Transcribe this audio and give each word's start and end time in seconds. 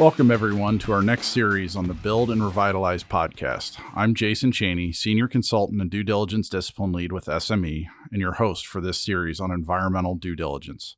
Welcome, 0.00 0.30
everyone, 0.30 0.78
to 0.78 0.92
our 0.92 1.02
next 1.02 1.26
series 1.26 1.76
on 1.76 1.86
the 1.86 1.92
Build 1.92 2.30
and 2.30 2.42
Revitalize 2.42 3.04
podcast. 3.04 3.78
I'm 3.94 4.14
Jason 4.14 4.50
Cheney, 4.50 4.92
Senior 4.92 5.28
Consultant 5.28 5.78
and 5.78 5.90
Due 5.90 6.02
Diligence 6.02 6.48
Discipline 6.48 6.92
Lead 6.92 7.12
with 7.12 7.26
SME, 7.26 7.84
and 8.10 8.18
your 8.18 8.32
host 8.32 8.66
for 8.66 8.80
this 8.80 8.98
series 8.98 9.40
on 9.40 9.50
environmental 9.50 10.14
due 10.14 10.34
diligence. 10.34 10.96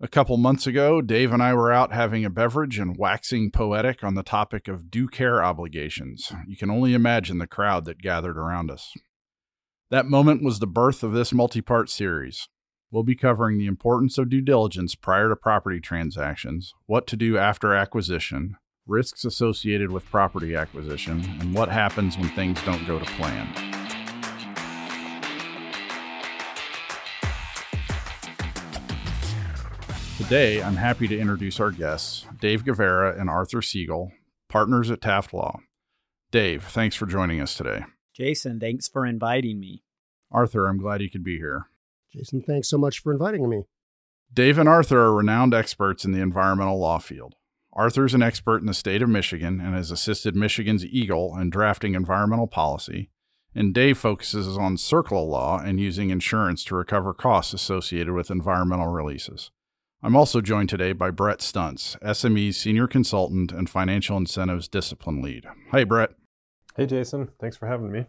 A 0.00 0.08
couple 0.08 0.36
months 0.36 0.66
ago, 0.66 1.00
Dave 1.00 1.32
and 1.32 1.40
I 1.40 1.54
were 1.54 1.70
out 1.70 1.92
having 1.92 2.24
a 2.24 2.28
beverage 2.28 2.76
and 2.76 2.96
waxing 2.98 3.52
poetic 3.52 4.02
on 4.02 4.16
the 4.16 4.24
topic 4.24 4.66
of 4.66 4.90
due 4.90 5.06
care 5.06 5.40
obligations. 5.40 6.32
You 6.48 6.56
can 6.56 6.72
only 6.72 6.92
imagine 6.92 7.38
the 7.38 7.46
crowd 7.46 7.84
that 7.84 8.02
gathered 8.02 8.36
around 8.36 8.68
us. 8.68 8.92
That 9.92 10.06
moment 10.06 10.42
was 10.42 10.58
the 10.58 10.66
birth 10.66 11.04
of 11.04 11.12
this 11.12 11.32
multi 11.32 11.60
part 11.60 11.88
series. 11.88 12.48
We'll 12.94 13.02
be 13.02 13.16
covering 13.16 13.58
the 13.58 13.66
importance 13.66 14.18
of 14.18 14.28
due 14.28 14.40
diligence 14.40 14.94
prior 14.94 15.28
to 15.28 15.34
property 15.34 15.80
transactions, 15.80 16.74
what 16.86 17.08
to 17.08 17.16
do 17.16 17.36
after 17.36 17.74
acquisition, 17.74 18.56
risks 18.86 19.24
associated 19.24 19.90
with 19.90 20.08
property 20.12 20.54
acquisition, 20.54 21.24
and 21.40 21.52
what 21.52 21.70
happens 21.70 22.16
when 22.16 22.28
things 22.28 22.62
don't 22.62 22.86
go 22.86 23.00
to 23.00 23.04
plan. 23.04 23.52
Today, 30.16 30.62
I'm 30.62 30.76
happy 30.76 31.08
to 31.08 31.18
introduce 31.18 31.58
our 31.58 31.72
guests, 31.72 32.26
Dave 32.40 32.64
Guevara 32.64 33.18
and 33.18 33.28
Arthur 33.28 33.60
Siegal, 33.60 34.12
partners 34.48 34.88
at 34.92 35.00
Taft 35.00 35.34
Law. 35.34 35.58
Dave, 36.30 36.62
thanks 36.62 36.94
for 36.94 37.06
joining 37.06 37.40
us 37.40 37.56
today. 37.56 37.86
Jason, 38.14 38.60
thanks 38.60 38.86
for 38.86 39.04
inviting 39.04 39.58
me. 39.58 39.82
Arthur, 40.30 40.68
I'm 40.68 40.78
glad 40.78 41.02
you 41.02 41.10
could 41.10 41.24
be 41.24 41.38
here. 41.38 41.66
Jason, 42.14 42.42
thanks 42.42 42.68
so 42.68 42.78
much 42.78 43.00
for 43.00 43.12
inviting 43.12 43.48
me. 43.48 43.64
Dave 44.32 44.58
and 44.58 44.68
Arthur 44.68 45.00
are 45.00 45.14
renowned 45.14 45.52
experts 45.52 46.04
in 46.04 46.12
the 46.12 46.20
environmental 46.20 46.78
law 46.78 46.98
field. 46.98 47.34
Arthur 47.72 48.04
is 48.04 48.14
an 48.14 48.22
expert 48.22 48.58
in 48.58 48.66
the 48.66 48.74
state 48.74 49.02
of 49.02 49.08
Michigan 49.08 49.60
and 49.60 49.74
has 49.74 49.90
assisted 49.90 50.36
Michigan's 50.36 50.84
EGLE 50.84 51.36
in 51.38 51.50
drafting 51.50 51.94
environmental 51.94 52.46
policy, 52.46 53.10
and 53.52 53.74
Dave 53.74 53.98
focuses 53.98 54.56
on 54.56 54.76
CERCLA 54.76 55.28
law 55.28 55.58
and 55.58 55.80
using 55.80 56.10
insurance 56.10 56.64
to 56.64 56.76
recover 56.76 57.12
costs 57.12 57.52
associated 57.52 58.14
with 58.14 58.30
environmental 58.30 58.88
releases. 58.88 59.50
I'm 60.00 60.14
also 60.14 60.40
joined 60.40 60.68
today 60.68 60.92
by 60.92 61.10
Bret 61.10 61.38
Stuntz, 61.38 61.98
SME's 62.00 62.56
Senior 62.56 62.86
Consultant 62.86 63.50
and 63.50 63.68
Financial 63.68 64.16
Incentives 64.16 64.68
Discipline 64.68 65.20
Lead. 65.20 65.46
Hey, 65.72 65.82
Bret. 65.82 66.10
Hey, 66.76 66.86
Jason. 66.86 67.30
Thanks 67.40 67.56
for 67.56 67.66
having 67.66 67.90
me. 67.90 68.06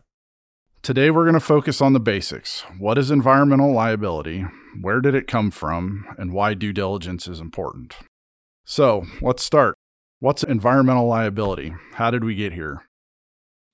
Today, 0.85 1.09
we're 1.09 1.23
going 1.23 1.33
to 1.33 1.39
focus 1.39 1.81
on 1.81 1.93
the 1.93 1.99
basics. 1.99 2.61
What 2.77 2.99
is 2.99 3.09
environmental 3.09 3.73
liability? 3.73 4.45
Where 4.79 5.01
did 5.01 5.15
it 5.15 5.25
come 5.25 5.49
from? 5.49 6.05
And 6.19 6.31
why 6.31 6.53
due 6.53 6.73
diligence 6.73 7.27
is 7.27 7.39
important. 7.39 7.95
So, 8.65 9.07
let's 9.19 9.41
start. 9.41 9.79
What's 10.19 10.43
environmental 10.43 11.07
liability? 11.07 11.73
How 11.93 12.11
did 12.11 12.23
we 12.23 12.35
get 12.35 12.53
here? 12.53 12.83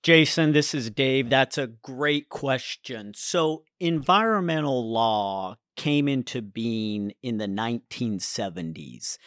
Jason, 0.03 0.53
this 0.53 0.73
is 0.73 0.90
Dave. 0.90 1.30
That's 1.30 1.58
a 1.58 1.68
great 1.68 2.30
question. 2.30 3.12
So, 3.14 3.64
environmental 3.81 4.90
law 4.90 5.58
came 5.75 6.08
into 6.08 6.42
being 6.42 7.12
in 7.22 7.40
the 7.40 7.48
1970s. 7.48 9.18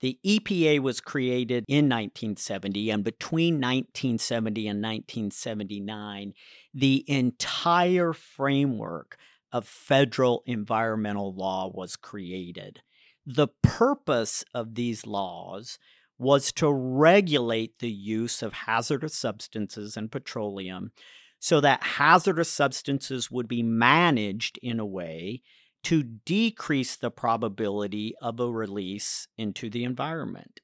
The 0.00 0.18
EPA 0.24 0.80
was 0.80 1.00
created 1.00 1.64
in 1.68 1.84
1970, 1.84 2.90
and 2.90 3.04
between 3.04 3.54
1970 3.54 4.68
and 4.68 4.82
1979, 4.82 6.34
the 6.72 7.04
entire 7.06 8.12
framework 8.12 9.16
of 9.52 9.66
federal 9.66 10.42
environmental 10.46 11.32
law 11.32 11.70
was 11.72 11.96
created. 11.96 12.82
The 13.24 13.48
purpose 13.62 14.44
of 14.52 14.74
these 14.74 15.06
laws 15.06 15.78
was 16.18 16.52
to 16.52 16.70
regulate 16.72 17.78
the 17.78 17.90
use 17.90 18.42
of 18.42 18.52
hazardous 18.52 19.14
substances 19.14 19.96
and 19.96 20.10
petroleum 20.10 20.92
so 21.38 21.60
that 21.60 21.82
hazardous 21.82 22.50
substances 22.50 23.30
would 23.30 23.46
be 23.46 23.62
managed 23.62 24.58
in 24.62 24.80
a 24.80 24.86
way 24.86 25.42
to 25.84 26.02
decrease 26.02 26.96
the 26.96 27.10
probability 27.10 28.14
of 28.20 28.40
a 28.40 28.50
release 28.50 29.28
into 29.38 29.70
the 29.70 29.84
environment. 29.84 30.60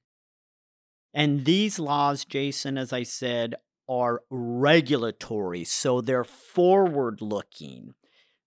And 1.12 1.44
these 1.44 1.78
laws, 1.78 2.24
Jason, 2.24 2.78
as 2.78 2.92
I 2.92 3.02
said, 3.02 3.56
are 3.88 4.22
regulatory, 4.30 5.64
so 5.64 6.00
they're 6.00 6.24
forward 6.24 7.20
looking. 7.20 7.94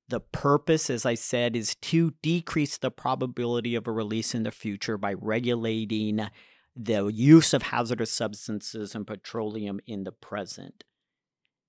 The 0.08 0.20
purpose, 0.22 0.90
as 0.90 1.06
I 1.06 1.16
said, 1.16 1.56
is 1.56 1.76
to 1.76 2.14
decrease 2.22 2.78
the 2.78 2.92
probability 2.92 3.76
of 3.76 3.88
a 3.88 3.92
release 3.92 4.34
in 4.34 4.44
the 4.44 4.52
future 4.52 4.98
by 4.98 5.14
regulating 5.14 6.28
the 6.76 7.08
use 7.08 7.54
of 7.54 7.64
hazardous 7.64 8.12
substances 8.12 8.96
and 8.96 9.06
petroleum 9.06 9.80
in 9.86 10.04
the 10.04 10.12
present. 10.12 10.84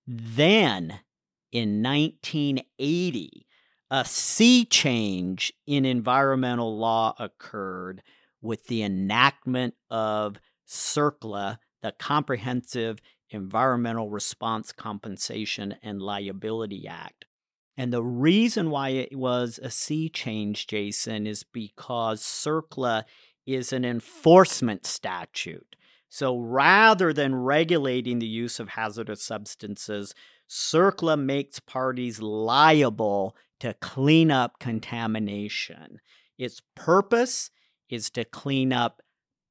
Then, 0.06 1.00
in 1.52 1.82
1980, 1.82 3.46
a 3.90 4.04
sea 4.04 4.64
change 4.64 5.52
in 5.66 5.84
environmental 5.84 6.76
law 6.76 7.14
occurred 7.18 8.02
with 8.40 8.66
the 8.66 8.82
enactment 8.82 9.74
of 9.90 10.36
CERCLA, 10.66 11.58
the 11.82 11.92
Comprehensive 11.92 12.98
Environmental 13.30 14.10
Response 14.10 14.72
Compensation 14.72 15.76
and 15.82 16.00
Liability 16.00 16.86
Act. 16.86 17.26
And 17.76 17.92
the 17.92 18.02
reason 18.02 18.70
why 18.70 18.90
it 18.90 19.16
was 19.16 19.58
a 19.62 19.70
sea 19.70 20.08
change, 20.08 20.66
Jason, 20.66 21.26
is 21.26 21.42
because 21.42 22.22
CERCLA 22.22 23.04
is 23.46 23.72
an 23.72 23.84
enforcement 23.84 24.86
statute. 24.86 25.76
So 26.08 26.38
rather 26.38 27.12
than 27.12 27.34
regulating 27.34 28.20
the 28.20 28.26
use 28.26 28.60
of 28.60 28.68
hazardous 28.68 29.22
substances, 29.22 30.14
CERCLA 30.48 31.18
makes 31.18 31.60
parties 31.60 32.20
liable 32.20 33.36
to 33.60 33.74
clean 33.74 34.30
up 34.30 34.58
contamination. 34.58 36.00
Its 36.38 36.60
purpose 36.74 37.50
is 37.88 38.10
to 38.10 38.24
clean 38.24 38.72
up 38.72 39.02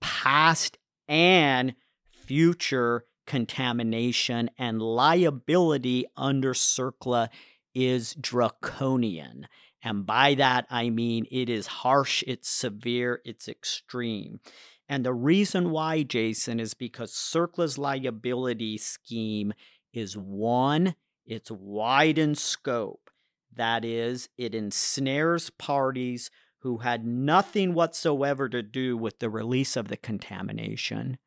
past 0.02 0.78
and 1.08 1.76
future 2.12 3.06
contamination, 3.26 4.50
and 4.58 4.82
liability 4.82 6.06
under 6.18 6.54
CERCLA 6.54 7.30
is 7.74 8.16
draconian. 8.16 9.48
And 9.82 10.06
by 10.06 10.36
that, 10.36 10.66
I 10.70 10.90
mean 10.90 11.26
it 11.32 11.50
is 11.50 11.68
harsh, 11.68 12.24
it's 12.28 12.50
severe, 12.50 13.22
it's 13.26 13.48
extreme. 13.48 14.40
And 14.88 15.06
the 15.06 15.14
reason 15.14 15.72
why, 15.72 16.04
Jason, 16.04 16.60
is 16.60 16.74
because 16.74 17.14
CERCLA's 17.14 17.78
liability 17.78 18.78
scheme 18.78 19.54
is 19.94 20.18
one, 20.18 20.96
it's 21.26 21.52
wide 21.52 22.18
in 22.18 22.36
scope. 22.36 23.10
That 23.56 23.86
is, 23.86 24.30
it 24.38 24.56
ensnares 24.56 25.50
parties 25.52 26.32
who 26.60 26.78
had 26.78 27.06
nothing 27.06 27.74
whatsoever 27.74 28.50
to 28.50 28.64
do 28.64 28.98
with 28.98 29.20
the 29.20 29.30
release 29.30 29.76
of 29.76 29.90
the 29.90 29.98
contamination. 29.98 31.18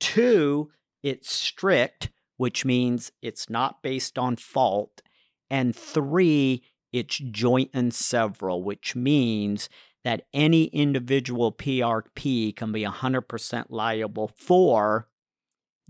Two, 0.00 0.70
it's 1.02 1.32
strict, 1.32 2.10
which 2.36 2.64
means 2.64 3.12
it's 3.20 3.50
not 3.50 3.82
based 3.82 4.18
on 4.18 4.36
fault. 4.36 5.02
And 5.50 5.76
three, 5.76 6.62
it's 6.92 7.18
joint 7.18 7.70
and 7.74 7.92
several, 7.92 8.62
which 8.62 8.94
means 8.94 9.68
that 10.04 10.26
any 10.32 10.64
individual 10.64 11.52
PRP 11.52 12.54
can 12.56 12.72
be 12.72 12.84
100% 12.84 13.66
liable 13.68 14.28
for 14.28 15.08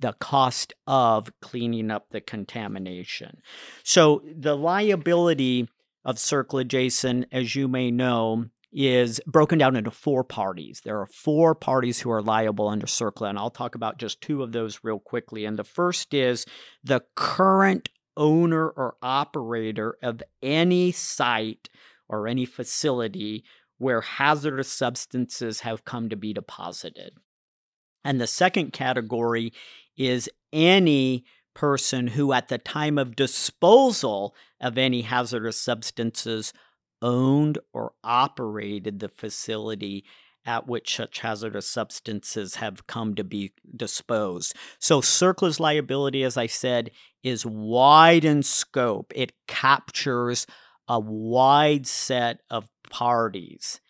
the 0.03 0.13
cost 0.15 0.75
of 0.87 1.33
cleaning 1.41 1.91
up 1.91 2.11
the 2.11 2.21
contamination. 2.21 3.41
So 3.85 4.23
the 4.37 4.57
liability 4.57 5.69
of 6.05 6.17
CERCLA, 6.17 6.67
Jason, 6.67 7.27
as 7.33 7.57
you 7.57 7.69
may 7.69 7.91
know, 7.91 8.47
is 8.73 9.21
broken 9.27 9.59
down 9.59 9.77
into 9.77 9.91
four 9.91 10.25
parties. 10.25 10.81
There 10.85 11.01
are 11.01 11.07
four 11.07 11.55
parties 11.55 12.01
who 12.01 12.11
are 12.11 12.23
liable 12.23 12.69
under 12.69 12.87
CERCLA, 12.87 13.31
and 13.31 13.39
I'll 13.39 13.51
talk 13.51 13.75
about 13.75 13.99
just 13.99 14.21
two 14.21 14.43
of 14.43 14.53
those 14.53 14.81
real 14.83 14.99
quickly. 14.99 15.45
And 15.45 15.59
the 15.59 15.65
first 15.65 16.13
is 16.13 16.47
the 16.83 17.03
current 17.15 17.89
owner 18.17 18.69
or 18.69 18.97
operator 19.03 19.97
of 20.03 20.23
any 20.43 20.91
site 20.93 21.69
or 22.09 22.27
any 22.27 22.45
facility 22.45 23.45
where 23.79 24.01
hazardous 24.01 24.73
substances 24.73 25.61
have 25.61 25.85
come 25.85 26.09
to 26.09 26.17
be 26.17 26.33
deposited. 26.33 27.13
And 28.05 28.21
the 28.21 28.27
second 28.27 28.73
category 28.73 29.53
is 29.97 30.29
any 30.53 31.25
person 31.55 32.09
who, 32.09 32.33
at 32.33 32.49
the 32.49 32.59
time 32.59 32.99
of 32.99 33.17
disposal 33.17 34.35
of 34.61 34.79
any 34.79 35.03
hazardous 35.03 35.61
substances, 35.61 36.53
owned 37.01 37.59
or 37.73 37.93
operated 38.05 39.01
the 39.01 39.09
facility 39.09 40.05
at 40.45 40.67
which 40.67 40.97
such 40.97 41.21
hazardous 41.21 41.69
substances 41.69 42.57
have 42.57 42.87
come 42.87 43.15
to 43.15 43.23
be 43.25 43.53
disposed. 43.77 44.55
So, 44.79 45.01
CERCLA's 45.01 45.61
liability, 45.61 46.25
as 46.25 46.37
I 46.37 46.47
said, 46.47 46.91
is 47.23 47.47
wide 47.47 48.25
in 48.25 48.43
scope. 48.43 49.13
It 49.15 49.33
captures 49.47 50.47
a 50.89 50.99
wide 50.99 51.87
set 51.87 52.41
of 52.51 52.69
parties. 52.91 53.81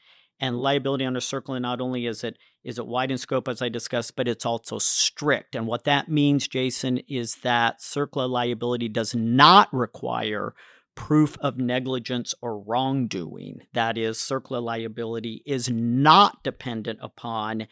And 0.40 0.60
liability 0.60 1.04
under 1.04 1.20
CERCLA 1.20 1.60
not 1.60 1.80
only 1.80 2.06
is 2.06 2.22
it 2.24 2.36
is 2.64 2.78
it 2.78 2.86
wide 2.86 3.10
in 3.10 3.18
scope, 3.18 3.48
as 3.48 3.60
I 3.60 3.68
discussed, 3.68 4.14
but 4.16 4.28
it's 4.28 4.46
also 4.46 4.78
strict. 4.78 5.56
And 5.56 5.66
what 5.66 5.84
that 5.84 6.08
means, 6.08 6.46
Jason, 6.46 6.98
is 7.08 7.36
that 7.42 7.80
CERCLA 7.80 8.28
liability 8.28 8.88
does 8.88 9.14
not 9.14 9.72
require 9.72 10.54
proof 10.94 11.36
of 11.40 11.58
negligence 11.58 12.34
or 12.40 12.58
wrongdoing. 12.58 13.62
That 13.72 13.98
is, 13.98 14.18
CERCLA 14.18 14.62
liability 14.62 15.42
is 15.46 15.68
not 15.68 16.42
dependent 16.44 17.00
upon 17.02 17.66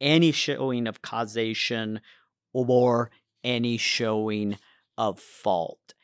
any 0.00 0.32
showing 0.32 0.86
of 0.86 1.02
causation 1.02 2.00
or 2.52 3.10
any 3.44 3.76
showing 3.76 4.58
of 4.98 5.20
fault. 5.20 5.94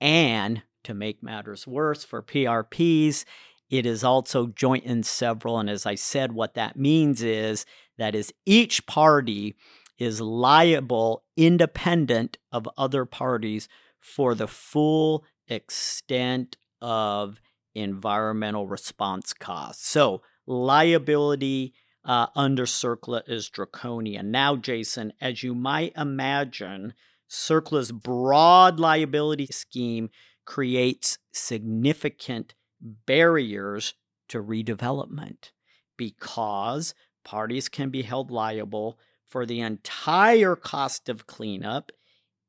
And 0.00 0.62
to 0.82 0.94
make 0.94 1.22
matters 1.22 1.66
worse 1.66 2.04
for 2.04 2.22
PRPs, 2.22 3.24
it 3.70 3.86
is 3.86 4.04
also 4.04 4.48
joint 4.48 4.84
and 4.84 5.04
several. 5.04 5.58
And 5.58 5.70
as 5.70 5.86
I 5.86 5.94
said, 5.94 6.32
what 6.32 6.54
that 6.54 6.76
means 6.76 7.22
is 7.22 7.64
that 7.98 8.14
is 8.14 8.32
each 8.44 8.86
party 8.86 9.56
is 9.98 10.20
liable 10.20 11.24
independent 11.36 12.38
of 12.50 12.68
other 12.76 13.04
parties 13.04 13.68
for 14.00 14.34
the 14.34 14.48
full 14.48 15.24
extent 15.48 16.56
of 16.82 17.40
environmental 17.74 18.66
response 18.66 19.32
costs. 19.32 19.88
So 19.88 20.22
liability 20.46 21.74
uh, 22.04 22.26
under 22.36 22.66
CERCLA 22.66 23.22
is 23.26 23.48
draconian. 23.48 24.30
Now, 24.30 24.56
Jason, 24.56 25.12
as 25.20 25.42
you 25.42 25.54
might 25.54 25.92
imagine, 25.96 26.94
CERCLA's 27.30 27.92
broad 27.92 28.78
liability 28.78 29.46
scheme 29.46 30.10
creates 30.44 31.18
significant 31.32 32.54
barriers 32.80 33.94
to 34.28 34.42
redevelopment 34.42 35.50
because 35.96 36.94
parties 37.24 37.68
can 37.68 37.90
be 37.90 38.02
held 38.02 38.30
liable 38.30 38.98
for 39.26 39.46
the 39.46 39.60
entire 39.60 40.54
cost 40.54 41.08
of 41.08 41.26
cleanup, 41.26 41.90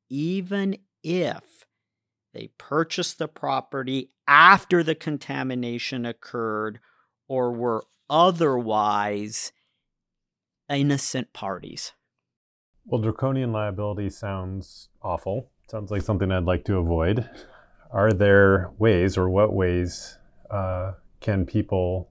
even 0.08 0.76
if 1.02 1.64
they 2.32 2.50
purchased 2.58 3.18
the 3.18 3.28
property 3.28 4.10
after 4.28 4.82
the 4.82 4.94
contamination 4.94 6.04
occurred 6.04 6.78
or 7.28 7.52
were 7.52 7.84
otherwise 8.10 9.52
innocent 10.68 11.32
parties. 11.32 11.92
Well, 12.84 13.00
draconian 13.00 13.52
liability 13.52 14.10
sounds 14.10 14.90
awful. 15.02 15.50
Sounds 15.68 15.90
like 15.90 16.02
something 16.02 16.30
I'd 16.30 16.44
like 16.44 16.64
to 16.66 16.76
avoid. 16.76 17.28
Are 17.90 18.12
there 18.12 18.70
ways, 18.78 19.16
or 19.16 19.28
what 19.28 19.52
ways, 19.52 20.18
uh, 20.50 20.92
can 21.20 21.46
people 21.46 22.10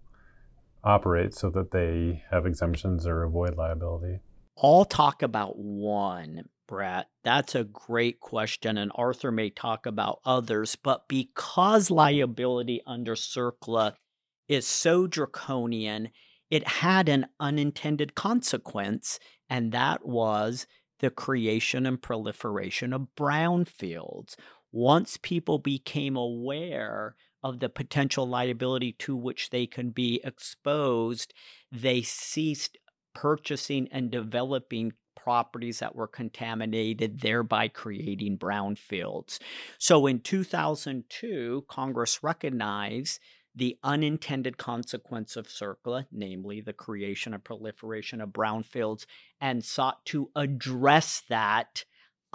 operate 0.85 1.33
so 1.33 1.49
that 1.49 1.71
they 1.71 2.23
have 2.31 2.45
exemptions 2.45 3.07
or 3.07 3.23
avoid 3.23 3.57
liability? 3.57 4.19
I'll 4.61 4.85
talk 4.85 5.21
about 5.21 5.57
one, 5.57 6.45
Bret. 6.67 7.07
That's 7.23 7.55
a 7.55 7.65
great 7.65 8.19
question, 8.19 8.77
and 8.77 8.91
Arthur 8.95 9.31
may 9.31 9.49
talk 9.49 9.85
about 9.85 10.19
others. 10.23 10.75
But 10.75 11.07
because 11.07 11.91
liability 11.91 12.81
under 12.85 13.15
CERCLA 13.15 13.95
is 14.47 14.65
so 14.65 15.07
draconian, 15.07 16.09
it 16.49 16.67
had 16.67 17.09
an 17.09 17.27
unintended 17.39 18.15
consequence, 18.15 19.19
and 19.49 19.71
that 19.71 20.05
was 20.05 20.67
the 20.99 21.09
creation 21.09 21.85
and 21.85 22.01
proliferation 22.01 22.93
of 22.93 23.07
brownfields. 23.17 24.35
Once 24.71 25.17
people 25.21 25.57
became 25.59 26.15
aware 26.15 27.15
of 27.45 27.59
the 27.59 27.69
potential 27.69 28.27
liability 28.27 28.91
to 28.91 29.15
which 29.15 29.51
they 29.51 29.67
can 29.67 29.91
be 29.91 30.19
exposed, 30.23 31.31
they 31.71 32.01
ceased 32.01 32.75
purchasing 33.13 33.87
and 33.91 34.09
developing 34.09 34.91
properties 35.15 35.77
that 35.77 35.95
were 35.95 36.07
contaminated, 36.07 37.19
thereby 37.21 37.67
creating 37.67 38.35
brownfields. 38.35 39.37
So 39.77 40.07
in 40.07 40.21
2002, 40.21 41.65
Congress 41.67 42.23
recognized 42.23 43.19
the 43.53 43.77
unintended 43.83 44.57
consequence 44.57 45.35
of 45.35 45.47
CERCLA, 45.47 46.07
namely 46.11 46.61
the 46.61 46.73
creation 46.73 47.31
and 47.35 47.43
proliferation 47.43 48.21
of 48.21 48.29
brownfields, 48.29 49.05
and 49.39 49.63
sought 49.63 50.03
to 50.07 50.31
address 50.35 51.21
that 51.29 51.85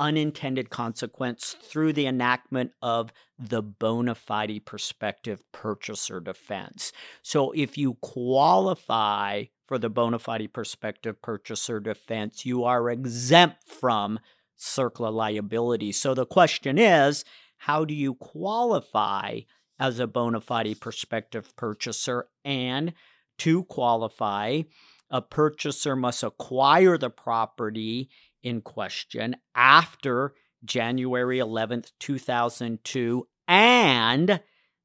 unintended 0.01 0.71
consequence 0.71 1.55
through 1.63 1.93
the 1.93 2.07
enactment 2.07 2.73
of 2.83 3.13
the 3.39 3.63
bona 3.63 4.15
fide 4.17 4.63
prospective 4.65 5.41
purchaser 5.53 6.19
defense. 6.21 6.93
So 7.23 7.53
if 7.53 7.79
you 7.79 7.95
qualify 8.01 9.45
for 9.67 9.79
the 9.79 9.91
bona 9.91 10.19
fide 10.19 10.53
prospective 10.53 11.23
purchaser 11.23 11.79
defense, 11.79 12.45
you 12.45 12.65
are 12.65 12.91
exempt 12.91 13.69
from 13.69 14.19
CERCLA 14.59 15.13
liability. 15.13 15.93
So 15.93 16.15
the 16.15 16.27
question 16.27 16.79
is, 16.79 17.25
how 17.59 17.85
do 17.85 17.95
you 17.95 18.15
qualify 18.15 19.41
as 19.81 19.99
a 19.99 20.07
bona 20.07 20.41
fide 20.41 20.79
prospective 20.79 21.57
purchaser. 21.57 22.29
And 22.45 22.93
to 23.39 23.65
qualify, 23.65 24.63
a 25.11 25.23
purchaser 25.23 25.97
must 25.97 26.23
acquire 26.23 26.99
the 26.99 27.11
property 27.11 28.11
in 28.43 28.61
question 28.61 29.37
after 29.55 30.35
January 30.65 31.39
11th, 31.39 31.93
2002, 31.99 33.27
and 33.49 34.41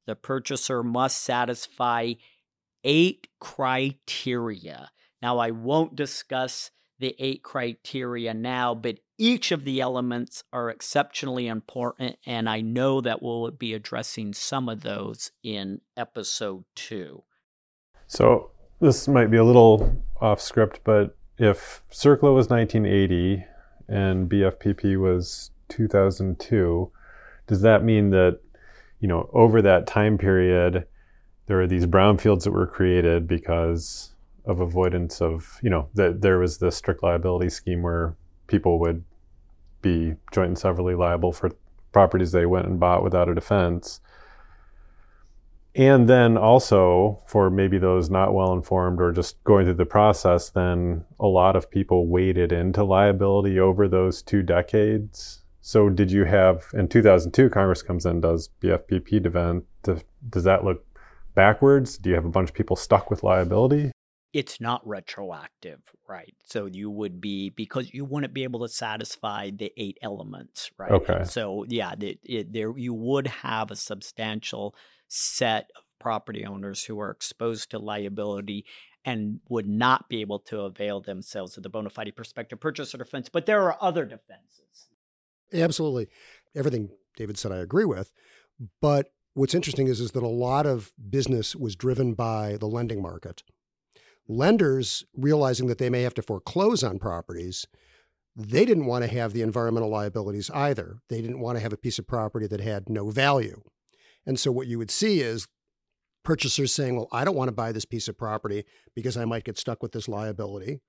the 0.05 0.15
purchaser 0.15 0.83
must 0.83 1.21
satisfy 1.21 2.13
eight 2.83 3.27
criteria. 3.39 4.91
Now, 5.21 5.39
I 5.39 5.51
won't 5.51 5.95
discuss 5.95 6.71
the 6.99 7.15
eight 7.19 7.43
criteria 7.43 8.33
now, 8.33 8.73
but 8.73 8.99
each 9.17 9.51
of 9.51 9.65
the 9.65 9.81
elements 9.81 10.43
are 10.53 10.69
exceptionally 10.69 11.47
important, 11.47 12.17
and 12.25 12.49
I 12.49 12.61
know 12.61 13.01
that 13.01 13.21
we'll 13.21 13.51
be 13.51 13.73
addressing 13.73 14.33
some 14.33 14.69
of 14.69 14.81
those 14.81 15.31
in 15.43 15.81
episode 15.97 16.63
two. 16.75 17.23
So, 18.07 18.51
this 18.79 19.07
might 19.07 19.31
be 19.31 19.37
a 19.37 19.43
little 19.43 20.01
off 20.21 20.39
script, 20.39 20.81
but 20.83 21.17
if 21.37 21.83
CERCLA 21.91 22.33
was 22.33 22.49
1980 22.49 23.45
and 23.87 24.29
BFPP 24.29 24.99
was 24.99 25.51
2002, 25.69 26.91
does 27.47 27.61
that 27.61 27.83
mean 27.83 28.09
that, 28.11 28.39
you 28.99 29.07
know, 29.07 29.29
over 29.33 29.61
that 29.61 29.85
time 29.87 30.17
period, 30.17 30.87
there 31.47 31.61
are 31.61 31.67
these 31.67 31.85
brownfields 31.85 32.43
that 32.43 32.51
were 32.51 32.67
created 32.67 33.27
because 33.27 34.13
of 34.45 34.59
avoidance 34.59 35.21
of, 35.21 35.59
you 35.61 35.69
know, 35.69 35.89
that 35.93 36.21
there 36.21 36.39
was 36.39 36.57
this 36.59 36.75
strict 36.75 37.03
liability 37.03 37.49
scheme 37.49 37.81
where 37.81 38.15
people 38.47 38.79
would 38.79 39.03
be 39.81 40.15
joint 40.31 40.47
and 40.47 40.57
severally 40.57 40.95
liable 40.95 41.31
for 41.31 41.51
properties 41.91 42.31
they 42.31 42.45
went 42.45 42.65
and 42.65 42.79
bought 42.79 43.03
without 43.03 43.29
a 43.29 43.35
defense. 43.35 43.99
And 45.75 46.07
then 46.07 46.37
also 46.37 47.21
for 47.25 47.49
maybe 47.49 47.77
those 47.77 48.09
not 48.09 48.33
well 48.33 48.53
informed 48.53 49.01
or 49.01 49.11
just 49.11 49.43
going 49.43 49.65
through 49.65 49.73
the 49.73 49.85
process, 49.85 50.49
then 50.49 51.03
a 51.19 51.27
lot 51.27 51.57
of 51.57 51.69
people 51.69 52.07
waded 52.07 52.53
into 52.53 52.83
liability 52.83 53.59
over 53.59 53.87
those 53.87 54.21
two 54.21 54.41
decades. 54.41 55.43
So 55.59 55.89
did 55.89 56.11
you 56.11 56.23
have 56.25 56.63
in 56.73 56.87
2002 56.87 57.49
Congress 57.49 57.81
comes 57.81 58.05
in 58.05 58.21
does 58.21 58.49
BFPP 58.61 59.25
event 59.25 59.65
does 59.83 60.43
that 60.45 60.63
look 60.63 60.85
backwards? 61.33 61.97
Do 61.97 62.09
you 62.09 62.15
have 62.15 62.25
a 62.25 62.29
bunch 62.29 62.49
of 62.49 62.55
people 62.55 62.75
stuck 62.75 63.09
with 63.09 63.23
liability? 63.23 63.91
it's 64.35 64.59
not 64.59 64.85
retroactive, 64.85 65.79
right? 66.09 66.35
So 66.43 66.65
you 66.65 66.89
would 66.89 67.21
be 67.21 67.51
because 67.51 67.93
you 67.93 68.03
wouldn't 68.03 68.33
be 68.33 68.43
able 68.43 68.67
to 68.67 68.67
satisfy 68.67 69.49
the 69.49 69.71
eight 69.77 69.97
elements, 70.01 70.69
right? 70.77 70.91
Okay. 70.91 71.23
So 71.23 71.63
yeah, 71.69 71.93
it, 71.97 72.19
it, 72.21 72.51
there 72.51 72.77
you 72.77 72.93
would 72.93 73.27
have 73.27 73.71
a 73.71 73.77
substantial 73.77 74.75
set 75.07 75.69
of 75.75 75.83
property 75.99 76.45
owners 76.45 76.83
who 76.83 76.99
are 76.99 77.11
exposed 77.11 77.71
to 77.71 77.79
liability 77.79 78.65
and 79.05 79.39
would 79.49 79.67
not 79.67 80.09
be 80.09 80.21
able 80.21 80.39
to 80.39 80.61
avail 80.61 80.99
themselves 80.99 81.57
of 81.57 81.63
the 81.63 81.69
bona 81.69 81.89
fide 81.89 82.15
prospective 82.15 82.59
purchaser 82.59 82.97
defense. 82.97 83.29
But 83.29 83.45
there 83.45 83.61
are 83.63 83.77
other 83.79 84.03
defenses. 84.05 84.87
Absolutely, 85.53 86.07
everything 86.55 86.89
David 87.15 87.37
said, 87.37 87.51
I 87.51 87.57
agree 87.57 87.85
with. 87.85 88.11
But 88.81 89.11
what's 89.35 89.53
interesting 89.53 89.87
is 89.87 89.99
is 89.99 90.11
that 90.11 90.23
a 90.23 90.27
lot 90.27 90.65
of 90.65 90.91
business 91.09 91.55
was 91.55 91.75
driven 91.75 92.13
by 92.13 92.57
the 92.57 92.67
lending 92.67 93.01
market 93.01 93.43
lenders 94.27 95.03
realizing 95.15 95.67
that 95.67 95.77
they 95.77 95.89
may 95.89 96.01
have 96.01 96.15
to 96.15 96.21
foreclose 96.21 96.83
on 96.83 96.97
properties 96.97 97.67
they 98.35 98.65
didn't 98.65 98.87
want 98.87 99.03
to 99.03 99.09
have 99.09 99.33
the 99.33 99.43
environmental 99.43 99.89
liabilities 99.89 100.49
either 100.51 100.97
they 101.09 101.21
didn't 101.21 101.39
want 101.39 101.57
to 101.57 101.61
have 101.61 101.73
a 101.73 101.77
piece 101.77 101.99
of 101.99 102.07
property 102.07 102.47
that 102.47 102.61
had 102.61 102.89
no 102.89 103.11
value 103.11 103.61
and 104.25 104.39
so 104.39 104.51
what 104.51 104.67
you 104.67 104.77
would 104.77 104.91
see 104.91 105.21
is 105.21 105.47
purchasers 106.23 106.73
saying 106.73 106.95
well 106.95 107.07
i 107.11 107.23
don't 107.23 107.35
want 107.35 107.47
to 107.47 107.55
buy 107.55 107.71
this 107.71 107.85
piece 107.85 108.07
of 108.07 108.17
property 108.17 108.63
because 108.95 109.17
i 109.17 109.25
might 109.25 109.43
get 109.43 109.57
stuck 109.57 109.81
with 109.81 109.91
this 109.91 110.07
liability 110.07 110.79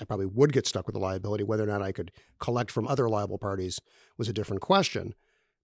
i 0.00 0.04
probably 0.04 0.26
would 0.26 0.52
get 0.52 0.66
stuck 0.66 0.86
with 0.86 0.94
the 0.94 1.00
liability 1.00 1.44
whether 1.44 1.64
or 1.64 1.66
not 1.66 1.82
i 1.82 1.92
could 1.92 2.12
collect 2.40 2.70
from 2.70 2.86
other 2.86 3.08
liable 3.08 3.38
parties 3.38 3.80
was 4.18 4.28
a 4.28 4.32
different 4.32 4.62
question 4.62 5.14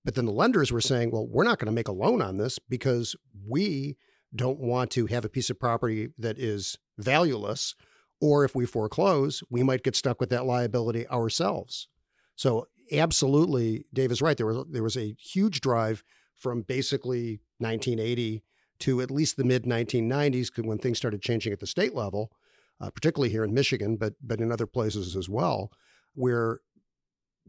but 0.05 0.15
then 0.15 0.27
the 0.27 0.33
lenders 0.33 0.73
were 0.73 0.81
saying 0.81 1.11
well 1.11 1.27
we're 1.27 1.45
not 1.45 1.59
going 1.59 1.67
to 1.67 1.73
make 1.73 1.89
a 1.89 1.93
loan 1.93 2.21
on 2.21 2.37
this 2.37 2.59
because 2.59 3.15
we 3.47 3.97
don't 4.35 4.61
want 4.61 4.91
to 4.93 5.07
have 5.07 5.25
a 5.25 5.29
piece 5.29 5.51
of 5.51 5.59
property 5.59 6.09
that 6.19 6.39
is 6.39 6.79
valueless 6.99 7.75
Or 8.21 8.45
if 8.45 8.55
we 8.55 8.67
foreclose, 8.67 9.43
we 9.51 9.63
might 9.63 9.83
get 9.83 9.97
stuck 9.97 10.21
with 10.21 10.31
that 10.31 10.45
liability 10.45 11.09
ourselves. 11.09 11.89
So 12.37 12.67
absolutely, 12.93 13.87
Dave 13.93 14.13
is 14.13 14.23
right. 14.23 14.37
There 14.37 14.47
was 14.47 14.67
there 14.71 14.83
was 14.83 14.97
a 14.97 15.15
huge 15.19 15.61
drive 15.61 16.05
from 16.41 16.63
basically 16.63 17.41
1980 17.59 18.43
to 18.81 19.01
at 19.01 19.11
least 19.11 19.37
the 19.37 19.45
mid 19.45 19.65
1990s 19.65 20.65
when 20.65 20.79
things 20.79 20.99
started 20.99 21.23
changing 21.23 21.53
at 21.53 21.61
the 21.61 21.67
state 21.67 21.95
level, 21.95 22.33
uh, 22.81 22.91
particularly 22.91 23.31
here 23.31 23.45
in 23.45 23.55
Michigan, 23.55 23.97
but 23.97 24.15
but 24.23 24.41
in 24.41 24.51
other 24.51 24.67
places 24.67 25.15
as 25.15 25.29
well, 25.29 25.71
where 26.15 26.61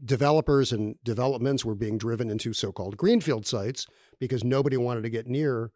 developers 0.04 0.72
and 0.72 0.96
developments 1.04 1.64
were 1.64 1.74
being 1.74 1.96
driven 1.96 2.30
into 2.30 2.52
so-called 2.52 2.96
greenfield 2.96 3.46
sites 3.46 3.86
because 4.18 4.44
nobody 4.44 4.76
wanted 4.76 5.02
to 5.02 5.10
get 5.10 5.26
near 5.26 5.70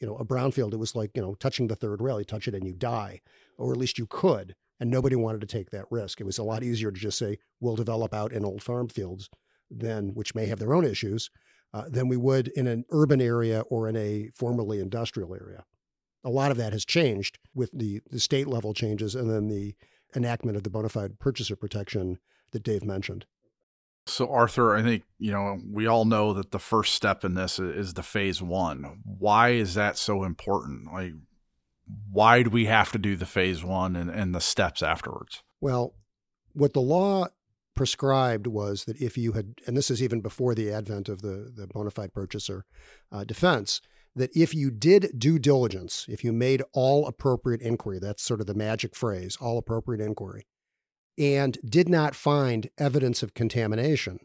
you 0.00 0.06
know 0.06 0.16
a 0.16 0.24
brownfield. 0.24 0.72
It 0.72 0.78
was 0.78 0.96
like 0.96 1.10
you 1.14 1.22
know 1.22 1.34
touching 1.34 1.66
the 1.66 1.76
third 1.76 2.00
rail 2.00 2.18
you 2.18 2.24
touch 2.24 2.48
it 2.48 2.54
and 2.54 2.66
you 2.66 2.72
die 2.72 3.20
or 3.58 3.70
at 3.70 3.78
least 3.78 3.98
you 3.98 4.06
could 4.06 4.54
and 4.80 4.90
nobody 4.90 5.14
wanted 5.14 5.42
to 5.42 5.46
take 5.46 5.70
that 5.70 5.84
risk. 5.90 6.20
It 6.20 6.24
was 6.24 6.38
a 6.38 6.42
lot 6.42 6.64
easier 6.64 6.90
to 6.90 6.98
just 6.98 7.18
say 7.18 7.38
we'll 7.60 7.76
develop 7.76 8.14
out 8.14 8.32
in 8.32 8.44
old 8.44 8.62
farm 8.62 8.88
fields 8.88 9.28
than 9.70 10.14
which 10.14 10.34
may 10.34 10.46
have 10.46 10.58
their 10.58 10.74
own 10.74 10.84
issues 10.84 11.30
uh, 11.74 11.84
than 11.88 12.08
we 12.08 12.16
would 12.16 12.48
in 12.48 12.66
an 12.66 12.84
urban 12.90 13.20
area 13.20 13.60
or 13.62 13.88
in 13.88 13.96
a 13.96 14.28
formerly 14.34 14.80
industrial 14.80 15.34
area 15.34 15.64
a 16.24 16.30
lot 16.30 16.50
of 16.50 16.56
that 16.56 16.72
has 16.72 16.84
changed 16.84 17.38
with 17.54 17.70
the, 17.72 18.00
the 18.10 18.20
state 18.20 18.46
level 18.46 18.72
changes 18.72 19.14
and 19.14 19.28
then 19.28 19.48
the 19.48 19.74
enactment 20.14 20.56
of 20.56 20.62
the 20.62 20.70
bona 20.70 20.88
fide 20.88 21.18
purchaser 21.18 21.56
protection 21.56 22.18
that 22.52 22.62
dave 22.62 22.84
mentioned 22.84 23.26
so, 24.06 24.28
Arthur, 24.32 24.74
I 24.74 24.82
think, 24.82 25.04
you 25.18 25.30
know, 25.30 25.60
we 25.70 25.86
all 25.86 26.04
know 26.04 26.32
that 26.32 26.50
the 26.50 26.58
first 26.58 26.94
step 26.94 27.24
in 27.24 27.34
this 27.34 27.58
is 27.58 27.94
the 27.94 28.02
phase 28.02 28.42
one. 28.42 29.00
Why 29.04 29.50
is 29.50 29.74
that 29.74 29.96
so 29.96 30.24
important? 30.24 30.92
Like, 30.92 31.12
why 32.10 32.42
do 32.42 32.50
we 32.50 32.66
have 32.66 32.90
to 32.92 32.98
do 32.98 33.16
the 33.16 33.26
phase 33.26 33.62
one 33.62 33.94
and, 33.94 34.10
and 34.10 34.34
the 34.34 34.40
steps 34.40 34.82
afterwards? 34.82 35.42
Well, 35.60 35.94
what 36.52 36.72
the 36.72 36.80
law 36.80 37.28
prescribed 37.74 38.46
was 38.46 38.84
that 38.84 39.00
if 39.00 39.16
you 39.16 39.32
had, 39.32 39.54
and 39.66 39.76
this 39.76 39.90
is 39.90 40.02
even 40.02 40.20
before 40.20 40.54
the 40.54 40.70
advent 40.70 41.08
of 41.08 41.22
the, 41.22 41.52
the 41.54 41.66
bona 41.66 41.90
fide 41.90 42.12
purchaser 42.12 42.64
uh, 43.10 43.24
defense, 43.24 43.80
that 44.14 44.30
if 44.36 44.54
you 44.54 44.70
did 44.70 45.18
due 45.18 45.38
diligence, 45.38 46.06
if 46.08 46.22
you 46.22 46.32
made 46.32 46.62
all 46.72 47.06
appropriate 47.06 47.62
inquiry, 47.62 47.98
that's 47.98 48.22
sort 48.22 48.40
of 48.40 48.46
the 48.46 48.54
magic 48.54 48.94
phrase, 48.94 49.36
all 49.40 49.56
appropriate 49.58 50.04
inquiry, 50.04 50.46
and 51.18 51.58
did 51.64 51.88
not 51.88 52.14
find 52.14 52.68
evidence 52.78 53.22
of 53.22 53.34
contamination, 53.34 54.18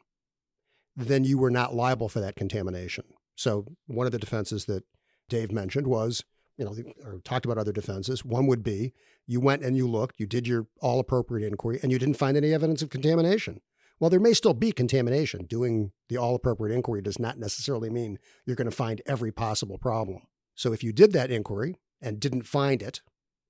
then 0.95 1.23
you 1.23 1.37
were 1.37 1.51
not 1.51 1.73
liable 1.73 2.09
for 2.09 2.19
that 2.19 2.35
contamination. 2.35 3.05
So 3.35 3.65
one 3.85 4.05
of 4.05 4.11
the 4.11 4.19
defenses 4.19 4.65
that 4.65 4.83
Dave 5.29 5.51
mentioned 5.51 5.87
was, 5.87 6.23
you 6.57 6.65
know, 6.65 6.75
or 7.03 7.19
talked 7.23 7.45
about 7.45 7.57
other 7.57 7.71
defenses. 7.71 8.25
One 8.25 8.47
would 8.47 8.63
be 8.63 8.93
you 9.25 9.39
went 9.39 9.63
and 9.63 9.77
you 9.77 9.87
looked, 9.87 10.19
you 10.19 10.25
did 10.25 10.47
your 10.47 10.67
all 10.81 10.99
appropriate 10.99 11.47
inquiry, 11.47 11.79
and 11.81 11.91
you 11.91 11.99
didn't 11.99 12.17
find 12.17 12.35
any 12.35 12.53
evidence 12.53 12.81
of 12.81 12.89
contamination. 12.89 13.61
Well, 13.99 14.09
there 14.09 14.19
may 14.19 14.33
still 14.33 14.53
be 14.53 14.71
contamination. 14.71 15.45
Doing 15.45 15.91
the 16.09 16.17
all 16.17 16.35
appropriate 16.35 16.73
inquiry 16.73 17.01
does 17.01 17.19
not 17.19 17.39
necessarily 17.39 17.89
mean 17.89 18.19
you're 18.45 18.55
going 18.55 18.69
to 18.69 18.75
find 18.75 19.01
every 19.05 19.31
possible 19.31 19.77
problem. 19.77 20.21
So 20.55 20.73
if 20.73 20.83
you 20.83 20.93
did 20.93 21.13
that 21.13 21.31
inquiry 21.31 21.75
and 22.01 22.19
didn't 22.19 22.43
find 22.43 22.81
it, 22.81 23.01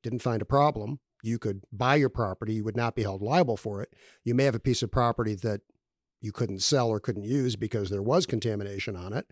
didn't 0.04 0.22
find 0.22 0.42
a 0.42 0.46
problem, 0.46 1.00
you 1.24 1.40
could 1.40 1.64
buy 1.72 1.96
your 1.96 2.10
property, 2.10 2.56
you 2.56 2.64
would 2.64 2.78
not 2.78 2.96
be 2.96 3.04
held 3.04 3.22
liable 3.22 3.58
for 3.58 3.82
it. 3.82 3.94
You 4.24 4.36
may 4.36 4.46
have 4.46 4.56
a 4.56 4.60
piece 4.60 4.84
of 4.84 4.92
property 4.92 5.36
that 5.36 5.62
you 6.22 6.32
couldn't 6.32 6.62
sell 6.62 6.90
or 6.90 7.00
couldn't 7.00 7.24
use 7.24 7.56
because 7.56 7.90
there 7.90 8.02
was 8.02 8.26
contamination 8.26 8.96
on 8.96 9.14
it, 9.14 9.28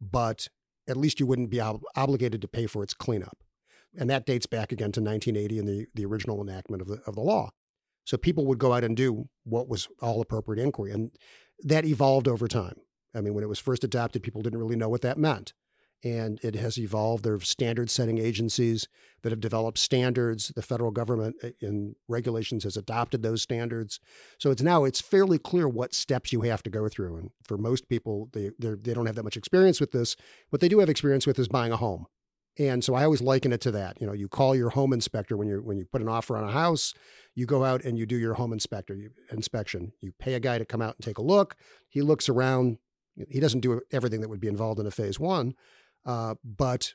but 0.00 0.48
at 0.90 0.96
least 0.96 1.20
you 1.20 1.26
wouldn't 1.26 1.50
be 1.50 1.60
ob- 1.60 1.82
obligated 1.96 2.42
to 2.42 2.48
pay 2.48 2.66
for 2.66 2.82
its 2.82 2.94
cleanup. 2.94 3.38
And 3.98 4.10
that 4.10 4.26
dates 4.26 4.46
back 4.46 4.72
again 4.72 4.92
to 4.92 5.00
1980 5.00 5.58
and 5.58 5.68
the, 5.68 5.86
the 5.94 6.04
original 6.04 6.40
enactment 6.40 6.82
of 6.82 6.88
the, 6.88 7.00
of 7.06 7.14
the 7.14 7.20
law. 7.20 7.50
So 8.04 8.16
people 8.16 8.46
would 8.46 8.58
go 8.58 8.72
out 8.72 8.84
and 8.84 8.96
do 8.96 9.28
what 9.44 9.68
was 9.68 9.88
all 10.00 10.20
appropriate 10.20 10.62
inquiry. 10.62 10.92
And 10.92 11.10
that 11.60 11.84
evolved 11.84 12.28
over 12.28 12.48
time. 12.48 12.76
I 13.14 13.20
mean, 13.20 13.34
when 13.34 13.44
it 13.44 13.48
was 13.48 13.58
first 13.58 13.84
adopted, 13.84 14.22
people 14.22 14.42
didn't 14.42 14.58
really 14.58 14.76
know 14.76 14.88
what 14.88 15.02
that 15.02 15.18
meant 15.18 15.52
and 16.02 16.40
it 16.42 16.54
has 16.54 16.78
evolved. 16.78 17.24
There 17.24 17.34
are 17.34 17.40
standard 17.40 17.90
setting 17.90 18.18
agencies 18.18 18.88
that 19.22 19.32
have 19.32 19.40
developed 19.40 19.78
standards. 19.78 20.52
The 20.54 20.62
federal 20.62 20.90
government 20.90 21.36
uh, 21.42 21.50
in 21.60 21.96
regulations 22.08 22.64
has 22.64 22.76
adopted 22.76 23.22
those 23.22 23.42
standards. 23.42 24.00
So 24.38 24.50
it's 24.50 24.62
now 24.62 24.84
it's 24.84 25.00
fairly 25.00 25.38
clear 25.38 25.68
what 25.68 25.94
steps 25.94 26.32
you 26.32 26.42
have 26.42 26.62
to 26.62 26.70
go 26.70 26.88
through. 26.88 27.16
And 27.16 27.30
for 27.44 27.58
most 27.58 27.88
people, 27.88 28.30
they 28.32 28.50
they 28.58 28.94
don't 28.94 29.06
have 29.06 29.16
that 29.16 29.24
much 29.24 29.36
experience 29.36 29.80
with 29.80 29.92
this. 29.92 30.16
What 30.48 30.60
they 30.60 30.68
do 30.68 30.78
have 30.78 30.88
experience 30.88 31.26
with 31.26 31.38
is 31.38 31.48
buying 31.48 31.72
a 31.72 31.76
home. 31.76 32.06
And 32.58 32.82
so 32.84 32.94
I 32.94 33.04
always 33.04 33.22
liken 33.22 33.52
it 33.52 33.60
to 33.62 33.70
that. 33.72 34.00
You 34.00 34.06
know, 34.06 34.12
you 34.12 34.28
call 34.28 34.56
your 34.56 34.70
home 34.70 34.92
inspector 34.92 35.36
when 35.36 35.48
you 35.48 35.62
when 35.62 35.78
you 35.78 35.84
put 35.84 36.02
an 36.02 36.08
offer 36.08 36.36
on 36.36 36.48
a 36.48 36.52
house. 36.52 36.94
You 37.34 37.46
go 37.46 37.64
out 37.64 37.84
and 37.84 37.98
you 37.98 38.06
do 38.06 38.16
your 38.16 38.34
home 38.34 38.52
inspector 38.52 38.94
you, 38.94 39.10
inspection. 39.30 39.92
You 40.00 40.12
pay 40.18 40.34
a 40.34 40.40
guy 40.40 40.58
to 40.58 40.64
come 40.64 40.82
out 40.82 40.96
and 40.96 41.04
take 41.04 41.18
a 41.18 41.22
look. 41.22 41.56
He 41.88 42.02
looks 42.02 42.28
around. 42.28 42.78
He 43.28 43.40
doesn't 43.40 43.60
do 43.60 43.80
everything 43.92 44.20
that 44.20 44.28
would 44.28 44.40
be 44.40 44.48
involved 44.48 44.80
in 44.80 44.86
a 44.86 44.90
phase 44.90 45.20
one, 45.20 45.54
uh, 46.04 46.34
but 46.44 46.94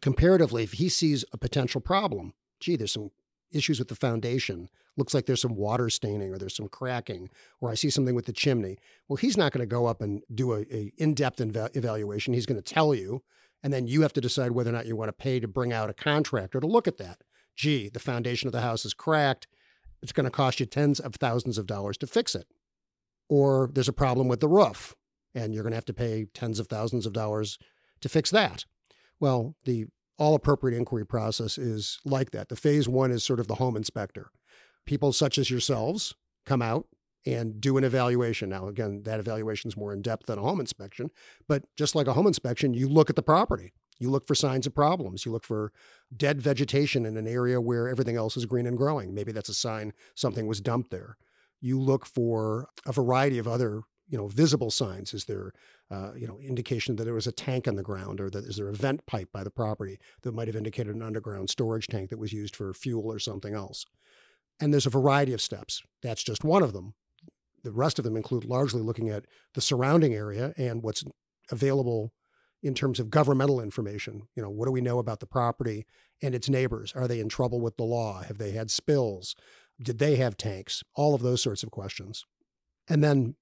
comparatively, 0.00 0.62
if 0.62 0.72
he 0.72 0.88
sees 0.88 1.24
a 1.32 1.38
potential 1.38 1.80
problem, 1.80 2.34
gee, 2.60 2.76
there's 2.76 2.92
some 2.92 3.10
issues 3.50 3.78
with 3.78 3.88
the 3.88 3.94
foundation. 3.94 4.68
Looks 4.96 5.14
like 5.14 5.26
there's 5.26 5.40
some 5.40 5.56
water 5.56 5.88
staining 5.88 6.32
or 6.32 6.38
there's 6.38 6.56
some 6.56 6.68
cracking, 6.68 7.30
or 7.60 7.70
I 7.70 7.74
see 7.74 7.90
something 7.90 8.14
with 8.14 8.26
the 8.26 8.32
chimney. 8.32 8.78
Well, 9.08 9.16
he's 9.16 9.36
not 9.36 9.52
going 9.52 9.62
to 9.62 9.66
go 9.66 9.86
up 9.86 10.02
and 10.02 10.22
do 10.34 10.52
a, 10.52 10.60
a 10.70 10.92
in-depth 10.98 11.38
inv- 11.38 11.76
evaluation. 11.76 12.34
He's 12.34 12.46
going 12.46 12.60
to 12.60 12.74
tell 12.74 12.94
you, 12.94 13.22
and 13.62 13.72
then 13.72 13.86
you 13.86 14.02
have 14.02 14.12
to 14.14 14.20
decide 14.20 14.52
whether 14.52 14.70
or 14.70 14.74
not 14.74 14.86
you 14.86 14.96
want 14.96 15.08
to 15.08 15.12
pay 15.12 15.40
to 15.40 15.48
bring 15.48 15.72
out 15.72 15.90
a 15.90 15.94
contractor 15.94 16.60
to 16.60 16.66
look 16.66 16.86
at 16.86 16.98
that. 16.98 17.22
Gee, 17.56 17.88
the 17.88 18.00
foundation 18.00 18.48
of 18.48 18.52
the 18.52 18.60
house 18.60 18.84
is 18.84 18.94
cracked. 18.94 19.46
It's 20.02 20.12
going 20.12 20.24
to 20.24 20.30
cost 20.30 20.60
you 20.60 20.66
tens 20.66 21.00
of 21.00 21.14
thousands 21.14 21.58
of 21.58 21.66
dollars 21.66 21.96
to 21.98 22.06
fix 22.06 22.34
it. 22.34 22.46
Or 23.28 23.70
there's 23.72 23.88
a 23.88 23.94
problem 23.94 24.28
with 24.28 24.40
the 24.40 24.48
roof, 24.48 24.94
and 25.34 25.54
you're 25.54 25.62
going 25.62 25.72
to 25.72 25.76
have 25.76 25.84
to 25.86 25.94
pay 25.94 26.26
tens 26.34 26.58
of 26.58 26.66
thousands 26.66 27.06
of 27.06 27.12
dollars 27.12 27.58
to 28.02 28.08
fix 28.08 28.30
that? 28.30 28.64
Well, 29.18 29.56
the 29.64 29.86
all 30.18 30.34
appropriate 30.34 30.76
inquiry 30.76 31.06
process 31.06 31.58
is 31.58 31.98
like 32.04 32.30
that. 32.32 32.48
The 32.48 32.56
phase 32.56 32.88
one 32.88 33.10
is 33.10 33.24
sort 33.24 33.40
of 33.40 33.48
the 33.48 33.56
home 33.56 33.76
inspector. 33.76 34.30
People 34.84 35.12
such 35.12 35.38
as 35.38 35.50
yourselves 35.50 36.14
come 36.44 36.62
out 36.62 36.86
and 37.24 37.60
do 37.60 37.76
an 37.76 37.84
evaluation. 37.84 38.48
Now, 38.48 38.68
again, 38.68 39.02
that 39.04 39.20
evaluation 39.20 39.68
is 39.68 39.76
more 39.76 39.92
in 39.92 40.02
depth 40.02 40.26
than 40.26 40.38
a 40.38 40.42
home 40.42 40.60
inspection, 40.60 41.10
but 41.48 41.64
just 41.76 41.94
like 41.94 42.06
a 42.08 42.12
home 42.12 42.26
inspection, 42.26 42.74
you 42.74 42.88
look 42.88 43.10
at 43.10 43.16
the 43.16 43.22
property. 43.22 43.72
You 43.98 44.10
look 44.10 44.26
for 44.26 44.34
signs 44.34 44.66
of 44.66 44.74
problems. 44.74 45.24
You 45.24 45.30
look 45.30 45.44
for 45.44 45.72
dead 46.16 46.42
vegetation 46.42 47.06
in 47.06 47.16
an 47.16 47.28
area 47.28 47.60
where 47.60 47.88
everything 47.88 48.16
else 48.16 48.36
is 48.36 48.46
green 48.46 48.66
and 48.66 48.76
growing. 48.76 49.14
Maybe 49.14 49.30
that's 49.30 49.48
a 49.48 49.54
sign 49.54 49.92
something 50.16 50.48
was 50.48 50.60
dumped 50.60 50.90
there. 50.90 51.16
You 51.60 51.78
look 51.80 52.04
for 52.04 52.68
a 52.84 52.92
variety 52.92 53.38
of 53.38 53.46
other 53.46 53.82
you 54.08 54.18
know 54.18 54.28
visible 54.28 54.70
signs 54.70 55.14
is 55.14 55.24
there 55.24 55.52
uh, 55.92 56.12
you 56.16 56.26
know 56.26 56.40
indication 56.40 56.96
that 56.96 57.04
there 57.04 57.14
was 57.14 57.26
a 57.26 57.32
tank 57.32 57.68
on 57.68 57.76
the 57.76 57.82
ground 57.82 58.20
or 58.20 58.30
that 58.30 58.44
is 58.44 58.56
there 58.56 58.68
a 58.68 58.74
vent 58.74 59.04
pipe 59.06 59.28
by 59.32 59.44
the 59.44 59.50
property 59.50 59.98
that 60.22 60.32
might 60.32 60.48
have 60.48 60.56
indicated 60.56 60.94
an 60.94 61.02
underground 61.02 61.50
storage 61.50 61.86
tank 61.86 62.08
that 62.08 62.18
was 62.18 62.32
used 62.32 62.56
for 62.56 62.72
fuel 62.72 63.12
or 63.12 63.18
something 63.18 63.54
else? 63.54 63.84
And 64.58 64.72
there's 64.72 64.86
a 64.86 64.90
variety 64.90 65.34
of 65.34 65.42
steps. 65.42 65.82
That's 66.02 66.22
just 66.22 66.44
one 66.44 66.62
of 66.62 66.72
them. 66.72 66.94
The 67.62 67.72
rest 67.72 67.98
of 67.98 68.04
them 68.04 68.16
include 68.16 68.44
largely 68.44 68.80
looking 68.80 69.10
at 69.10 69.26
the 69.54 69.60
surrounding 69.60 70.14
area 70.14 70.54
and 70.56 70.82
what's 70.82 71.04
available 71.50 72.12
in 72.62 72.74
terms 72.74 72.98
of 72.98 73.10
governmental 73.10 73.60
information. 73.60 74.22
You 74.34 74.42
know 74.42 74.50
what 74.50 74.66
do 74.66 74.72
we 74.72 74.80
know 74.80 74.98
about 74.98 75.20
the 75.20 75.26
property 75.26 75.84
and 76.22 76.34
its 76.34 76.48
neighbors? 76.48 76.92
Are 76.96 77.06
they 77.06 77.20
in 77.20 77.28
trouble 77.28 77.60
with 77.60 77.76
the 77.76 77.84
law? 77.84 78.22
Have 78.22 78.38
they 78.38 78.52
had 78.52 78.70
spills? 78.70 79.34
Did 79.80 79.98
they 79.98 80.16
have 80.16 80.36
tanks? 80.36 80.82
All 80.94 81.14
of 81.14 81.22
those 81.22 81.42
sorts 81.42 81.62
of 81.62 81.70
questions. 81.70 82.24
And 82.88 83.04
then 83.04 83.36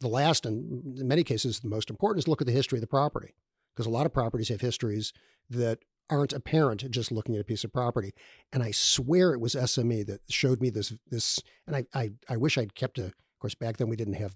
the 0.00 0.08
last 0.08 0.46
and 0.46 0.98
in 0.98 1.08
many 1.08 1.24
cases 1.24 1.60
the 1.60 1.68
most 1.68 1.90
important 1.90 2.22
is 2.22 2.28
look 2.28 2.40
at 2.40 2.46
the 2.46 2.52
history 2.52 2.78
of 2.78 2.82
the 2.82 2.86
property 2.86 3.34
because 3.74 3.86
a 3.86 3.90
lot 3.90 4.06
of 4.06 4.12
properties 4.12 4.48
have 4.48 4.60
histories 4.60 5.12
that 5.50 5.78
aren't 6.10 6.32
apparent 6.32 6.90
just 6.90 7.12
looking 7.12 7.34
at 7.34 7.40
a 7.40 7.44
piece 7.44 7.64
of 7.64 7.72
property. 7.72 8.12
And 8.52 8.62
I 8.62 8.70
swear 8.70 9.32
it 9.32 9.40
was 9.40 9.54
SME 9.54 10.06
that 10.06 10.20
showed 10.30 10.60
me 10.60 10.70
this 10.70 10.94
this 11.10 11.40
and 11.66 11.76
I 11.76 11.84
I, 11.94 12.10
I 12.28 12.36
wish 12.36 12.58
I'd 12.58 12.74
kept 12.74 12.98
a 12.98 13.06
of 13.06 13.40
course 13.40 13.54
back 13.54 13.76
then 13.76 13.88
we 13.88 13.96
didn't 13.96 14.14
have 14.14 14.34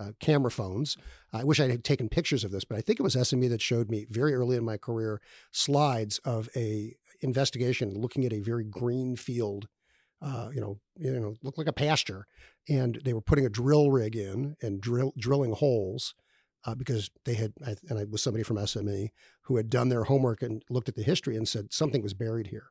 uh, 0.00 0.12
camera 0.18 0.50
phones. 0.50 0.96
I 1.32 1.44
wish 1.44 1.60
I 1.60 1.68
had 1.68 1.84
taken 1.84 2.08
pictures 2.08 2.42
of 2.42 2.52
this, 2.52 2.64
but 2.64 2.78
I 2.78 2.80
think 2.80 2.98
it 2.98 3.02
was 3.02 3.14
SME 3.16 3.50
that 3.50 3.60
showed 3.60 3.90
me 3.90 4.06
very 4.08 4.34
early 4.34 4.56
in 4.56 4.64
my 4.64 4.78
career 4.78 5.20
slides 5.52 6.18
of 6.24 6.48
a 6.56 6.96
investigation 7.20 7.94
looking 7.94 8.24
at 8.24 8.32
a 8.32 8.40
very 8.40 8.64
green 8.64 9.14
field 9.14 9.68
uh, 10.22 10.48
you 10.52 10.60
know, 10.60 10.78
you 10.98 11.18
know, 11.18 11.34
looked 11.42 11.58
like 11.58 11.66
a 11.66 11.72
pasture, 11.72 12.26
and 12.68 13.00
they 13.04 13.12
were 13.12 13.20
putting 13.20 13.46
a 13.46 13.50
drill 13.50 13.90
rig 13.90 14.16
in 14.16 14.56
and 14.60 14.80
drill, 14.80 15.12
drilling 15.18 15.52
holes 15.52 16.14
uh, 16.64 16.74
because 16.74 17.10
they 17.24 17.34
had, 17.34 17.54
and 17.88 17.98
I 17.98 18.04
was 18.04 18.22
somebody 18.22 18.42
from 18.42 18.56
SME 18.56 19.08
who 19.42 19.56
had 19.56 19.70
done 19.70 19.88
their 19.88 20.04
homework 20.04 20.42
and 20.42 20.62
looked 20.68 20.88
at 20.88 20.94
the 20.94 21.02
history 21.02 21.36
and 21.36 21.48
said 21.48 21.72
something 21.72 22.02
was 22.02 22.14
buried 22.14 22.48
here. 22.48 22.66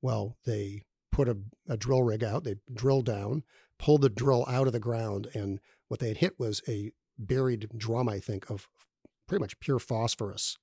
Well, 0.00 0.36
they 0.46 0.82
put 1.10 1.28
a, 1.28 1.36
a 1.68 1.76
drill 1.76 2.02
rig 2.02 2.24
out, 2.24 2.44
they 2.44 2.56
drilled 2.72 3.06
down, 3.06 3.42
pulled 3.78 4.02
the 4.02 4.08
drill 4.08 4.44
out 4.48 4.66
of 4.66 4.72
the 4.72 4.80
ground, 4.80 5.28
and 5.34 5.60
what 5.88 6.00
they 6.00 6.08
had 6.08 6.18
hit 6.18 6.38
was 6.38 6.62
a 6.68 6.92
buried 7.18 7.68
drum, 7.76 8.08
I 8.08 8.18
think, 8.18 8.48
of 8.48 8.68
pretty 9.26 9.42
much 9.42 9.60
pure 9.60 9.78
phosphorus. 9.78 10.56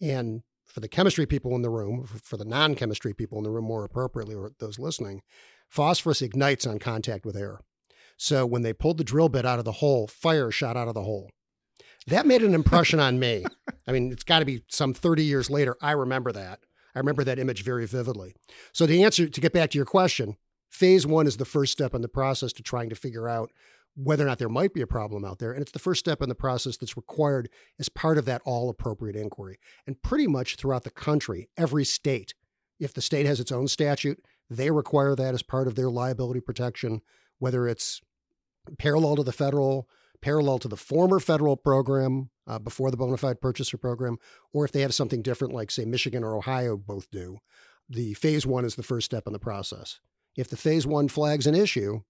And 0.00 0.42
for 0.64 0.80
the 0.80 0.88
chemistry 0.88 1.26
people 1.26 1.54
in 1.54 1.62
the 1.62 1.70
room, 1.70 2.06
for 2.06 2.36
the 2.36 2.44
non 2.44 2.74
chemistry 2.74 3.12
people 3.12 3.38
in 3.38 3.44
the 3.44 3.50
room 3.50 3.64
more 3.64 3.84
appropriately, 3.84 4.34
or 4.34 4.52
those 4.58 4.78
listening, 4.78 5.22
phosphorus 5.72 6.20
ignites 6.20 6.66
on 6.66 6.78
contact 6.78 7.24
with 7.24 7.34
air. 7.34 7.58
So 8.18 8.44
when 8.44 8.60
they 8.60 8.74
pulled 8.74 8.98
the 8.98 9.04
drill 9.04 9.30
bit 9.30 9.46
out 9.46 9.58
of 9.58 9.64
the 9.64 9.72
hole, 9.72 10.06
fire 10.06 10.50
shot 10.50 10.76
out 10.76 10.86
of 10.86 10.94
the 10.94 11.02
hole. 11.02 11.30
That 12.06 12.26
made 12.26 12.42
an 12.42 12.54
impression 12.54 13.00
on 13.00 13.18
me. 13.18 13.44
I 13.88 13.92
mean, 13.92 14.12
it's 14.12 14.22
got 14.22 14.40
to 14.40 14.44
be 14.44 14.64
some 14.68 14.92
30 14.92 15.24
years 15.24 15.48
later. 15.48 15.76
I 15.80 15.92
remember 15.92 16.30
that. 16.32 16.60
I 16.94 16.98
remember 16.98 17.24
that 17.24 17.38
image 17.38 17.64
very 17.64 17.86
vividly. 17.86 18.34
So, 18.74 18.84
the 18.84 19.02
answer 19.02 19.26
to 19.26 19.40
get 19.40 19.54
back 19.54 19.70
to 19.70 19.78
your 19.78 19.86
question, 19.86 20.36
phase 20.68 21.06
one 21.06 21.26
is 21.26 21.38
the 21.38 21.46
first 21.46 21.72
step 21.72 21.94
in 21.94 22.02
the 22.02 22.08
process 22.08 22.52
to 22.54 22.62
trying 22.62 22.90
to 22.90 22.94
figure 22.94 23.28
out 23.28 23.50
whether 23.96 24.24
or 24.24 24.28
not 24.28 24.38
there 24.38 24.50
might 24.50 24.74
be 24.74 24.82
a 24.82 24.86
problem 24.86 25.24
out 25.24 25.38
there. 25.38 25.52
And 25.52 25.62
it's 25.62 25.72
the 25.72 25.78
first 25.78 26.00
step 26.00 26.20
in 26.20 26.28
the 26.28 26.34
process 26.34 26.76
that's 26.76 26.98
required 26.98 27.48
as 27.78 27.88
part 27.88 28.18
of 28.18 28.26
that 28.26 28.42
all 28.44 28.68
appropriate 28.68 29.16
inquiry. 29.16 29.58
And 29.86 30.02
pretty 30.02 30.26
much 30.26 30.56
throughout 30.56 30.84
the 30.84 30.90
country, 30.90 31.48
every 31.56 31.86
state, 31.86 32.34
if 32.78 32.92
the 32.92 33.00
state 33.00 33.24
has 33.24 33.40
its 33.40 33.52
own 33.52 33.68
statute, 33.68 34.18
they 34.56 34.70
require 34.70 35.14
that 35.14 35.34
as 35.34 35.42
part 35.42 35.66
of 35.66 35.74
their 35.74 35.90
liability 35.90 36.40
protection, 36.40 37.00
whether 37.38 37.66
it's 37.66 38.00
parallel 38.78 39.16
to 39.16 39.22
the 39.22 39.32
federal, 39.32 39.88
parallel 40.20 40.58
to 40.58 40.68
the 40.68 40.76
former 40.76 41.18
federal 41.18 41.56
program 41.56 42.30
uh, 42.46 42.58
before 42.58 42.90
the 42.90 42.96
bona 42.96 43.16
fide 43.16 43.40
purchaser 43.40 43.76
program, 43.76 44.18
or 44.52 44.64
if 44.64 44.72
they 44.72 44.80
have 44.82 44.94
something 44.94 45.22
different, 45.22 45.54
like, 45.54 45.70
say, 45.70 45.84
Michigan 45.84 46.24
or 46.24 46.36
Ohio 46.36 46.76
both 46.76 47.10
do. 47.10 47.38
The 47.88 48.14
phase 48.14 48.46
one 48.46 48.64
is 48.64 48.74
the 48.74 48.82
first 48.82 49.04
step 49.04 49.26
in 49.26 49.32
the 49.32 49.38
process. 49.38 50.00
If 50.36 50.48
the 50.48 50.56
phase 50.56 50.86
one 50.86 51.08
flags 51.08 51.46
an 51.46 51.54
issue, 51.54 52.02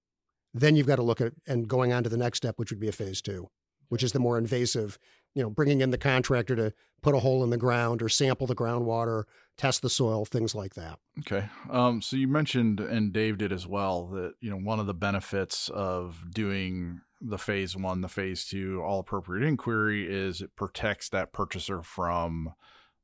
then 0.54 0.76
you've 0.76 0.87
got 0.87 0.96
to 0.96 1.02
look 1.02 1.20
at 1.20 1.32
and 1.46 1.66
going 1.66 1.92
on 1.92 2.02
to 2.04 2.11
the 2.11 2.16
next 2.16 2.38
step, 2.38 2.58
which 2.58 2.70
would 2.70 2.80
be 2.80 2.88
a 2.88 2.92
phase 2.92 3.22
two, 3.22 3.49
which 3.88 4.02
is 4.02 4.12
the 4.12 4.20
more 4.20 4.38
invasive, 4.38 4.99
you 5.34 5.42
know, 5.42 5.50
bringing 5.50 5.80
in 5.80 5.90
the 5.90 5.98
contractor 5.98 6.56
to 6.56 6.72
put 7.02 7.14
a 7.14 7.20
hole 7.20 7.42
in 7.42 7.50
the 7.50 7.56
ground 7.56 8.00
or 8.02 8.08
sample 8.08 8.46
the 8.46 8.54
groundwater, 8.54 9.24
test 9.56 9.82
the 9.82 9.90
soil, 9.90 10.24
things 10.24 10.54
like 10.54 10.74
that. 10.74 10.98
Okay. 11.20 11.48
Um, 11.70 12.00
so 12.00 12.16
you 12.16 12.28
mentioned, 12.28 12.80
and 12.80 13.12
Dave 13.12 13.38
did 13.38 13.52
as 13.52 13.66
well, 13.66 14.06
that 14.08 14.34
you 14.40 14.50
know 14.50 14.56
one 14.56 14.80
of 14.80 14.86
the 14.86 14.94
benefits 14.94 15.68
of 15.68 16.26
doing 16.32 17.00
the 17.20 17.38
phase 17.38 17.76
one, 17.76 18.00
the 18.00 18.08
phase 18.08 18.46
two, 18.46 18.82
all 18.82 19.00
appropriate 19.00 19.46
inquiry 19.46 20.06
is 20.12 20.40
it 20.40 20.56
protects 20.56 21.08
that 21.10 21.32
purchaser 21.32 21.82
from 21.82 22.54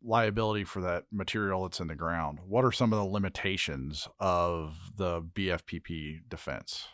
liability 0.03 0.65
for 0.65 0.81
that 0.81 1.05
material 1.13 1.63
that's 1.63 1.81
in 1.81 1.89
the 1.89 1.95
ground. 1.95 2.39
What 2.47 2.65
are 2.65 2.73
some 2.73 2.93
of 2.93 2.99
the 2.99 3.05
limitations 3.05 4.09
of 4.21 4.93
the 4.97 5.23
BFPP 5.23 6.29
defense? 6.29 6.87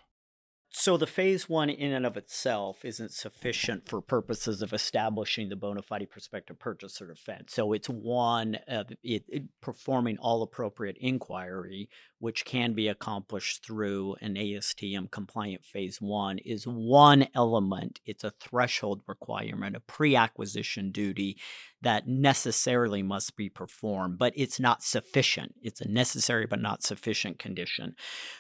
So 0.77 0.97
the 0.97 1.07
phase 1.07 1.49
one 1.49 1.71
in 1.71 1.93
and 1.93 2.05
of 2.05 2.17
itself 2.17 2.85
isn't 2.85 3.13
sufficient 3.13 3.89
for 3.89 4.01
purposes 4.01 4.61
of 4.61 4.73
establishing 4.73 5.49
the 5.49 5.55
bona 5.55 5.83
fide 5.83 6.11
prospective 6.11 6.59
purchaser 6.59 7.07
defense. 7.07 7.55
So 7.55 7.73
it's 7.73 7.89
one 7.89 8.59
of 8.67 8.91
it, 9.05 9.23
it, 9.29 9.45
performing 9.61 10.19
all 10.19 10.43
appropriate 10.43 10.97
inquiry, 11.01 11.89
which 12.25 12.47
can 12.47 12.73
be 12.73 12.89
accomplished 12.89 13.63
through 13.63 14.17
an 14.23 14.35
ASTM 14.35 15.11
compliant 15.11 15.63
phase 15.63 16.01
one, 16.01 16.39
is 16.39 16.65
one 16.65 17.29
element. 17.35 18.01
It's 18.07 18.25
a 18.25 18.31
threshold 18.41 19.03
requirement, 19.07 19.77
a 19.77 19.81
pre-acquisition 19.81 20.91
duty 20.91 21.37
that 21.83 22.09
necessarily 22.09 23.03
must 23.03 23.37
be 23.37 23.51
performed, 23.51 24.17
but 24.17 24.33
it's 24.37 24.59
not 24.59 24.83
sufficient. 24.83 25.55
It's 25.61 25.83
a 25.83 25.89
necessary 25.89 26.47
but 26.47 26.63
not 26.63 26.83
sufficient 26.83 27.39
condition. 27.39 27.95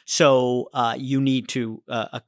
So 0.06 0.70
uh, 0.72 0.94
you 0.96 1.20
need 1.20 1.48
to 1.48 1.82
uh, 1.86 2.20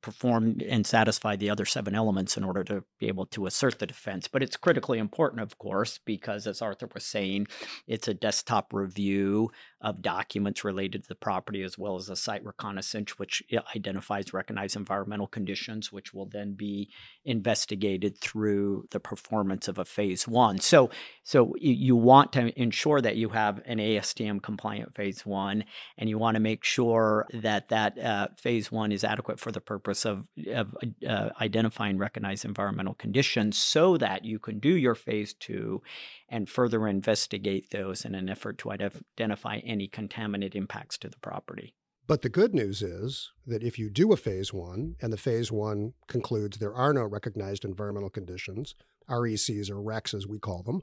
perform 0.00 0.60
and 0.68 0.86
satisfy 0.86 1.36
the 1.36 1.50
other 1.50 1.64
seven 1.64 1.94
elements 1.94 2.36
in 2.36 2.44
order 2.44 2.64
to 2.64 2.84
be 2.98 3.08
able 3.08 3.26
to 3.26 3.46
assert 3.46 3.78
the 3.78 3.86
defense. 3.86 4.28
But 4.28 4.42
it's 4.42 4.56
critically 4.56 4.98
important, 4.98 5.42
of 5.42 5.58
course, 5.58 5.98
because 6.04 6.46
as 6.46 6.62
Arthur 6.62 6.88
was 6.94 7.04
saying, 7.04 7.48
it's 7.86 8.08
a 8.08 8.14
desktop 8.14 8.72
review 8.72 9.50
of 9.80 10.02
documents 10.02 10.64
related 10.64 11.02
to 11.02 11.08
the 11.08 11.14
property 11.14 11.62
as 11.62 11.78
well 11.78 11.96
as 11.96 12.08
a 12.08 12.16
site 12.16 12.44
reconnaissance, 12.44 13.18
which 13.18 13.42
identifies 13.76 14.32
recognized 14.32 14.76
environmental 14.76 15.26
conditions, 15.26 15.92
which 15.92 16.12
will 16.12 16.26
then 16.26 16.54
be 16.54 16.88
investigated 17.24 18.18
through 18.18 18.84
the 18.90 19.00
performance 19.00 19.68
of 19.68 19.78
a 19.78 19.84
phase 19.84 20.26
one. 20.26 20.58
So, 20.58 20.90
so 21.22 21.54
you 21.60 21.94
want 21.94 22.32
to 22.32 22.60
ensure 22.60 23.00
that 23.00 23.16
you 23.16 23.28
have 23.30 23.60
an 23.66 23.78
ASTM 23.78 24.42
compliant 24.42 24.94
phase 24.94 25.24
one, 25.24 25.64
and 25.96 26.08
you 26.08 26.18
want 26.18 26.34
to 26.34 26.40
make 26.40 26.64
sure 26.64 27.26
that 27.32 27.68
that 27.68 27.98
uh, 27.98 28.28
phase 28.36 28.72
one 28.72 28.90
is 28.90 29.04
adequate 29.04 29.38
for 29.38 29.52
the 29.52 29.57
purpose 29.60 30.04
of, 30.04 30.28
of 30.52 30.74
uh, 31.06 31.30
identifying 31.40 31.98
recognized 31.98 32.44
environmental 32.44 32.94
conditions, 32.94 33.58
so 33.58 33.96
that 33.96 34.24
you 34.24 34.38
can 34.38 34.58
do 34.58 34.70
your 34.76 34.94
phase 34.94 35.34
two 35.34 35.82
and 36.28 36.48
further 36.48 36.86
investigate 36.86 37.70
those 37.70 38.04
in 38.04 38.14
an 38.14 38.28
effort 38.28 38.58
to 38.58 38.70
identify 38.70 39.58
any 39.58 39.88
contaminant 39.88 40.54
impacts 40.54 40.98
to 40.98 41.08
the 41.08 41.18
property. 41.18 41.74
But 42.06 42.22
the 42.22 42.30
good 42.30 42.54
news 42.54 42.80
is 42.80 43.30
that 43.46 43.62
if 43.62 43.78
you 43.78 43.90
do 43.90 44.12
a 44.12 44.16
phase 44.16 44.52
one 44.52 44.96
and 45.02 45.12
the 45.12 45.18
phase 45.18 45.52
one 45.52 45.92
concludes 46.06 46.56
there 46.56 46.74
are 46.74 46.94
no 46.94 47.04
recognized 47.04 47.66
environmental 47.66 48.08
conditions, 48.08 48.74
RECs 49.10 49.70
or 49.70 49.76
RECs 49.76 50.14
as 50.14 50.26
we 50.26 50.38
call 50.38 50.62
them, 50.62 50.80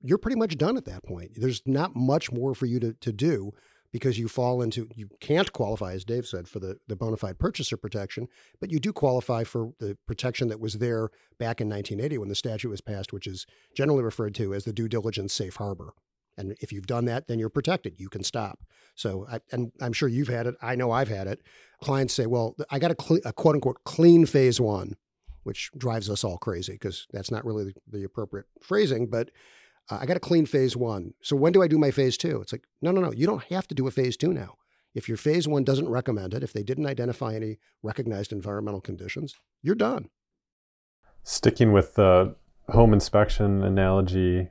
you're 0.00 0.16
pretty 0.16 0.38
much 0.38 0.56
done 0.56 0.76
at 0.76 0.84
that 0.84 1.02
point. 1.04 1.32
There's 1.34 1.62
not 1.66 1.96
much 1.96 2.30
more 2.30 2.54
for 2.54 2.66
you 2.66 2.78
to, 2.80 2.92
to 2.94 3.12
do 3.12 3.50
because 3.92 4.18
you 4.18 4.28
fall 4.28 4.62
into 4.62 4.88
you 4.94 5.08
can't 5.20 5.52
qualify 5.52 5.92
as 5.92 6.04
dave 6.04 6.26
said 6.26 6.48
for 6.48 6.58
the, 6.58 6.78
the 6.88 6.96
bona 6.96 7.16
fide 7.16 7.38
purchaser 7.38 7.76
protection 7.76 8.28
but 8.60 8.70
you 8.70 8.78
do 8.78 8.92
qualify 8.92 9.44
for 9.44 9.72
the 9.78 9.96
protection 10.06 10.48
that 10.48 10.60
was 10.60 10.74
there 10.74 11.10
back 11.38 11.60
in 11.60 11.68
1980 11.68 12.18
when 12.18 12.28
the 12.28 12.34
statute 12.34 12.68
was 12.68 12.80
passed 12.80 13.12
which 13.12 13.26
is 13.26 13.46
generally 13.74 14.02
referred 14.02 14.34
to 14.34 14.54
as 14.54 14.64
the 14.64 14.72
due 14.72 14.88
diligence 14.88 15.32
safe 15.32 15.56
harbor. 15.56 15.92
And 16.36 16.56
if 16.60 16.72
you've 16.72 16.86
done 16.86 17.04
that 17.06 17.26
then 17.26 17.38
you're 17.38 17.50
protected. 17.50 17.94
You 17.98 18.08
can 18.08 18.24
stop. 18.24 18.60
So 18.94 19.26
I, 19.30 19.40
and 19.52 19.72
i'm 19.80 19.92
sure 19.92 20.08
you've 20.08 20.28
had 20.28 20.46
it. 20.46 20.54
I 20.62 20.74
know 20.74 20.90
i've 20.90 21.08
had 21.08 21.26
it. 21.26 21.42
Clients 21.82 22.14
say 22.14 22.26
well 22.26 22.56
i 22.70 22.78
got 22.78 22.90
a, 22.90 22.96
cl- 23.02 23.20
a 23.24 23.32
quote 23.32 23.56
unquote 23.56 23.84
clean 23.84 24.26
phase 24.26 24.60
one 24.60 24.96
which 25.42 25.70
drives 25.76 26.10
us 26.10 26.22
all 26.22 26.36
crazy 26.36 26.74
because 26.74 27.06
that's 27.12 27.30
not 27.30 27.44
really 27.44 27.64
the, 27.64 27.74
the 27.98 28.04
appropriate 28.04 28.46
phrasing 28.62 29.06
but 29.06 29.30
uh, 29.90 29.98
I 30.00 30.06
got 30.06 30.14
to 30.14 30.20
clean 30.20 30.46
phase 30.46 30.76
one. 30.76 31.14
So 31.22 31.36
when 31.36 31.52
do 31.52 31.62
I 31.62 31.68
do 31.68 31.78
my 31.78 31.90
phase 31.90 32.16
two? 32.16 32.40
It's 32.40 32.52
like, 32.52 32.64
no, 32.80 32.90
no, 32.90 33.00
no. 33.00 33.12
You 33.12 33.26
don't 33.26 33.42
have 33.44 33.66
to 33.68 33.74
do 33.74 33.86
a 33.86 33.90
phase 33.90 34.16
two 34.16 34.32
now. 34.32 34.56
If 34.94 35.08
your 35.08 35.16
phase 35.16 35.46
one 35.46 35.64
doesn't 35.64 35.88
recommend 35.88 36.34
it, 36.34 36.42
if 36.42 36.52
they 36.52 36.62
didn't 36.62 36.86
identify 36.86 37.34
any 37.34 37.58
recognized 37.82 38.32
environmental 38.32 38.80
conditions, 38.80 39.36
you're 39.62 39.74
done. 39.74 40.08
Sticking 41.22 41.72
with 41.72 41.94
the 41.94 42.34
home 42.70 42.92
inspection 42.92 43.62
analogy, 43.62 44.48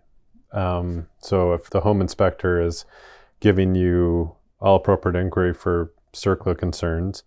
um, 0.52 1.08
so 1.20 1.54
if 1.54 1.70
the 1.70 1.82
home 1.82 2.00
inspector 2.02 2.62
is 2.62 2.86
giving 3.40 3.76
you 3.76 4.36
all 4.60 4.78
appropriate 4.78 5.20
inquiry 5.20 5.54
for 5.54 5.94
CERCLA 6.14 6.58
concerns, 6.58 7.24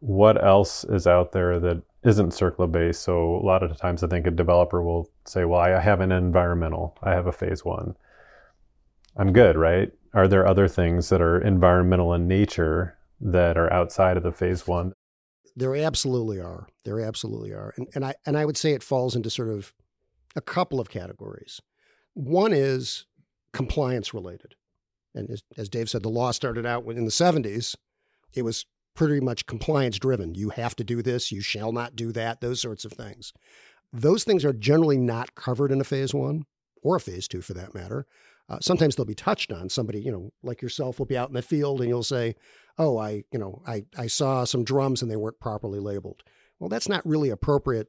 what 0.00 0.42
else 0.42 0.84
is 0.84 1.06
out 1.06 1.32
there 1.32 1.58
that 1.60 1.82
isn't 2.04 2.30
CERCLA 2.30 2.70
based. 2.70 3.02
So 3.02 3.36
a 3.36 3.44
lot 3.44 3.62
of 3.62 3.76
times 3.76 4.02
I 4.02 4.08
think 4.08 4.26
a 4.26 4.30
developer 4.30 4.82
will 4.82 5.10
say, 5.24 5.44
well, 5.44 5.60
I 5.60 5.80
have 5.80 6.00
an 6.00 6.12
environmental, 6.12 6.96
I 7.02 7.12
have 7.12 7.26
a 7.26 7.32
phase 7.32 7.64
one. 7.64 7.96
I'm 9.16 9.32
good, 9.32 9.56
right? 9.56 9.92
Are 10.14 10.26
there 10.26 10.46
other 10.46 10.68
things 10.68 11.08
that 11.10 11.22
are 11.22 11.38
environmental 11.38 12.12
in 12.14 12.26
nature 12.26 12.96
that 13.20 13.56
are 13.56 13.72
outside 13.72 14.16
of 14.16 14.22
the 14.22 14.32
phase 14.32 14.66
one? 14.66 14.92
There 15.54 15.76
absolutely 15.76 16.40
are. 16.40 16.66
There 16.84 17.00
absolutely 17.00 17.52
are. 17.52 17.74
And, 17.76 17.88
and 17.94 18.04
I 18.04 18.14
and 18.24 18.38
I 18.38 18.44
would 18.44 18.56
say 18.56 18.72
it 18.72 18.82
falls 18.82 19.14
into 19.14 19.30
sort 19.30 19.50
of 19.50 19.72
a 20.34 20.40
couple 20.40 20.80
of 20.80 20.88
categories. 20.88 21.60
One 22.14 22.52
is 22.52 23.06
compliance 23.52 24.14
related. 24.14 24.54
And 25.14 25.30
as, 25.30 25.42
as 25.58 25.68
Dave 25.68 25.90
said, 25.90 26.02
the 26.02 26.08
law 26.08 26.30
started 26.30 26.64
out 26.64 26.86
in 26.86 27.04
the 27.04 27.10
70s. 27.10 27.76
It 28.34 28.42
was 28.42 28.64
pretty 28.94 29.20
much 29.20 29.46
compliance 29.46 29.98
driven. 29.98 30.34
You 30.34 30.50
have 30.50 30.76
to 30.76 30.84
do 30.84 31.02
this, 31.02 31.32
you 31.32 31.40
shall 31.40 31.72
not 31.72 31.96
do 31.96 32.12
that, 32.12 32.40
those 32.40 32.60
sorts 32.60 32.84
of 32.84 32.92
things. 32.92 33.32
Those 33.92 34.24
things 34.24 34.44
are 34.44 34.52
generally 34.52 34.98
not 34.98 35.34
covered 35.34 35.70
in 35.70 35.80
a 35.80 35.84
phase 35.84 36.14
one 36.14 36.44
or 36.82 36.96
a 36.96 37.00
phase 37.00 37.28
two 37.28 37.42
for 37.42 37.54
that 37.54 37.74
matter. 37.74 38.06
Uh, 38.48 38.58
sometimes 38.60 38.96
they'll 38.96 39.06
be 39.06 39.14
touched 39.14 39.52
on. 39.52 39.68
Somebody, 39.68 40.00
you 40.00 40.10
know, 40.10 40.32
like 40.42 40.62
yourself 40.62 40.98
will 40.98 41.06
be 41.06 41.16
out 41.16 41.28
in 41.28 41.34
the 41.34 41.42
field 41.42 41.80
and 41.80 41.88
you'll 41.88 42.02
say, 42.02 42.34
Oh, 42.78 42.98
I, 42.98 43.24
you 43.30 43.38
know, 43.38 43.62
I, 43.66 43.84
I 43.96 44.06
saw 44.06 44.44
some 44.44 44.64
drums 44.64 45.02
and 45.02 45.10
they 45.10 45.16
weren't 45.16 45.40
properly 45.40 45.78
labeled. 45.78 46.22
Well, 46.58 46.68
that's 46.68 46.88
not 46.88 47.06
really 47.06 47.30
appropriate 47.30 47.88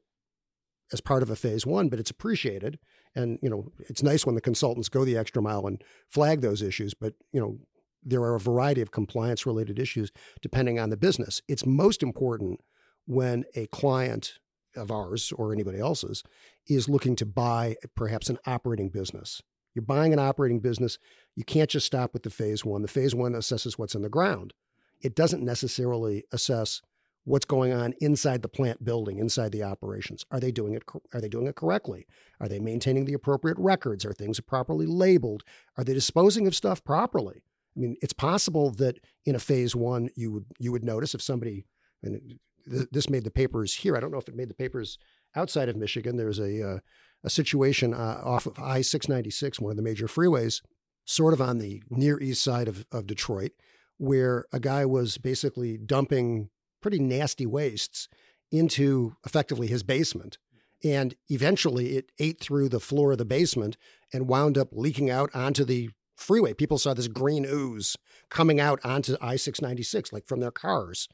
as 0.91 1.01
part 1.01 1.23
of 1.23 1.29
a 1.29 1.35
phase 1.35 1.65
one, 1.65 1.89
but 1.89 1.99
it's 1.99 2.11
appreciated. 2.11 2.79
And, 3.15 3.39
you 3.41 3.49
know, 3.49 3.71
it's 3.89 4.03
nice 4.03 4.25
when 4.25 4.35
the 4.35 4.41
consultants 4.41 4.89
go 4.89 5.05
the 5.05 5.17
extra 5.17 5.41
mile 5.41 5.67
and 5.67 5.83
flag 6.09 6.41
those 6.41 6.61
issues. 6.61 6.93
But, 6.93 7.13
you 7.31 7.39
know, 7.39 7.59
there 8.05 8.21
are 8.21 8.35
a 8.35 8.39
variety 8.39 8.81
of 8.81 8.91
compliance 8.91 9.45
related 9.45 9.79
issues 9.79 10.11
depending 10.41 10.79
on 10.79 10.89
the 10.89 10.97
business. 10.97 11.41
It's 11.47 11.65
most 11.65 12.03
important 12.03 12.59
when 13.05 13.45
a 13.55 13.67
client 13.67 14.39
of 14.75 14.91
ours 14.91 15.31
or 15.35 15.53
anybody 15.53 15.79
else's 15.79 16.23
is 16.67 16.89
looking 16.89 17.15
to 17.17 17.25
buy 17.25 17.75
perhaps 17.95 18.29
an 18.29 18.39
operating 18.45 18.89
business. 18.89 19.41
You're 19.73 19.83
buying 19.83 20.13
an 20.13 20.19
operating 20.19 20.59
business, 20.59 20.99
you 21.35 21.43
can't 21.43 21.69
just 21.69 21.85
stop 21.85 22.13
with 22.13 22.23
the 22.23 22.29
phase 22.29 22.63
one. 22.63 22.81
The 22.81 22.87
phase 22.87 23.15
one 23.15 23.33
assesses 23.33 23.77
what's 23.77 23.95
in 23.95 24.03
the 24.03 24.09
ground. 24.09 24.53
It 25.01 25.15
doesn't 25.15 25.43
necessarily 25.43 26.23
assess 26.31 26.81
what's 27.25 27.45
going 27.45 27.73
on 27.73 27.93
inside 27.99 28.41
the 28.41 28.49
plant 28.49 28.83
building, 28.83 29.17
inside 29.17 29.51
the 29.51 29.63
operations. 29.63 30.25
Are 30.29 30.39
they 30.39 30.51
doing 30.51 30.73
it? 30.73 30.83
Are 31.13 31.21
they 31.21 31.29
doing 31.29 31.47
it 31.47 31.55
correctly? 31.55 32.05
Are 32.39 32.47
they 32.47 32.59
maintaining 32.59 33.05
the 33.05 33.13
appropriate 33.13 33.57
records? 33.57 34.05
Are 34.05 34.13
things 34.13 34.39
properly 34.39 34.85
labeled? 34.85 35.43
Are 35.77 35.83
they 35.83 35.93
disposing 35.93 36.47
of 36.47 36.55
stuff 36.55 36.83
properly? 36.83 37.43
I 37.75 37.79
mean, 37.79 37.95
it's 38.01 38.13
possible 38.13 38.71
that 38.71 38.99
in 39.25 39.35
a 39.35 39.39
phase 39.39 39.75
one, 39.75 40.09
you 40.15 40.31
would 40.31 40.45
you 40.59 40.71
would 40.71 40.83
notice 40.83 41.15
if 41.15 41.21
somebody, 41.21 41.65
and 42.01 42.39
this 42.65 43.09
made 43.09 43.23
the 43.23 43.31
papers 43.31 43.73
here. 43.73 43.97
I 43.97 43.99
don't 43.99 44.11
know 44.11 44.19
if 44.19 44.27
it 44.27 44.35
made 44.35 44.49
the 44.49 44.53
papers 44.55 44.97
outside 45.35 45.69
of 45.69 45.75
Michigan. 45.75 46.17
There's 46.17 46.39
a 46.39 46.75
uh, 46.75 46.79
a 47.23 47.29
situation 47.29 47.93
uh, 47.93 48.21
off 48.23 48.45
of 48.45 48.59
I 48.59 48.81
six 48.81 49.09
ninety 49.09 49.31
six, 49.31 49.59
one 49.59 49.71
of 49.71 49.77
the 49.77 49.83
major 49.83 50.07
freeways, 50.07 50.61
sort 51.05 51.33
of 51.33 51.41
on 51.41 51.57
the 51.57 51.81
near 51.89 52.19
east 52.19 52.43
side 52.43 52.67
of 52.67 52.85
of 52.91 53.07
Detroit, 53.07 53.51
where 53.97 54.45
a 54.51 54.59
guy 54.59 54.85
was 54.85 55.17
basically 55.17 55.77
dumping 55.77 56.49
pretty 56.81 56.99
nasty 56.99 57.45
wastes 57.45 58.07
into 58.51 59.15
effectively 59.25 59.67
his 59.67 59.83
basement. 59.83 60.37
And 60.83 61.15
eventually 61.29 61.95
it 61.95 62.11
ate 62.19 62.41
through 62.41 62.69
the 62.69 62.81
floor 62.81 63.13
of 63.13 63.17
the 63.17 63.25
basement 63.25 63.77
and 64.11 64.27
wound 64.27 64.57
up 64.57 64.67
leaking 64.73 65.09
out 65.09 65.33
onto 65.33 65.63
the 65.63 65.89
freeway. 66.15 66.53
People 66.53 66.77
saw 66.77 66.93
this 66.93 67.07
green 67.07 67.45
ooze 67.45 67.95
coming 68.29 68.59
out 68.59 68.79
onto 68.83 69.15
I 69.21 69.35
696, 69.35 70.13
like 70.13 70.27
from 70.27 70.39
their 70.39 70.51
cars. 70.51 71.07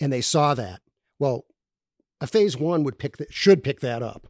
And 0.00 0.12
they 0.12 0.20
saw 0.20 0.54
that. 0.54 0.80
Well, 1.18 1.44
a 2.20 2.26
phase 2.26 2.56
one 2.56 2.84
would 2.84 2.98
pick 2.98 3.16
that, 3.18 3.32
should 3.32 3.64
pick 3.64 3.80
that 3.80 4.02
up. 4.02 4.28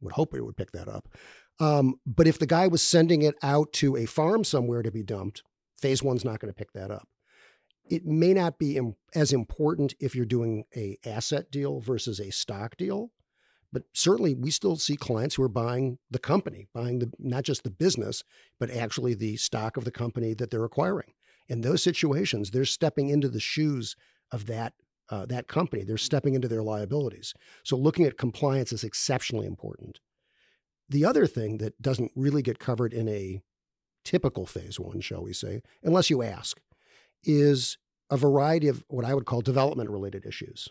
Would 0.00 0.14
hope 0.14 0.34
it 0.34 0.44
would 0.44 0.56
pick 0.56 0.72
that 0.72 0.88
up. 0.88 1.08
Um, 1.58 1.96
but 2.06 2.26
if 2.26 2.38
the 2.38 2.46
guy 2.46 2.66
was 2.66 2.82
sending 2.82 3.22
it 3.22 3.34
out 3.42 3.72
to 3.74 3.96
a 3.96 4.06
farm 4.06 4.44
somewhere 4.44 4.82
to 4.82 4.90
be 4.90 5.02
dumped, 5.02 5.42
phase 5.78 6.02
one's 6.02 6.24
not 6.24 6.40
going 6.40 6.52
to 6.52 6.56
pick 6.56 6.72
that 6.72 6.90
up. 6.90 7.08
It 7.88 8.04
may 8.04 8.34
not 8.34 8.58
be 8.58 8.80
as 9.14 9.32
important 9.32 9.94
if 10.00 10.14
you're 10.14 10.24
doing 10.24 10.64
a 10.76 10.98
asset 11.04 11.50
deal 11.50 11.80
versus 11.80 12.18
a 12.18 12.32
stock 12.32 12.76
deal, 12.76 13.12
but 13.76 13.82
certainly 13.92 14.34
we 14.34 14.50
still 14.50 14.76
see 14.76 14.96
clients 14.96 15.34
who 15.34 15.42
are 15.42 15.50
buying 15.50 15.98
the 16.10 16.18
company, 16.18 16.66
buying 16.72 16.98
the 16.98 17.12
not 17.18 17.44
just 17.44 17.62
the 17.62 17.68
business, 17.68 18.22
but 18.58 18.70
actually 18.70 19.12
the 19.12 19.36
stock 19.36 19.76
of 19.76 19.84
the 19.84 19.90
company 19.90 20.32
that 20.32 20.50
they're 20.50 20.64
acquiring. 20.64 21.12
In 21.46 21.60
those 21.60 21.82
situations, 21.82 22.50
they're 22.50 22.64
stepping 22.64 23.10
into 23.10 23.28
the 23.28 23.38
shoes 23.38 23.94
of 24.32 24.46
that 24.46 24.72
uh, 25.10 25.26
that 25.26 25.46
company. 25.46 25.84
They're 25.84 25.98
stepping 25.98 26.32
into 26.32 26.48
their 26.48 26.62
liabilities. 26.62 27.34
So 27.64 27.76
looking 27.76 28.06
at 28.06 28.16
compliance 28.16 28.72
is 28.72 28.82
exceptionally 28.82 29.46
important. 29.46 30.00
The 30.88 31.04
other 31.04 31.26
thing 31.26 31.58
that 31.58 31.82
doesn't 31.82 32.12
really 32.16 32.40
get 32.40 32.58
covered 32.58 32.94
in 32.94 33.10
a 33.10 33.42
typical 34.06 34.46
phase 34.46 34.80
one, 34.80 35.02
shall 35.02 35.22
we 35.22 35.34
say, 35.34 35.60
unless 35.82 36.08
you 36.08 36.22
ask, 36.22 36.58
is 37.24 37.76
a 38.08 38.16
variety 38.16 38.68
of 38.68 38.86
what 38.88 39.04
I 39.04 39.12
would 39.12 39.26
call 39.26 39.42
development 39.42 39.90
related 39.90 40.24
issues. 40.24 40.70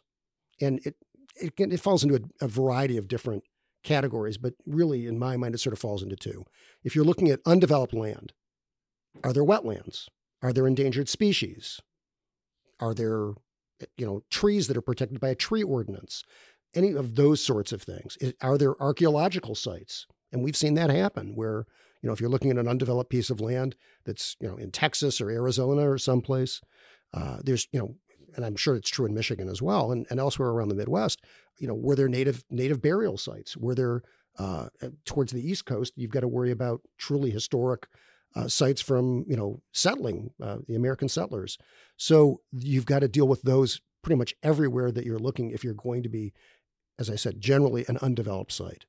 And 0.59 0.79
it, 0.83 0.95
it, 1.35 1.53
it 1.57 1.79
falls 1.79 2.03
into 2.03 2.15
a, 2.15 2.45
a 2.45 2.47
variety 2.47 2.97
of 2.97 3.07
different 3.07 3.43
categories, 3.83 4.37
but 4.37 4.53
really, 4.65 5.05
in 5.05 5.19
my 5.19 5.37
mind, 5.37 5.55
it 5.55 5.59
sort 5.59 5.73
of 5.73 5.79
falls 5.79 6.03
into 6.03 6.15
two. 6.15 6.43
If 6.83 6.95
you're 6.95 7.05
looking 7.05 7.29
at 7.29 7.39
undeveloped 7.45 7.93
land, 7.93 8.33
are 9.23 9.31
there 9.31 9.43
wetlands? 9.43 10.07
Are 10.41 10.51
there 10.51 10.67
endangered 10.67 11.07
species? 11.07 11.79
Are 12.79 12.93
there, 12.93 13.31
you 13.97 14.05
know, 14.05 14.21
trees 14.29 14.67
that 14.67 14.77
are 14.77 14.81
protected 14.81 15.19
by 15.19 15.29
a 15.29 15.35
tree 15.35 15.63
ordinance? 15.63 16.23
Any 16.73 16.93
of 16.93 17.15
those 17.15 17.41
sorts 17.41 17.71
of 17.71 17.81
things. 17.81 18.17
Are 18.41 18.57
there 18.57 18.81
archaeological 18.81 19.55
sites? 19.55 20.07
And 20.33 20.43
we've 20.43 20.57
seen 20.57 20.73
that 20.73 20.89
happen 20.89 21.33
where, 21.35 21.65
you 22.01 22.07
know, 22.07 22.13
if 22.13 22.19
you're 22.19 22.29
looking 22.29 22.51
at 22.51 22.57
an 22.57 22.67
undeveloped 22.67 23.09
piece 23.09 23.29
of 23.29 23.39
land 23.39 23.75
that's, 24.05 24.35
you 24.41 24.47
know, 24.47 24.57
in 24.57 24.71
Texas 24.71 25.21
or 25.21 25.29
Arizona 25.29 25.89
or 25.89 25.97
someplace, 25.97 26.59
uh, 27.13 27.37
there's, 27.43 27.67
you 27.71 27.79
know, 27.79 27.95
and 28.35 28.45
I'm 28.45 28.55
sure 28.55 28.75
it's 28.75 28.89
true 28.89 29.05
in 29.05 29.13
Michigan 29.13 29.49
as 29.49 29.61
well, 29.61 29.91
and, 29.91 30.05
and 30.09 30.19
elsewhere 30.19 30.49
around 30.49 30.69
the 30.69 30.75
Midwest. 30.75 31.21
You 31.57 31.67
know, 31.67 31.73
were 31.73 31.95
there 31.95 32.07
native 32.07 32.43
native 32.49 32.81
burial 32.81 33.17
sites? 33.17 33.55
Were 33.55 33.75
there 33.75 34.03
uh, 34.37 34.67
uh, 34.81 34.89
towards 35.05 35.31
the 35.31 35.47
East 35.47 35.65
Coast? 35.65 35.93
You've 35.95 36.11
got 36.11 36.21
to 36.21 36.27
worry 36.27 36.51
about 36.51 36.81
truly 36.97 37.31
historic 37.31 37.87
uh, 38.35 38.47
sites 38.47 38.81
from 38.81 39.25
you 39.27 39.35
know 39.35 39.61
settling 39.71 40.31
uh, 40.41 40.57
the 40.67 40.75
American 40.75 41.09
settlers. 41.09 41.57
So 41.97 42.41
you've 42.51 42.85
got 42.85 42.99
to 42.99 43.07
deal 43.07 43.27
with 43.27 43.41
those 43.43 43.81
pretty 44.01 44.17
much 44.17 44.35
everywhere 44.43 44.91
that 44.91 45.05
you're 45.05 45.19
looking 45.19 45.49
if 45.49 45.63
you're 45.63 45.73
going 45.73 46.03
to 46.03 46.09
be, 46.09 46.33
as 46.99 47.09
I 47.09 47.15
said, 47.15 47.41
generally 47.41 47.85
an 47.87 47.97
undeveloped 48.01 48.51
site. 48.51 48.85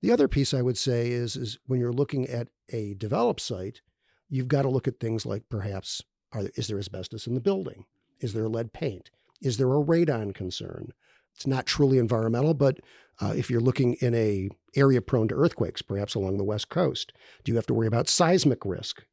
The 0.00 0.12
other 0.12 0.28
piece 0.28 0.54
I 0.54 0.62
would 0.62 0.78
say 0.78 1.10
is 1.10 1.36
is 1.36 1.58
when 1.66 1.80
you're 1.80 1.92
looking 1.92 2.26
at 2.28 2.48
a 2.70 2.94
developed 2.94 3.40
site, 3.40 3.82
you've 4.28 4.48
got 4.48 4.62
to 4.62 4.68
look 4.68 4.88
at 4.88 5.00
things 5.00 5.26
like 5.26 5.48
perhaps 5.48 6.02
are 6.32 6.42
there, 6.42 6.52
is 6.56 6.68
there 6.68 6.78
asbestos 6.78 7.26
in 7.26 7.34
the 7.34 7.40
building? 7.40 7.84
Is 8.20 8.32
there 8.32 8.48
lead 8.48 8.72
paint? 8.72 9.10
Is 9.40 9.56
there 9.56 9.68
a 9.68 9.84
radon 9.84 10.34
concern? 10.34 10.92
It's 11.34 11.46
not 11.46 11.66
truly 11.66 11.98
environmental, 11.98 12.54
but 12.54 12.80
uh, 13.20 13.32
if 13.36 13.50
you're 13.50 13.60
looking 13.60 13.94
in 13.94 14.14
a 14.14 14.48
area 14.74 15.00
prone 15.00 15.28
to 15.28 15.34
earthquakes, 15.34 15.82
perhaps 15.82 16.14
along 16.14 16.36
the 16.36 16.44
west 16.44 16.68
coast, 16.68 17.12
do 17.44 17.52
you 17.52 17.56
have 17.56 17.66
to 17.66 17.74
worry 17.74 17.86
about 17.86 18.08
seismic 18.08 18.64
risk? 18.64 19.04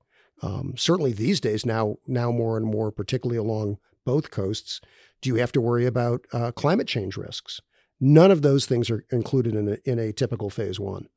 Um, 0.42 0.74
certainly 0.76 1.14
these 1.14 1.40
days, 1.40 1.66
now 1.66 1.98
now 2.08 2.32
more 2.32 2.58
and 2.58 2.66
more, 2.66 2.92
particularly 2.92 3.38
along 3.38 3.78
both 4.06 4.32
coasts, 4.32 4.82
do 5.22 5.30
you 5.30 5.36
have 5.36 5.52
to 5.54 5.62
worry 5.62 5.86
about 5.86 6.26
uh, 6.34 6.52
climate 6.52 6.88
change 6.88 7.18
risks? 7.18 7.62
None 8.00 8.32
of 8.32 8.42
those 8.42 8.66
things 8.66 8.90
are 8.90 9.06
included 9.12 9.56
in 9.56 9.68
a, 9.70 9.78
in 9.86 10.00
a 10.00 10.12
typical 10.12 10.50
phase 10.50 10.80
one. 10.80 11.08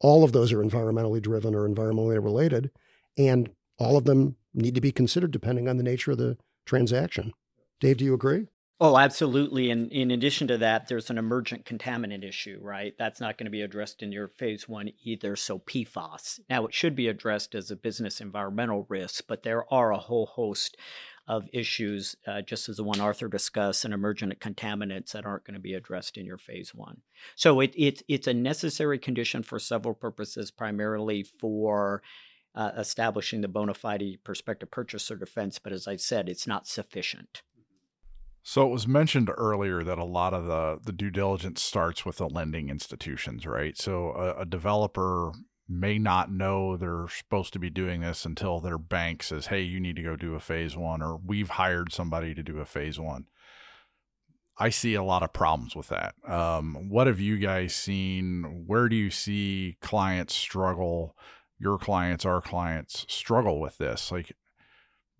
All 0.00 0.24
of 0.24 0.32
those 0.32 0.52
are 0.52 0.62
environmentally 0.62 1.20
driven 1.20 1.54
or 1.54 1.68
environmentally 1.68 2.22
related, 2.22 2.70
and 3.16 3.50
all 3.78 3.96
of 3.96 4.04
them 4.04 4.36
need 4.54 4.74
to 4.74 4.80
be 4.80 4.92
considered 4.92 5.30
depending 5.30 5.68
on 5.68 5.76
the 5.76 5.82
nature 5.82 6.12
of 6.12 6.18
the 6.18 6.36
transaction. 6.64 7.32
Dave, 7.80 7.98
do 7.98 8.04
you 8.04 8.14
agree? 8.14 8.46
Oh, 8.80 8.98
absolutely. 8.98 9.70
And 9.70 9.90
in 9.92 10.10
addition 10.10 10.48
to 10.48 10.58
that, 10.58 10.88
there's 10.88 11.08
an 11.08 11.16
emergent 11.16 11.64
contaminant 11.64 12.26
issue, 12.26 12.58
right? 12.60 12.92
That's 12.98 13.20
not 13.20 13.38
going 13.38 13.46
to 13.46 13.50
be 13.50 13.62
addressed 13.62 14.02
in 14.02 14.10
your 14.10 14.26
phase 14.26 14.68
one 14.68 14.90
either. 15.04 15.36
So, 15.36 15.60
PFAS. 15.60 16.40
Now, 16.50 16.66
it 16.66 16.74
should 16.74 16.96
be 16.96 17.06
addressed 17.06 17.54
as 17.54 17.70
a 17.70 17.76
business 17.76 18.20
environmental 18.20 18.84
risk, 18.88 19.24
but 19.28 19.44
there 19.44 19.72
are 19.72 19.92
a 19.92 19.98
whole 19.98 20.26
host 20.26 20.76
of 21.28 21.48
issues, 21.52 22.16
uh, 22.26 22.42
just 22.42 22.68
as 22.68 22.76
the 22.76 22.84
one 22.84 23.00
Arthur 23.00 23.28
discussed, 23.28 23.84
and 23.84 23.94
emergent 23.94 24.38
contaminants 24.40 25.12
that 25.12 25.24
aren't 25.24 25.44
going 25.44 25.54
to 25.54 25.60
be 25.60 25.74
addressed 25.74 26.18
in 26.18 26.26
your 26.26 26.36
phase 26.36 26.74
one. 26.74 27.00
So, 27.36 27.60
it, 27.60 27.72
it, 27.76 28.02
it's 28.08 28.26
a 28.26 28.34
necessary 28.34 28.98
condition 28.98 29.44
for 29.44 29.60
several 29.60 29.94
purposes, 29.94 30.50
primarily 30.50 31.22
for 31.22 32.02
uh, 32.54 32.72
establishing 32.76 33.40
the 33.40 33.48
bona 33.48 33.74
fide 33.74 34.18
prospective 34.24 34.70
purchaser 34.70 35.16
defense, 35.16 35.58
but 35.58 35.72
as 35.72 35.88
I 35.88 35.96
said, 35.96 36.28
it's 36.28 36.46
not 36.46 36.66
sufficient. 36.66 37.42
So 38.42 38.66
it 38.66 38.70
was 38.70 38.86
mentioned 38.86 39.30
earlier 39.36 39.82
that 39.82 39.98
a 39.98 40.04
lot 40.04 40.34
of 40.34 40.44
the, 40.44 40.78
the 40.84 40.92
due 40.92 41.10
diligence 41.10 41.62
starts 41.62 42.04
with 42.04 42.18
the 42.18 42.28
lending 42.28 42.68
institutions, 42.68 43.46
right? 43.46 43.76
So 43.78 44.10
a, 44.10 44.42
a 44.42 44.44
developer 44.44 45.32
may 45.66 45.98
not 45.98 46.30
know 46.30 46.76
they're 46.76 47.06
supposed 47.08 47.54
to 47.54 47.58
be 47.58 47.70
doing 47.70 48.02
this 48.02 48.26
until 48.26 48.60
their 48.60 48.76
bank 48.76 49.22
says, 49.22 49.46
hey, 49.46 49.62
you 49.62 49.80
need 49.80 49.96
to 49.96 50.02
go 50.02 50.14
do 50.14 50.34
a 50.34 50.40
phase 50.40 50.76
one, 50.76 51.00
or 51.00 51.18
we've 51.24 51.50
hired 51.50 51.90
somebody 51.90 52.34
to 52.34 52.42
do 52.42 52.58
a 52.58 52.66
phase 52.66 53.00
one. 53.00 53.24
I 54.58 54.68
see 54.68 54.94
a 54.94 55.02
lot 55.02 55.22
of 55.22 55.32
problems 55.32 55.74
with 55.74 55.88
that. 55.88 56.14
Um, 56.28 56.90
what 56.90 57.06
have 57.06 57.18
you 57.18 57.38
guys 57.38 57.74
seen? 57.74 58.64
Where 58.66 58.88
do 58.88 58.94
you 58.94 59.10
see 59.10 59.78
clients 59.80 60.34
struggle? 60.34 61.16
Your 61.58 61.78
clients, 61.78 62.24
our 62.24 62.40
clients 62.40 63.06
struggle 63.08 63.60
with 63.60 63.78
this. 63.78 64.10
Like 64.12 64.34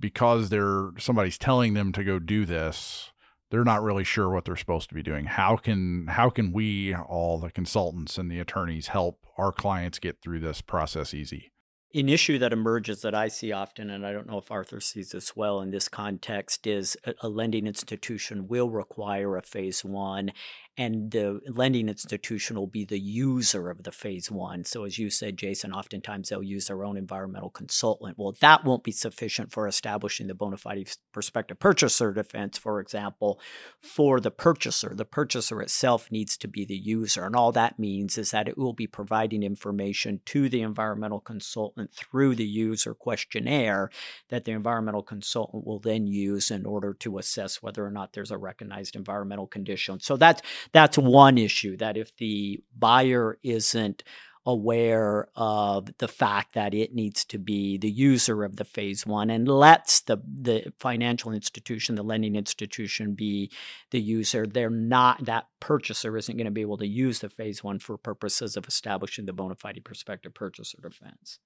because 0.00 0.50
they're 0.50 0.90
somebody's 0.98 1.38
telling 1.38 1.74
them 1.74 1.92
to 1.92 2.04
go 2.04 2.18
do 2.18 2.44
this, 2.44 3.10
they're 3.50 3.64
not 3.64 3.82
really 3.82 4.04
sure 4.04 4.28
what 4.28 4.44
they're 4.44 4.56
supposed 4.56 4.88
to 4.88 4.94
be 4.94 5.02
doing. 5.02 5.26
How 5.26 5.56
can 5.56 6.08
how 6.08 6.30
can 6.30 6.52
we 6.52 6.94
all 6.94 7.38
the 7.38 7.50
consultants 7.50 8.18
and 8.18 8.30
the 8.30 8.40
attorneys 8.40 8.88
help 8.88 9.20
our 9.38 9.52
clients 9.52 9.98
get 9.98 10.20
through 10.20 10.40
this 10.40 10.60
process 10.60 11.14
easy? 11.14 11.52
An 11.94 12.08
issue 12.08 12.40
that 12.40 12.52
emerges 12.52 13.02
that 13.02 13.14
I 13.14 13.28
see 13.28 13.52
often, 13.52 13.88
and 13.88 14.04
I 14.04 14.12
don't 14.12 14.26
know 14.26 14.38
if 14.38 14.50
Arthur 14.50 14.80
sees 14.80 15.10
this 15.10 15.36
well 15.36 15.60
in 15.60 15.70
this 15.70 15.88
context, 15.88 16.66
is 16.66 16.96
a 17.20 17.28
lending 17.28 17.68
institution 17.68 18.48
will 18.48 18.68
require 18.68 19.36
a 19.36 19.42
phase 19.42 19.84
one 19.84 20.32
and 20.76 21.12
the 21.12 21.40
lending 21.46 21.88
institution 21.88 22.56
will 22.56 22.66
be 22.66 22.84
the 22.84 22.98
user 22.98 23.70
of 23.70 23.84
the 23.84 23.92
phase 23.92 24.30
one. 24.30 24.64
So, 24.64 24.84
as 24.84 24.98
you 24.98 25.08
said, 25.08 25.36
Jason, 25.36 25.72
oftentimes 25.72 26.28
they'll 26.28 26.42
use 26.42 26.66
their 26.66 26.84
own 26.84 26.96
environmental 26.96 27.50
consultant. 27.50 28.18
Well, 28.18 28.34
that 28.40 28.64
won't 28.64 28.82
be 28.82 28.90
sufficient 28.90 29.52
for 29.52 29.68
establishing 29.68 30.26
the 30.26 30.34
bona 30.34 30.56
fide 30.56 30.90
prospective 31.12 31.60
purchaser 31.60 32.12
defense, 32.12 32.58
for 32.58 32.80
example, 32.80 33.40
for 33.80 34.18
the 34.18 34.32
purchaser. 34.32 34.92
The 34.94 35.04
purchaser 35.04 35.62
itself 35.62 36.10
needs 36.10 36.36
to 36.38 36.48
be 36.48 36.64
the 36.64 36.76
user. 36.76 37.24
And 37.24 37.36
all 37.36 37.52
that 37.52 37.78
means 37.78 38.18
is 38.18 38.32
that 38.32 38.48
it 38.48 38.58
will 38.58 38.72
be 38.72 38.88
providing 38.88 39.44
information 39.44 40.20
to 40.26 40.48
the 40.48 40.62
environmental 40.62 41.20
consultant 41.20 41.92
through 41.92 42.34
the 42.34 42.46
user 42.46 42.94
questionnaire 42.94 43.90
that 44.28 44.44
the 44.44 44.52
environmental 44.52 45.02
consultant 45.02 45.64
will 45.64 45.78
then 45.78 46.08
use 46.08 46.50
in 46.50 46.66
order 46.66 46.94
to 46.94 47.18
assess 47.18 47.62
whether 47.62 47.86
or 47.86 47.90
not 47.92 48.12
there's 48.12 48.32
a 48.32 48.38
recognized 48.38 48.96
environmental 48.96 49.46
condition. 49.46 50.00
So, 50.00 50.16
that's 50.16 50.42
that's 50.72 50.98
one 50.98 51.38
issue 51.38 51.76
that 51.78 51.96
if 51.96 52.16
the 52.16 52.60
buyer 52.76 53.38
isn't 53.42 54.02
aware 54.46 55.26
of 55.36 55.88
the 55.98 56.08
fact 56.08 56.54
that 56.54 56.74
it 56.74 56.94
needs 56.94 57.24
to 57.24 57.38
be 57.38 57.78
the 57.78 57.90
user 57.90 58.44
of 58.44 58.56
the 58.56 58.64
phase 58.64 59.06
one 59.06 59.30
and 59.30 59.48
lets 59.48 60.00
the 60.00 60.18
the 60.26 60.70
financial 60.78 61.32
institution, 61.32 61.94
the 61.94 62.02
lending 62.02 62.36
institution 62.36 63.14
be 63.14 63.50
the 63.90 64.00
user, 64.00 64.46
they're 64.46 64.68
not 64.68 65.24
that 65.24 65.46
purchaser 65.60 66.16
isn't 66.16 66.36
going 66.36 66.44
to 66.44 66.50
be 66.50 66.60
able 66.60 66.76
to 66.76 66.86
use 66.86 67.20
the 67.20 67.30
phase 67.30 67.64
one 67.64 67.78
for 67.78 67.96
purposes 67.96 68.56
of 68.56 68.66
establishing 68.66 69.24
the 69.24 69.32
bona 69.32 69.54
fide 69.54 69.80
prospective 69.82 70.34
purchaser 70.34 70.78
defense. 70.82 71.38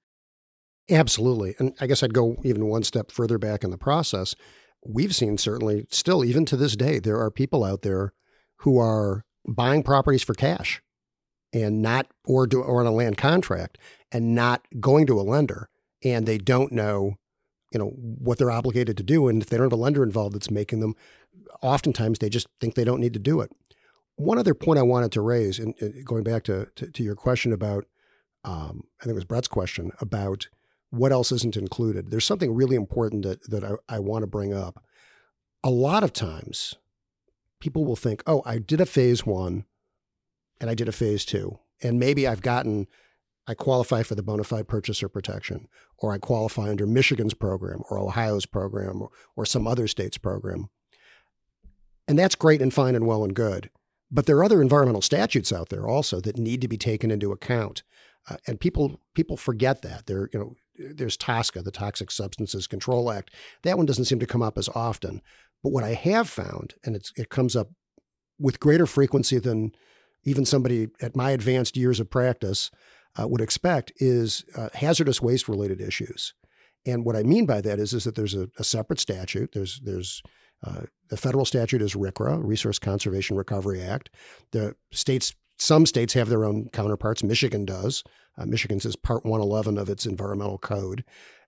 Absolutely. 0.90 1.54
And 1.58 1.74
I 1.80 1.86
guess 1.86 2.02
I'd 2.02 2.14
go 2.14 2.36
even 2.42 2.66
one 2.66 2.82
step 2.82 3.12
further 3.12 3.38
back 3.38 3.62
in 3.62 3.70
the 3.70 3.78
process. 3.78 4.34
We've 4.84 5.14
seen 5.14 5.38
certainly 5.38 5.86
still, 5.90 6.24
even 6.24 6.44
to 6.46 6.56
this 6.56 6.74
day, 6.76 6.98
there 6.98 7.20
are 7.20 7.30
people 7.30 7.62
out 7.62 7.82
there 7.82 8.12
who 8.58 8.78
are 8.78 9.24
buying 9.46 9.82
properties 9.82 10.22
for 10.22 10.34
cash 10.34 10.82
and 11.52 11.80
not 11.80 12.06
or 12.24 12.46
do 12.46 12.60
or 12.60 12.80
on 12.80 12.86
a 12.86 12.92
land 12.92 13.16
contract 13.16 13.78
and 14.12 14.34
not 14.34 14.66
going 14.80 15.06
to 15.06 15.18
a 15.18 15.22
lender 15.22 15.68
and 16.04 16.26
they 16.26 16.38
don't 16.38 16.72
know 16.72 17.14
you 17.72 17.78
know 17.78 17.88
what 17.96 18.38
they're 18.38 18.50
obligated 18.50 18.96
to 18.96 19.02
do 19.02 19.28
and 19.28 19.42
if 19.42 19.48
they 19.48 19.56
don't 19.56 19.66
have 19.66 19.72
a 19.72 19.76
lender 19.76 20.02
involved 20.02 20.34
that's 20.34 20.50
making 20.50 20.80
them 20.80 20.94
oftentimes 21.62 22.18
they 22.18 22.28
just 22.28 22.46
think 22.60 22.74
they 22.74 22.84
don't 22.84 23.00
need 23.00 23.14
to 23.14 23.18
do 23.18 23.40
it. 23.40 23.50
One 24.16 24.38
other 24.38 24.54
point 24.54 24.78
i 24.78 24.82
wanted 24.82 25.12
to 25.12 25.20
raise 25.20 25.58
and 25.58 25.74
going 26.04 26.24
back 26.24 26.44
to, 26.44 26.68
to, 26.76 26.90
to 26.90 27.02
your 27.02 27.14
question 27.14 27.52
about 27.52 27.84
um, 28.44 28.84
i 29.00 29.04
think 29.04 29.12
it 29.12 29.14
was 29.14 29.24
bret's 29.24 29.48
question 29.48 29.92
about 30.00 30.48
what 30.90 31.12
else 31.12 31.32
isn't 31.32 31.56
included. 31.56 32.10
There's 32.10 32.24
something 32.24 32.54
really 32.54 32.76
important 32.76 33.22
that, 33.24 33.48
that 33.50 33.64
I, 33.64 33.96
I 33.96 33.98
want 33.98 34.22
to 34.22 34.26
bring 34.26 34.54
up. 34.54 34.82
A 35.62 35.70
lot 35.70 36.02
of 36.02 36.12
times 36.12 36.74
people 37.60 37.84
will 37.84 37.96
think 37.96 38.22
oh 38.26 38.42
i 38.44 38.58
did 38.58 38.80
a 38.80 38.86
phase 38.86 39.26
one 39.26 39.64
and 40.60 40.70
I 40.70 40.74
did 40.74 40.88
a 40.88 40.92
phase 40.92 41.24
two. 41.24 41.58
And 41.82 41.98
maybe 41.98 42.26
I've 42.26 42.42
gotten, 42.42 42.86
I 43.46 43.54
qualify 43.54 44.02
for 44.02 44.14
the 44.14 44.22
bona 44.22 44.44
fide 44.44 44.68
purchaser 44.68 45.08
protection, 45.08 45.68
or 45.98 46.12
I 46.12 46.18
qualify 46.18 46.70
under 46.70 46.86
Michigan's 46.86 47.34
program, 47.34 47.82
or 47.90 47.98
Ohio's 47.98 48.46
program, 48.46 49.02
or, 49.02 49.10
or 49.36 49.46
some 49.46 49.66
other 49.66 49.86
state's 49.86 50.18
program. 50.18 50.68
And 52.06 52.18
that's 52.18 52.34
great 52.34 52.62
and 52.62 52.72
fine 52.72 52.94
and 52.94 53.06
well 53.06 53.22
and 53.22 53.34
good. 53.34 53.70
But 54.10 54.26
there 54.26 54.36
are 54.38 54.44
other 54.44 54.62
environmental 54.62 55.02
statutes 55.02 55.52
out 55.52 55.68
there 55.68 55.86
also 55.86 56.20
that 56.22 56.38
need 56.38 56.62
to 56.62 56.68
be 56.68 56.78
taken 56.78 57.10
into 57.10 57.30
account. 57.30 57.82
Uh, 58.28 58.36
and 58.46 58.58
people 58.58 59.00
people 59.14 59.36
forget 59.36 59.82
that. 59.82 60.06
There, 60.06 60.30
you 60.32 60.38
know, 60.38 60.56
there's 60.78 61.18
TSCA, 61.18 61.62
the 61.62 61.70
Toxic 61.70 62.10
Substances 62.10 62.66
Control 62.66 63.10
Act. 63.10 63.30
That 63.62 63.76
one 63.76 63.86
doesn't 63.86 64.06
seem 64.06 64.18
to 64.20 64.26
come 64.26 64.42
up 64.42 64.56
as 64.56 64.68
often. 64.70 65.20
But 65.62 65.72
what 65.72 65.84
I 65.84 65.94
have 65.94 66.28
found, 66.28 66.74
and 66.84 66.96
it 66.96 67.28
comes 67.28 67.56
up 67.56 67.68
with 68.38 68.60
greater 68.60 68.86
frequency 68.86 69.38
than 69.38 69.72
even 70.24 70.44
somebody 70.44 70.88
at 71.00 71.16
my 71.16 71.30
advanced 71.30 71.76
years 71.76 72.00
of 72.00 72.10
practice 72.10 72.70
uh, 73.20 73.26
would 73.26 73.40
expect 73.40 73.92
is 73.96 74.44
uh, 74.56 74.68
hazardous 74.74 75.20
waste 75.20 75.48
related 75.48 75.80
issues. 75.80 76.34
And 76.86 77.04
what 77.04 77.16
I 77.16 77.22
mean 77.22 77.46
by 77.46 77.60
that 77.60 77.78
is, 77.78 77.92
is 77.92 78.04
that 78.04 78.14
there's 78.14 78.34
a, 78.34 78.48
a 78.58 78.64
separate 78.64 79.00
statute. 79.00 79.52
There's 79.52 79.80
there's 79.82 80.22
uh, 80.64 80.82
the 81.08 81.16
federal 81.16 81.44
statute 81.44 81.82
is 81.82 81.94
RCRA, 81.94 82.40
Resource 82.42 82.78
Conservation 82.78 83.36
Recovery 83.36 83.82
Act. 83.82 84.10
The 84.52 84.74
states, 84.90 85.34
some 85.56 85.86
states 85.86 86.14
have 86.14 86.28
their 86.28 86.44
own 86.44 86.68
counterparts. 86.72 87.22
Michigan 87.22 87.64
does. 87.64 88.02
Uh, 88.36 88.46
Michigan's 88.46 88.84
is 88.84 88.96
Part 88.96 89.24
111 89.24 89.78
of 89.78 89.88
its 89.88 90.06
environmental 90.06 90.58
code. 90.58 91.04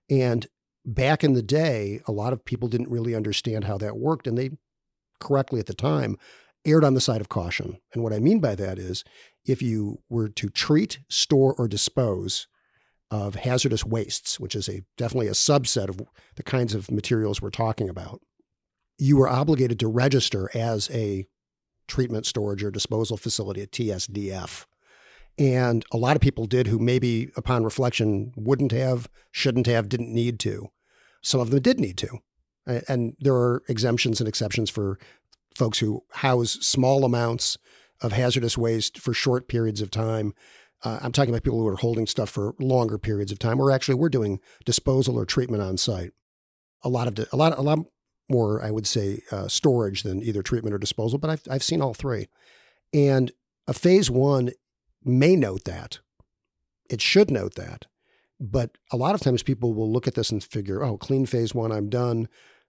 And 0.09 0.47
back 0.85 1.23
in 1.23 1.33
the 1.33 1.43
day, 1.43 2.01
a 2.07 2.11
lot 2.11 2.33
of 2.33 2.45
people 2.45 2.67
didn't 2.67 2.89
really 2.89 3.15
understand 3.15 3.65
how 3.65 3.77
that 3.77 3.97
worked, 3.97 4.27
and 4.27 4.37
they 4.37 4.51
correctly 5.19 5.59
at 5.59 5.67
the 5.67 5.73
time 5.73 6.17
erred 6.65 6.83
on 6.83 6.93
the 6.93 7.01
side 7.01 7.21
of 7.21 7.29
caution. 7.29 7.79
And 7.93 8.03
what 8.03 8.13
I 8.13 8.19
mean 8.19 8.39
by 8.39 8.55
that 8.55 8.77
is 8.77 9.03
if 9.45 9.61
you 9.61 9.99
were 10.09 10.29
to 10.29 10.49
treat, 10.49 10.99
store, 11.09 11.53
or 11.57 11.67
dispose 11.67 12.47
of 13.09 13.35
hazardous 13.35 13.85
wastes, 13.85 14.39
which 14.39 14.55
is 14.55 14.69
a 14.69 14.83
definitely 14.97 15.27
a 15.27 15.31
subset 15.31 15.89
of 15.89 16.01
the 16.35 16.43
kinds 16.43 16.73
of 16.73 16.91
materials 16.91 17.41
we're 17.41 17.49
talking 17.49 17.89
about, 17.89 18.21
you 18.97 19.17
were 19.17 19.27
obligated 19.27 19.79
to 19.79 19.87
register 19.87 20.49
as 20.53 20.89
a 20.91 21.25
treatment, 21.87 22.25
storage, 22.25 22.63
or 22.63 22.71
disposal 22.71 23.17
facility, 23.17 23.61
a 23.61 23.67
TSDF. 23.67 24.65
And 25.41 25.83
a 25.91 25.97
lot 25.97 26.15
of 26.15 26.21
people 26.21 26.45
did 26.45 26.67
who 26.67 26.77
maybe 26.77 27.31
upon 27.35 27.63
reflection 27.63 28.31
wouldn't 28.35 28.71
have, 28.71 29.09
shouldn't 29.31 29.65
have, 29.65 29.89
didn't 29.89 30.13
need 30.13 30.39
to. 30.41 30.69
Some 31.23 31.41
of 31.41 31.49
them 31.49 31.63
did 31.63 31.79
need 31.79 31.97
to. 31.97 32.19
And 32.87 33.15
there 33.19 33.33
are 33.33 33.63
exemptions 33.67 34.21
and 34.21 34.27
exceptions 34.27 34.69
for 34.69 34.99
folks 35.57 35.79
who 35.79 36.03
house 36.11 36.51
small 36.61 37.03
amounts 37.03 37.57
of 38.01 38.11
hazardous 38.11 38.55
waste 38.55 38.99
for 38.99 39.15
short 39.15 39.47
periods 39.47 39.81
of 39.81 39.89
time. 39.89 40.35
Uh, 40.83 40.99
I'm 41.01 41.11
talking 41.11 41.33
about 41.33 41.43
people 41.43 41.59
who 41.59 41.67
are 41.67 41.75
holding 41.75 42.05
stuff 42.05 42.29
for 42.29 42.53
longer 42.59 42.99
periods 42.99 43.31
of 43.31 43.39
time, 43.39 43.59
or 43.59 43.71
actually 43.71 43.95
we're 43.95 44.09
doing 44.09 44.39
disposal 44.63 45.17
or 45.17 45.25
treatment 45.25 45.63
on 45.63 45.75
site. 45.75 46.11
A 46.83 46.89
lot 46.89 47.07
of 47.07 47.27
a 47.31 47.35
lot 47.35 47.57
a 47.57 47.61
lot 47.61 47.79
more, 48.29 48.63
I 48.63 48.69
would 48.69 48.85
say, 48.85 49.21
uh, 49.31 49.47
storage 49.47 50.03
than 50.03 50.21
either 50.21 50.43
treatment 50.43 50.75
or 50.75 50.79
disposal. 50.79 51.17
But 51.17 51.31
I've 51.31 51.43
I've 51.49 51.63
seen 51.63 51.81
all 51.81 51.95
three, 51.95 52.29
and 52.93 53.31
a 53.67 53.73
phase 53.73 54.09
one 54.09 54.51
may 55.03 55.35
note 55.35 55.63
that. 55.65 55.99
It 56.89 57.01
should 57.01 57.31
note 57.31 57.55
that, 57.55 57.85
but 58.39 58.71
a 58.91 58.97
lot 58.97 59.15
of 59.15 59.21
times 59.21 59.43
people 59.43 59.73
will 59.73 59.91
look 59.91 60.07
at 60.07 60.15
this 60.15 60.29
and 60.29 60.43
figure, 60.43 60.83
oh, 60.83 60.97
clean 60.97 61.25
phase 61.25 61.55
one, 61.55 61.71
I'm 61.71 61.89
done, 61.89 62.27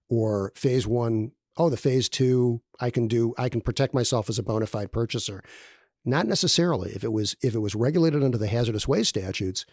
or 0.09 0.53
phase 0.55 0.87
one 0.87 1.33
oh, 1.57 1.69
the 1.69 1.77
phase 1.77 2.09
two, 2.09 2.61
I 2.81 2.91
can 2.91 3.09
do, 3.09 3.35
I 3.39 3.49
can 3.49 3.61
protect 3.61 3.95
myself 3.95 4.29
as 4.29 4.39
a 4.39 4.43
bona 4.43 4.67
fide 4.67 4.93
purchaser. 4.93 5.43
Not 6.05 6.27
necessarily. 6.27 6.93
If 6.93 7.05
it 7.05 7.13
was 7.13 7.37
if 7.43 7.55
it 7.55 7.61
was 7.61 7.75
regulated 7.75 8.25
under 8.25 8.39
the 8.39 8.49
hazardous 8.49 8.89
waste 8.89 9.11
statutes, 9.11 9.65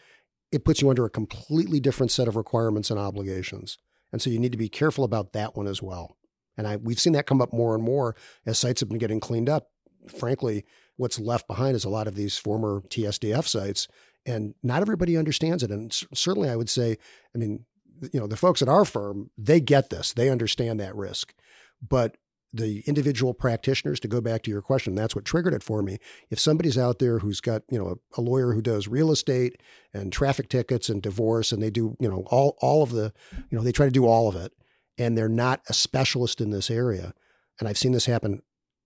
it 0.51 0.63
puts 0.63 0.81
you 0.81 0.89
under 0.89 1.05
a 1.05 1.09
completely 1.09 1.79
different 1.79 2.11
set 2.11 2.27
of 2.27 2.35
requirements 2.35 2.91
and 2.91 2.99
obligations. 2.99 3.77
And 4.11 4.21
so 4.21 4.29
you 4.29 4.39
need 4.39 4.51
to 4.51 4.57
be 4.57 4.69
careful 4.69 5.03
about 5.03 5.33
that 5.33 5.55
one 5.55 5.67
as 5.67 5.81
well. 5.81 6.17
And 6.57 6.67
I, 6.67 6.75
we've 6.75 6.99
seen 6.99 7.13
that 7.13 7.25
come 7.25 7.41
up 7.41 7.53
more 7.53 7.73
and 7.73 7.83
more 7.83 8.15
as 8.45 8.59
sites 8.59 8.81
have 8.81 8.89
been 8.89 8.97
getting 8.99 9.19
cleaned 9.19 9.49
up. 9.49 9.69
Frankly, 10.07 10.65
what's 10.99 11.17
left 11.17 11.47
behind 11.47 11.77
is 11.77 11.85
a 11.85 11.89
lot 11.89 12.07
of 12.07 12.15
these 12.15 12.37
former 12.37 12.81
TSDF 12.81 13.47
sites, 13.47 13.87
and 14.25 14.53
not 14.61 14.81
everybody 14.81 15.15
understands 15.15 15.63
it. 15.63 15.71
And 15.71 15.93
certainly, 16.13 16.49
I 16.49 16.57
would 16.57 16.69
say, 16.69 16.97
I 17.33 17.37
mean, 17.37 17.63
you 18.11 18.19
know, 18.19 18.27
the 18.27 18.35
folks 18.35 18.61
at 18.61 18.67
our 18.67 18.83
firm, 18.83 19.29
they 19.37 19.61
get 19.61 19.89
this, 19.89 20.11
they 20.11 20.29
understand 20.29 20.77
that 20.81 20.93
risk. 20.93 21.33
But 21.81 22.17
the 22.51 22.81
individual 22.85 23.33
practitioners, 23.33 24.01
to 24.01 24.09
go 24.09 24.19
back 24.19 24.43
to 24.43 24.51
your 24.51 24.61
question, 24.61 24.93
that's 24.93 25.15
what 25.15 25.23
triggered 25.23 25.53
it 25.53 25.63
for 25.63 25.81
me. 25.81 25.99
If 26.29 26.37
somebody's 26.37 26.77
out 26.77 26.99
there 26.99 27.19
who's 27.19 27.39
got, 27.39 27.61
you 27.69 27.79
know, 27.79 27.87
a, 28.17 28.19
a, 28.19 28.21
lawyer 28.21 28.51
who 28.51 28.61
does 28.61 28.89
real 28.89 29.11
estate 29.11 29.61
and 29.93 30.11
traffic 30.11 30.49
tickets 30.49 30.89
and 30.89 31.01
divorce, 31.01 31.53
and 31.53 31.63
they 31.63 31.69
do, 31.69 31.95
you 31.97 32.09
know, 32.09 32.25
all 32.27 32.57
all 32.59 32.83
of 32.83 32.91
the, 32.91 33.13
you 33.49 33.57
know, 33.57 33.63
they 33.63 33.71
try 33.71 33.85
to 33.85 33.91
do 33.91 34.05
all 34.05 34.27
of 34.27 34.35
it, 34.35 34.51
and 34.97 35.17
they're 35.17 35.29
not 35.29 35.61
a 35.69 35.73
specialist 35.73 36.41
in 36.41 36.49
this 36.49 36.69
area, 36.69 37.13
and 37.57 37.69
I've 37.69 37.77
seen 37.77 37.93
this 37.93 38.07
happen, 38.07 38.41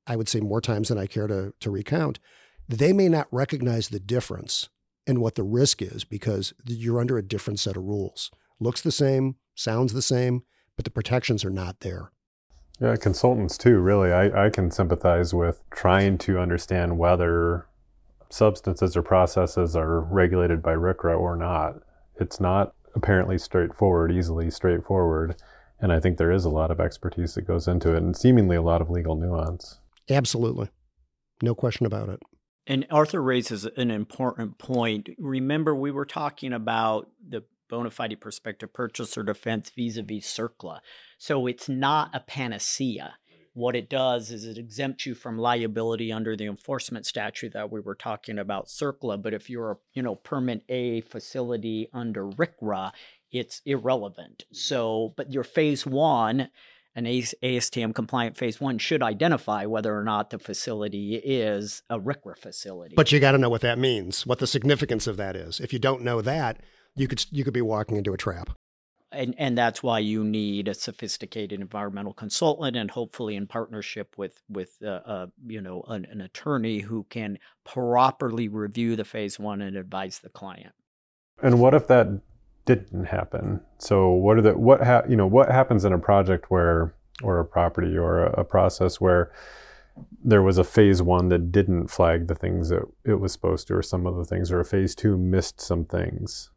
I 0.07 0.15
would 0.15 0.27
say 0.27 0.39
more 0.39 0.61
times 0.61 0.89
than 0.89 0.97
I 0.97 1.07
care 1.07 1.27
to 1.27 1.53
to 1.59 1.71
recount. 1.71 2.19
They 2.67 2.93
may 2.93 3.09
not 3.09 3.27
recognize 3.31 3.89
the 3.89 3.99
difference 3.99 4.69
and 5.05 5.19
what 5.19 5.35
the 5.35 5.43
risk 5.43 5.81
is 5.81 6.03
because 6.03 6.53
you're 6.65 7.01
under 7.01 7.17
a 7.17 7.23
different 7.23 7.59
set 7.59 7.75
of 7.75 7.83
rules. 7.83 8.31
Looks 8.59 8.81
the 8.81 8.91
same, 8.91 9.35
sounds 9.55 9.93
the 9.93 10.01
same, 10.01 10.43
but 10.75 10.85
the 10.85 10.91
protections 10.91 11.43
are 11.43 11.49
not 11.49 11.81
there. 11.81 12.11
Yeah, 12.79 12.95
consultants 12.95 13.57
too, 13.57 13.79
really. 13.79 14.11
I, 14.11 14.45
I 14.45 14.49
can 14.49 14.71
sympathize 14.71 15.33
with 15.33 15.63
trying 15.71 16.17
to 16.19 16.39
understand 16.39 16.97
whether 16.97 17.67
substances 18.29 18.97
or 18.97 19.03
processes 19.03 19.75
are 19.75 20.01
regulated 20.01 20.61
by 20.61 20.73
RCRA 20.73 21.19
or 21.19 21.35
not. 21.35 21.75
It's 22.19 22.39
not 22.39 22.73
apparently 22.95 23.37
straightforward, 23.37 24.11
easily 24.11 24.49
straightforward. 24.49 25.35
And 25.79 25.91
I 25.91 25.99
think 25.99 26.17
there 26.17 26.31
is 26.31 26.45
a 26.45 26.49
lot 26.49 26.71
of 26.71 26.79
expertise 26.79 27.35
that 27.35 27.43
goes 27.43 27.67
into 27.67 27.93
it 27.93 27.97
and 27.97 28.15
seemingly 28.15 28.55
a 28.55 28.61
lot 28.61 28.81
of 28.81 28.89
legal 28.89 29.15
nuance. 29.15 29.79
Absolutely. 30.09 30.69
No 31.41 31.55
question 31.55 31.85
about 31.85 32.09
it. 32.09 32.19
And 32.65 32.85
Arthur 32.89 33.21
raises 33.21 33.65
an 33.65 33.91
important 33.91 34.57
point. 34.57 35.09
Remember, 35.17 35.75
we 35.75 35.91
were 35.91 36.05
talking 36.05 36.53
about 36.53 37.09
the 37.27 37.43
bona 37.69 37.89
fide 37.89 38.19
prospective 38.21 38.73
purchaser 38.73 39.23
defense 39.23 39.71
vis-a-vis 39.75 40.25
CERCLA. 40.25 40.79
So 41.17 41.47
it's 41.47 41.67
not 41.67 42.11
a 42.13 42.19
panacea. 42.19 43.15
What 43.55 43.75
it 43.75 43.89
does 43.89 44.31
is 44.31 44.45
it 44.45 44.57
exempts 44.57 45.05
you 45.05 45.13
from 45.13 45.37
liability 45.37 46.11
under 46.11 46.35
the 46.35 46.45
enforcement 46.45 47.05
statute 47.05 47.53
that 47.53 47.71
we 47.71 47.81
were 47.81 47.95
talking 47.95 48.39
about, 48.39 48.67
CERCLA. 48.67 49.21
But 49.21 49.33
if 49.33 49.49
you're 49.49 49.71
a 49.71 49.77
you 49.93 50.01
know 50.01 50.15
permit 50.15 50.63
A 50.69 51.01
facility 51.01 51.89
under 51.93 52.25
RCRA, 52.25 52.91
it's 53.31 53.61
irrelevant. 53.65 54.45
So, 54.51 55.13
but 55.17 55.31
your 55.31 55.43
phase 55.43 55.85
one, 55.85 56.49
an 56.95 57.05
ASTM 57.05 57.95
compliant 57.95 58.37
phase 58.37 58.61
one 58.61 58.77
should 58.77 59.01
identify 59.01 59.65
whether 59.65 59.97
or 59.97 60.03
not 60.03 60.29
the 60.29 60.39
facility 60.39 61.15
is 61.15 61.81
a 61.89 61.99
RCRA 61.99 62.37
facility. 62.37 62.95
But 62.95 63.11
you 63.11 63.19
got 63.19 63.31
to 63.31 63.37
know 63.37 63.49
what 63.49 63.61
that 63.61 63.79
means, 63.79 64.25
what 64.25 64.39
the 64.39 64.47
significance 64.47 65.07
of 65.07 65.17
that 65.17 65.35
is. 65.35 65.59
If 65.59 65.73
you 65.73 65.79
don't 65.79 66.03
know 66.03 66.21
that, 66.21 66.61
you 66.95 67.07
could 67.07 67.25
you 67.31 67.43
could 67.43 67.53
be 67.53 67.61
walking 67.61 67.97
into 67.97 68.13
a 68.13 68.17
trap. 68.17 68.51
And 69.11 69.35
and 69.37 69.57
that's 69.57 69.83
why 69.83 69.99
you 69.99 70.23
need 70.23 70.67
a 70.67 70.73
sophisticated 70.73 71.61
environmental 71.61 72.13
consultant, 72.13 72.75
and 72.75 72.89
hopefully 72.89 73.35
in 73.35 73.47
partnership 73.47 74.15
with 74.17 74.41
with 74.49 74.77
uh, 74.83 75.01
uh, 75.05 75.27
you 75.45 75.61
know 75.61 75.83
an, 75.87 76.05
an 76.05 76.21
attorney 76.21 76.79
who 76.79 77.05
can 77.09 77.39
properly 77.63 78.47
review 78.47 78.95
the 78.95 79.05
phase 79.05 79.39
one 79.39 79.61
and 79.61 79.77
advise 79.77 80.19
the 80.19 80.29
client. 80.29 80.73
And 81.41 81.59
what 81.59 81.73
if 81.73 81.87
that 81.87 82.21
didn't 82.65 83.05
happen? 83.05 83.61
So 83.77 84.09
what 84.09 84.37
are 84.37 84.41
the 84.41 84.57
what 84.57 84.81
ha- 84.81 85.03
you 85.07 85.15
know 85.15 85.27
what 85.27 85.49
happens 85.51 85.85
in 85.85 85.93
a 85.93 85.99
project 85.99 86.49
where 86.49 86.93
or 87.21 87.39
a 87.39 87.45
property 87.45 87.97
or 87.97 88.25
a, 88.25 88.41
a 88.41 88.43
process 88.43 88.99
where 88.99 89.31
there 90.23 90.41
was 90.41 90.57
a 90.57 90.63
phase 90.63 91.01
one 91.01 91.29
that 91.29 91.51
didn't 91.51 91.87
flag 91.87 92.27
the 92.27 92.35
things 92.35 92.69
that 92.69 92.81
it 93.05 93.15
was 93.15 93.31
supposed 93.31 93.67
to, 93.67 93.75
or 93.75 93.83
some 93.83 94.07
of 94.07 94.15
the 94.15 94.25
things, 94.25 94.51
or 94.51 94.59
a 94.59 94.65
phase 94.65 94.95
two 94.95 95.17
missed 95.17 95.61
some 95.61 95.85
things 95.85 96.49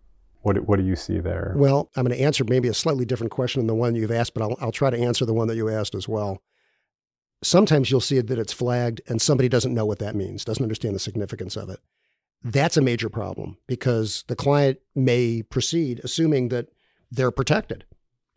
What 0.46 0.68
what 0.68 0.78
do 0.78 0.84
you 0.84 0.94
see 0.94 1.18
there? 1.18 1.54
Well, 1.56 1.90
I'm 1.96 2.04
going 2.06 2.16
to 2.16 2.24
answer 2.24 2.44
maybe 2.44 2.68
a 2.68 2.74
slightly 2.74 3.04
different 3.04 3.32
question 3.32 3.58
than 3.60 3.66
the 3.66 3.74
one 3.74 3.96
you've 3.96 4.12
asked, 4.12 4.32
but 4.32 4.44
I'll 4.44 4.56
I'll 4.60 4.72
try 4.72 4.90
to 4.90 4.96
answer 4.96 5.26
the 5.26 5.34
one 5.34 5.48
that 5.48 5.56
you 5.56 5.68
asked 5.68 5.96
as 5.96 6.08
well. 6.08 6.40
Sometimes 7.42 7.90
you'll 7.90 8.00
see 8.00 8.20
that 8.20 8.38
it's 8.38 8.52
flagged 8.52 9.00
and 9.08 9.20
somebody 9.20 9.48
doesn't 9.48 9.74
know 9.74 9.84
what 9.84 9.98
that 9.98 10.14
means, 10.14 10.44
doesn't 10.44 10.62
understand 10.62 10.94
the 10.94 11.00
significance 11.00 11.56
of 11.56 11.68
it. 11.68 11.80
That's 12.42 12.76
a 12.76 12.82
major 12.82 13.08
problem 13.08 13.56
because 13.66 14.24
the 14.28 14.36
client 14.36 14.78
may 14.94 15.42
proceed 15.42 16.00
assuming 16.04 16.48
that 16.48 16.68
they're 17.10 17.30
protected 17.30 17.84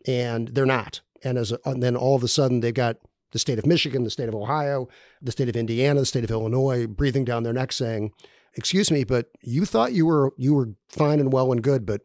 and 0.06 0.48
they're 0.48 0.66
not. 0.66 1.00
And 1.22 1.38
as 1.38 1.52
a, 1.52 1.58
and 1.64 1.82
then 1.82 1.96
all 1.96 2.16
of 2.16 2.24
a 2.24 2.28
sudden 2.28 2.60
they've 2.60 2.74
got 2.74 2.96
the 3.32 3.38
state 3.38 3.58
of 3.58 3.66
Michigan, 3.66 4.04
the 4.04 4.10
state 4.10 4.28
of 4.28 4.34
Ohio, 4.34 4.88
the 5.22 5.32
state 5.32 5.48
of 5.48 5.56
Indiana, 5.56 6.00
the 6.00 6.06
state 6.06 6.24
of 6.24 6.30
Illinois 6.30 6.86
breathing 6.86 7.24
down 7.24 7.42
their 7.42 7.52
neck 7.52 7.72
saying, 7.72 8.12
"Excuse 8.54 8.90
me, 8.90 9.04
but 9.04 9.30
you 9.42 9.64
thought 9.64 9.92
you 9.92 10.06
were 10.06 10.32
you 10.36 10.54
were 10.54 10.70
fine 10.88 11.20
and 11.20 11.32
well 11.32 11.52
and 11.52 11.62
good, 11.62 11.86
but 11.86 12.02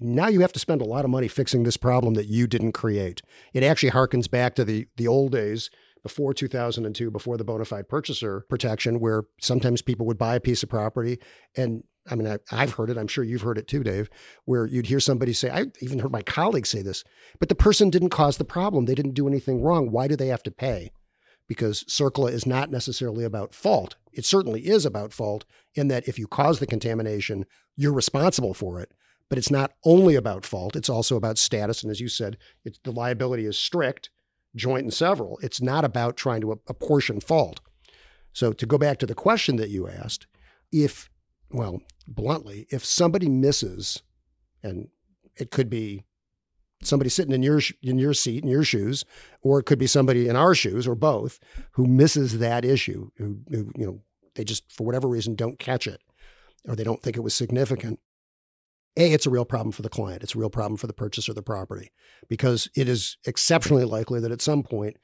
now 0.00 0.28
you 0.28 0.40
have 0.40 0.52
to 0.52 0.58
spend 0.58 0.80
a 0.80 0.86
lot 0.86 1.04
of 1.04 1.10
money 1.10 1.28
fixing 1.28 1.62
this 1.64 1.76
problem 1.76 2.14
that 2.14 2.28
you 2.28 2.46
didn't 2.46 2.72
create." 2.72 3.20
It 3.52 3.62
actually 3.62 3.90
harkens 3.90 4.30
back 4.30 4.54
to 4.54 4.64
the 4.64 4.86
the 4.96 5.08
old 5.08 5.32
days 5.32 5.70
before 6.02 6.34
2002, 6.34 7.10
before 7.10 7.36
the 7.36 7.44
bona 7.44 7.64
fide 7.64 7.88
purchaser 7.88 8.44
protection, 8.48 9.00
where 9.00 9.24
sometimes 9.40 9.82
people 9.82 10.06
would 10.06 10.18
buy 10.18 10.34
a 10.34 10.40
piece 10.40 10.62
of 10.62 10.68
property 10.68 11.18
and 11.56 11.84
I 12.10 12.16
mean, 12.16 12.26
I, 12.50 12.56
have 12.56 12.72
heard 12.72 12.90
it. 12.90 12.98
I'm 12.98 13.06
sure 13.06 13.22
you've 13.22 13.42
heard 13.42 13.58
it 13.58 13.68
too, 13.68 13.84
Dave, 13.84 14.10
where 14.44 14.66
you'd 14.66 14.86
hear 14.86 15.00
somebody 15.00 15.32
say, 15.32 15.50
I 15.50 15.66
even 15.80 16.00
heard 16.00 16.10
my 16.10 16.22
colleagues 16.22 16.68
say 16.68 16.82
this, 16.82 17.04
but 17.38 17.48
the 17.48 17.54
person 17.54 17.90
didn't 17.90 18.10
cause 18.10 18.38
the 18.38 18.44
problem. 18.44 18.86
They 18.86 18.94
didn't 18.94 19.14
do 19.14 19.28
anything 19.28 19.62
wrong. 19.62 19.90
Why 19.90 20.08
do 20.08 20.16
they 20.16 20.26
have 20.28 20.42
to 20.44 20.50
pay? 20.50 20.90
Because 21.46 21.84
CERCLA 21.84 22.32
is 22.32 22.46
not 22.46 22.70
necessarily 22.70 23.24
about 23.24 23.54
fault. 23.54 23.96
It 24.12 24.24
certainly 24.24 24.66
is 24.66 24.84
about 24.84 25.12
fault 25.12 25.44
in 25.74 25.88
that 25.88 26.08
if 26.08 26.18
you 26.18 26.26
cause 26.26 26.58
the 26.58 26.66
contamination, 26.66 27.46
you're 27.76 27.92
responsible 27.92 28.54
for 28.54 28.80
it. 28.80 28.92
But 29.28 29.38
it's 29.38 29.50
not 29.50 29.72
only 29.84 30.14
about 30.14 30.44
fault, 30.44 30.76
it's 30.76 30.90
also 30.90 31.16
about 31.16 31.38
status. 31.38 31.82
And 31.82 31.90
as 31.90 32.00
you 32.00 32.08
said, 32.08 32.36
the 32.84 32.92
liability 32.92 33.46
is 33.46 33.56
strict, 33.56 34.10
joint 34.54 34.84
and 34.84 34.94
several. 34.94 35.38
It's 35.42 35.60
not 35.60 35.84
about 35.84 36.16
trying 36.16 36.40
to 36.42 36.52
apportion 36.52 37.20
fault. 37.20 37.60
So 38.32 38.52
to 38.52 38.66
go 38.66 38.78
back 38.78 38.98
to 38.98 39.06
the 39.06 39.14
question 39.14 39.56
that 39.56 39.70
you 39.70 39.88
asked, 39.88 40.26
if 40.70 41.10
well, 41.50 41.82
bluntly, 42.08 42.66
if 42.70 42.84
somebody 42.84 43.28
misses, 43.28 44.02
and 44.62 44.88
it 45.36 45.50
could 45.50 45.68
be 45.68 46.02
somebody 46.82 47.10
sitting 47.10 47.34
in 47.34 47.42
your 47.42 47.60
in 47.82 47.98
your 47.98 48.14
seat 48.14 48.42
in 48.42 48.48
your 48.48 48.64
shoes, 48.64 49.04
or 49.42 49.60
it 49.60 49.64
could 49.64 49.78
be 49.78 49.86
somebody 49.86 50.28
in 50.28 50.36
our 50.36 50.54
shoes, 50.54 50.86
or 50.86 50.94
both, 50.94 51.38
who 51.72 51.86
misses 51.86 52.38
that 52.38 52.64
issue, 52.64 53.10
who, 53.16 53.38
who 53.50 53.70
you 53.76 53.86
know 53.86 54.00
they 54.34 54.44
just 54.44 54.70
for 54.72 54.84
whatever 54.84 55.08
reason 55.08 55.34
don't 55.34 55.58
catch 55.58 55.86
it, 55.86 56.00
or 56.66 56.74
they 56.74 56.84
don't 56.84 57.02
think 57.02 57.16
it 57.16 57.22
was 57.22 57.34
significant. 57.34 58.00
A, 58.96 59.12
it's 59.12 59.26
a 59.26 59.30
real 59.30 59.44
problem 59.44 59.72
for 59.72 59.82
the 59.82 59.88
client. 59.88 60.22
It's 60.22 60.34
a 60.34 60.38
real 60.38 60.50
problem 60.50 60.76
for 60.76 60.86
the 60.86 60.92
purchaser 60.92 61.32
of 61.32 61.36
the 61.36 61.42
property 61.42 61.90
because 62.28 62.68
it 62.76 62.88
is 62.88 63.16
exceptionally 63.26 63.84
likely 63.84 64.20
that 64.20 64.32
at 64.32 64.42
some 64.42 64.62
point 64.62 64.98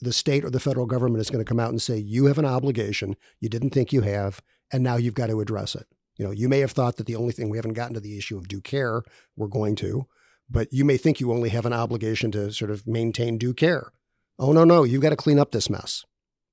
the 0.00 0.12
state 0.12 0.44
or 0.44 0.50
the 0.50 0.60
federal 0.60 0.86
government 0.86 1.20
is 1.20 1.30
going 1.30 1.44
to 1.44 1.48
come 1.48 1.60
out 1.60 1.70
and 1.70 1.82
say, 1.82 1.98
you 1.98 2.26
have 2.26 2.38
an 2.38 2.44
obligation 2.44 3.16
you 3.40 3.48
didn't 3.48 3.70
think 3.70 3.92
you 3.92 4.00
have, 4.02 4.40
and 4.72 4.82
now 4.82 4.96
you've 4.96 5.14
got 5.14 5.28
to 5.28 5.40
address 5.40 5.74
it. 5.74 5.86
You 6.16 6.24
know, 6.24 6.30
you 6.30 6.48
may 6.48 6.60
have 6.60 6.70
thought 6.70 6.96
that 6.96 7.06
the 7.06 7.16
only 7.16 7.32
thing 7.32 7.50
we 7.50 7.58
haven't 7.58 7.74
gotten 7.74 7.94
to 7.94 8.00
the 8.00 8.16
issue 8.16 8.38
of 8.38 8.48
due 8.48 8.60
care, 8.60 9.02
we're 9.36 9.48
going 9.48 9.74
to, 9.76 10.06
but 10.48 10.72
you 10.72 10.84
may 10.84 10.96
think 10.96 11.20
you 11.20 11.32
only 11.32 11.48
have 11.50 11.66
an 11.66 11.72
obligation 11.72 12.30
to 12.32 12.52
sort 12.52 12.70
of 12.70 12.86
maintain 12.86 13.36
due 13.36 13.54
care. 13.54 13.90
Oh, 14.38 14.52
no, 14.52 14.64
no, 14.64 14.84
you've 14.84 15.02
got 15.02 15.10
to 15.10 15.16
clean 15.16 15.38
up 15.38 15.50
this 15.50 15.68
mess 15.68 16.04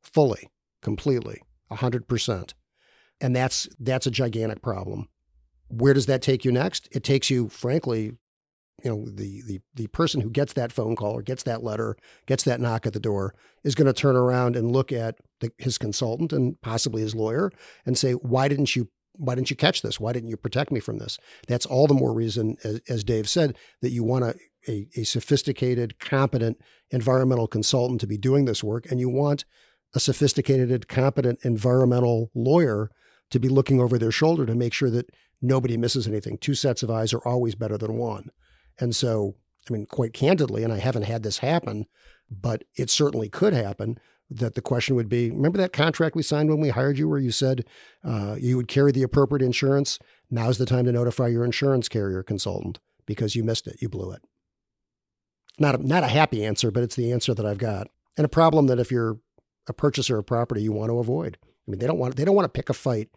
fully, 0.02 0.50
completely, 0.82 1.42
100%. 1.72 2.54
And 3.20 3.36
that's 3.36 3.70
that's 3.80 4.08
a 4.08 4.12
gigantic 4.12 4.64
problem. 4.64 5.08
Where 5.72 5.94
does 5.94 6.06
that 6.08 6.22
take 6.22 6.46
you 6.46 6.52
next? 6.52 6.88
It 6.92 7.04
takes 7.04 7.30
you, 7.30 7.50
frankly, 7.50 8.14
you 8.84 8.90
know, 8.90 9.06
the 9.10 9.42
the 9.48 9.62
the 9.76 9.88
person 9.88 10.22
who 10.22 10.30
gets 10.30 10.54
that 10.54 10.72
phone 10.72 10.96
call 10.96 11.14
or 11.14 11.22
gets 11.22 11.44
that 11.44 11.64
letter, 11.64 11.96
gets 12.26 12.44
that 12.44 12.60
knock 12.60 12.86
at 12.86 12.94
the 12.94 13.00
door, 13.00 13.36
is 13.64 13.76
going 13.76 13.88
to 13.88 13.94
turn 13.94 14.16
around 14.16 14.56
and 14.56 14.72
look 14.72 14.92
at 14.92 15.18
the, 15.40 15.52
his 15.58 15.78
consultant 15.78 16.34
and 16.34 16.60
possibly 16.62 17.02
his 17.02 17.16
lawyer 17.16 17.52
and 17.86 17.98
say, 17.98 18.14
"Why 18.14 18.48
didn't 18.48 18.76
you 18.76 18.90
why 19.14 19.36
didn't 19.36 19.50
you 19.50 19.56
catch 19.56 19.82
this? 19.82 20.00
Why 20.00 20.14
didn't 20.14 20.30
you 20.30 20.38
protect 20.38 20.72
me 20.72 20.80
from 20.80 20.98
this? 20.98 21.20
That's 21.48 21.66
all 21.66 21.86
the 21.86 21.94
more 21.94 22.14
reason, 22.14 22.56
as, 22.64 22.82
as 22.90 23.04
Dave 23.04 23.28
said, 23.28 23.58
that 23.82 23.92
you 23.92 24.04
want 24.04 24.24
a, 24.24 24.36
a, 24.68 24.88
a, 24.96 25.04
sophisticated, 25.04 26.00
competent 26.00 26.60
environmental 26.92 27.48
consultant 27.48 28.00
to 28.02 28.08
be 28.08 28.18
doing 28.18 28.46
this 28.46 28.64
work, 28.64 28.90
and 28.90 29.00
you 29.00 29.10
want 29.10 29.46
a 29.94 30.00
sophisticated, 30.00 30.88
competent 30.88 31.40
environmental 31.44 32.32
lawyer 32.34 32.90
to 33.32 33.40
be 33.40 33.50
looking 33.50 33.80
over 33.80 33.98
their 33.98 34.12
shoulder 34.12 34.46
to 34.46 34.56
make 34.56 34.74
sure 34.74 34.90
that 34.90 35.10
nobody 35.42 35.78
misses 35.78 36.08
anything. 36.08 36.38
Two 36.38 36.56
sets 36.56 36.84
of 36.84 36.92
eyes 36.92 37.14
are 37.14 37.26
always 37.28 37.56
better 37.56 37.78
than 37.78 37.98
one. 37.98 38.30
And 38.80 38.96
so, 38.96 39.36
I 39.70 39.74
mean, 39.74 39.86
quite 39.86 40.14
candidly, 40.14 40.64
and 40.64 40.72
I 40.72 40.78
haven't 40.78 41.04
had 41.04 41.24
this 41.24 41.40
happen, 41.40 41.86
but 42.30 42.64
it 42.76 42.90
certainly 42.90 43.30
could 43.30 43.54
happen 43.54 44.00
that 44.32 44.56
the 44.56 44.62
question 44.62 44.96
would 44.96 45.10
be 45.10 45.30
remember 45.30 45.58
that 45.58 45.74
contract 45.74 46.16
we 46.16 46.24
signed 46.24 46.50
when 46.50 46.62
we 46.62 46.70
hired 46.70 46.98
you 46.98 47.10
where 47.10 47.20
you 47.20 47.32
said 47.32 47.66
uh, 48.04 48.38
you 48.40 48.56
would 48.56 48.70
carry 48.70 48.92
the 48.92 49.04
appropriate 49.04 49.46
insurance? 49.46 50.00
Now's 50.30 50.58
the 50.58 50.66
time 50.66 50.86
to 50.86 50.92
notify 50.92 51.28
your 51.28 51.44
insurance 51.44 51.90
carrier 51.90 52.24
consultant 52.24 52.80
because 53.06 53.36
you 53.36 53.44
missed 53.44 53.68
it. 53.68 53.82
You 53.82 53.90
blew 53.90 54.12
it. 54.12 54.22
Not 55.60 55.76
a, 55.76 55.86
not 55.86 56.06
a 56.06 56.08
happy 56.08 56.46
answer 56.46 56.72
but 56.72 56.82
it's 56.82 56.96
the 56.96 57.12
answer 57.12 57.34
that 57.34 57.46
i've 57.46 57.58
got. 57.58 57.88
And 58.18 58.24
a 58.24 58.30
problem 58.30 58.68
that 58.68 58.80
if 58.80 58.90
you're 58.90 59.20
a 59.68 59.74
purchaser 59.74 60.18
of 60.18 60.26
property 60.26 60.64
you 60.64 60.72
want 60.72 60.90
to 60.90 61.00
avoid. 61.00 61.38
I 61.44 61.72
mean 61.72 61.80
they 61.80 61.88
don't 61.88 62.00
want 62.00 62.16
they 62.16 62.24
don't 62.24 62.36
want 62.36 62.46
to 62.46 62.58
pick 62.58 62.70
a 62.70 62.74
fight. 62.74 63.10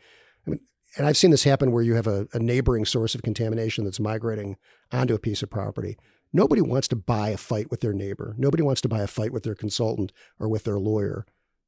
I 0.47 0.51
mean 0.51 0.61
and 0.97 1.07
i've 1.07 1.17
seen 1.17 1.31
this 1.31 1.45
happen 1.45 1.73
where 1.73 1.83
you 1.83 1.95
have 1.95 2.07
a, 2.07 2.27
a 2.33 2.39
neighboring 2.39 2.85
source 2.85 3.15
of 3.15 3.23
contamination 3.23 3.85
that's 3.85 4.01
migrating 4.01 4.57
onto 4.93 5.15
a 5.15 5.19
piece 5.19 5.43
of 5.43 5.51
property 5.51 5.97
Nobody 6.35 6.61
wants 6.61 6.89
to 6.89 6.97
buy 6.97 7.29
a 7.29 7.37
fight 7.37 7.71
with 7.71 7.81
their 7.81 7.93
neighbor. 7.93 8.35
Nobody 8.37 8.65
wants 8.65 8.81
to 8.81 8.89
buy 8.89 9.03
a 9.03 9.07
fight 9.07 9.33
with 9.33 9.45
their 9.45 9.55
consultant 9.55 10.13
or 10.41 10.49
with 10.49 10.65
their 10.65 10.81
lawyer. 10.81 11.25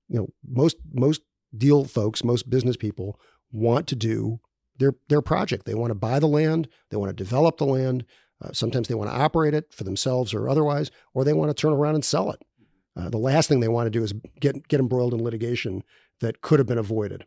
You 0.09 0.19
know, 0.19 0.29
most 0.45 0.77
most 0.93 1.23
deal 1.57 1.85
folks, 1.85 2.25
most 2.25 2.51
business 2.51 2.77
people 2.77 3.21
want 3.53 3.87
to 3.87 3.95
do 3.95 4.41
their 4.79 4.95
their 5.09 5.23
project. 5.23 5.67
They 5.67 5.77
want 5.77 5.93
to 5.93 5.95
buy 5.95 6.19
the 6.19 6.27
land, 6.27 6.69
they 6.91 6.97
want 6.97 7.17
to 7.17 7.25
develop 7.25 7.59
the 7.59 7.65
land. 7.65 8.05
Uh, 8.45 8.51
sometimes 8.53 8.89
they 8.89 8.95
want 8.95 9.09
to 9.09 9.17
operate 9.17 9.55
it 9.55 9.73
for 9.73 9.85
themselves 9.85 10.35
or 10.35 10.49
otherwise, 10.49 10.91
or 11.15 11.23
they 11.23 11.33
want 11.33 11.49
to 11.49 11.55
turn 11.55 11.73
around 11.73 11.95
and 11.95 12.05
sell 12.05 12.33
it. 12.33 12.43
Uh, 12.97 13.09
the 13.09 13.17
last 13.19 13.49
thing 13.49 13.61
they 13.61 13.69
want 13.69 13.87
to 13.87 13.91
do 13.91 14.03
is 14.03 14.15
get 14.41 14.67
get 14.67 14.81
embroiled 14.81 15.15
in 15.15 15.23
litigation 15.23 15.85
that 16.21 16.41
could 16.41 16.59
have 16.59 16.67
been 16.67 16.77
avoided. 16.77 17.25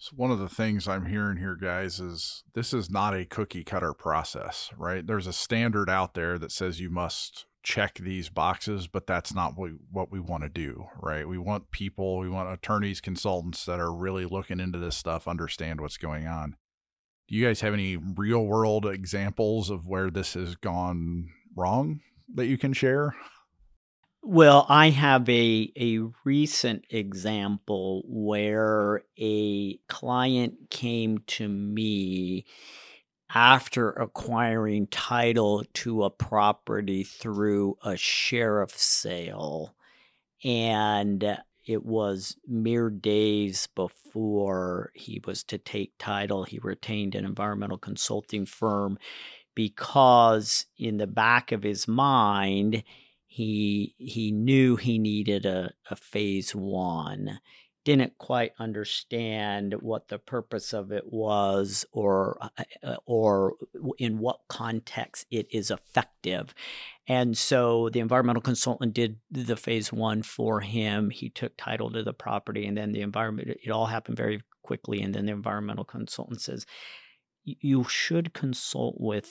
So 0.00 0.12
one 0.14 0.30
of 0.30 0.38
the 0.38 0.48
things 0.48 0.86
I'm 0.86 1.06
hearing 1.06 1.38
here, 1.38 1.56
guys, 1.56 1.98
is 1.98 2.44
this 2.54 2.72
is 2.72 2.88
not 2.88 3.14
a 3.14 3.24
cookie 3.24 3.64
cutter 3.64 3.92
process, 3.92 4.70
right? 4.78 5.04
There's 5.04 5.26
a 5.26 5.32
standard 5.32 5.90
out 5.90 6.14
there 6.14 6.38
that 6.38 6.52
says 6.52 6.78
you 6.78 6.88
must 6.88 7.46
check 7.64 7.96
these 7.96 8.28
boxes, 8.28 8.86
but 8.86 9.08
that's 9.08 9.34
not 9.34 9.56
what 9.56 9.70
we, 9.70 9.76
what 9.90 10.12
we 10.12 10.20
want 10.20 10.44
to 10.44 10.48
do, 10.48 10.86
right? 11.02 11.26
We 11.26 11.36
want 11.36 11.72
people, 11.72 12.18
we 12.18 12.28
want 12.28 12.48
attorneys, 12.48 13.00
consultants 13.00 13.64
that 13.64 13.80
are 13.80 13.92
really 13.92 14.24
looking 14.24 14.60
into 14.60 14.78
this 14.78 14.96
stuff, 14.96 15.26
understand 15.26 15.80
what's 15.80 15.96
going 15.96 16.28
on. 16.28 16.54
Do 17.26 17.34
you 17.34 17.44
guys 17.44 17.60
have 17.62 17.74
any 17.74 17.96
real 17.96 18.46
world 18.46 18.86
examples 18.86 19.68
of 19.68 19.88
where 19.88 20.10
this 20.10 20.34
has 20.34 20.54
gone 20.54 21.28
wrong 21.56 22.00
that 22.36 22.46
you 22.46 22.56
can 22.56 22.72
share? 22.72 23.16
Well, 24.22 24.66
I 24.68 24.90
have 24.90 25.28
a 25.28 25.72
a 25.76 26.00
recent 26.24 26.84
example 26.90 28.02
where 28.06 29.02
a 29.18 29.76
client 29.88 30.70
came 30.70 31.18
to 31.28 31.48
me 31.48 32.44
after 33.30 33.90
acquiring 33.90 34.88
title 34.88 35.64
to 35.74 36.04
a 36.04 36.10
property 36.10 37.04
through 37.04 37.78
a 37.84 37.96
sheriff 37.96 38.72
sale 38.78 39.74
and 40.44 41.38
it 41.66 41.84
was 41.84 42.36
mere 42.46 42.90
days 42.90 43.68
before 43.74 44.90
he 44.94 45.20
was 45.26 45.44
to 45.44 45.58
take 45.58 45.92
title. 45.98 46.44
He 46.44 46.58
retained 46.60 47.14
an 47.14 47.24
environmental 47.24 47.78
consulting 47.78 48.46
firm 48.46 48.98
because 49.54 50.66
in 50.78 50.98
the 50.98 51.06
back 51.06 51.52
of 51.52 51.62
his 51.62 51.88
mind 51.88 52.84
he 53.38 53.94
he 53.98 54.32
knew 54.32 54.74
he 54.74 54.98
needed 54.98 55.46
a, 55.46 55.70
a 55.88 55.94
phase 55.94 56.56
one 56.56 57.38
didn't 57.84 58.18
quite 58.18 58.52
understand 58.58 59.74
what 59.80 60.08
the 60.08 60.18
purpose 60.18 60.72
of 60.72 60.90
it 60.90 61.04
was 61.12 61.86
or 61.92 62.36
uh, 62.40 62.64
uh, 62.82 62.96
or 63.06 63.54
in 63.96 64.18
what 64.18 64.40
context 64.48 65.24
it 65.30 65.46
is 65.52 65.70
effective. 65.70 66.52
And 67.06 67.38
so 67.38 67.88
the 67.90 68.00
environmental 68.00 68.42
consultant 68.42 68.92
did 68.92 69.20
the 69.30 69.56
phase 69.56 69.92
1 69.92 70.22
for 70.24 70.60
him. 70.60 71.10
He 71.10 71.30
took 71.30 71.56
title 71.56 71.92
to 71.92 72.02
the 72.02 72.12
property 72.12 72.66
and 72.66 72.76
then 72.76 72.90
the 72.90 73.02
environment 73.02 73.56
it 73.62 73.70
all 73.70 73.86
happened 73.86 74.16
very 74.16 74.42
quickly 74.64 75.00
and 75.00 75.14
then 75.14 75.26
the 75.26 75.32
environmental 75.32 75.84
consultant 75.84 76.40
says 76.40 76.66
you 77.44 77.84
should 77.84 78.34
consult 78.34 78.96
with 78.98 79.30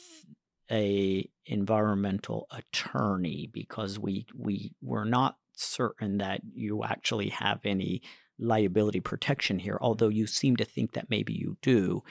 a 0.72 1.30
environmental 1.48 2.48
attorney 2.52 3.50
because 3.52 3.98
we 3.98 4.26
we 4.36 4.74
were 4.82 5.06
not 5.06 5.38
certain 5.54 6.20
that 6.20 6.42
you 6.54 6.84
actually 6.84 7.30
have 7.30 7.60
any 7.66 8.02
liability 8.40 9.00
protection 9.00 9.60
here, 9.60 9.78
although 9.82 10.10
you 10.10 10.28
seem 10.28 10.56
to 10.56 10.66
think 10.66 10.94
that 10.94 11.10
maybe 11.10 11.34
you 11.34 11.58
do. 11.62 12.04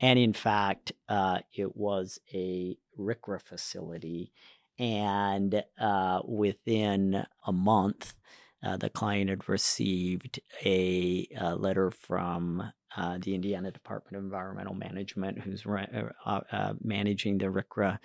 And 0.00 0.18
in 0.18 0.32
fact, 0.32 0.92
uh, 1.08 1.40
it 1.52 1.76
was 1.76 2.18
a 2.32 2.76
RCRA 2.98 3.42
facility. 3.42 4.32
And 4.78 5.62
uh, 5.78 6.20
within 6.24 7.26
a 7.46 7.52
month, 7.52 8.14
uh, 8.64 8.78
the 8.78 8.88
client 8.88 9.28
had 9.28 9.48
received 9.48 10.40
a, 10.64 11.28
a 11.38 11.54
letter 11.54 11.90
from 11.90 12.72
uh, 12.96 13.18
the 13.20 13.34
Indiana 13.34 13.70
Department 13.70 14.16
of 14.16 14.24
Environmental 14.24 14.74
Management, 14.74 15.40
who's 15.40 15.66
uh, 15.66 16.40
uh, 16.50 16.74
managing 16.82 17.38
the 17.38 17.46
RCRA 17.46 17.98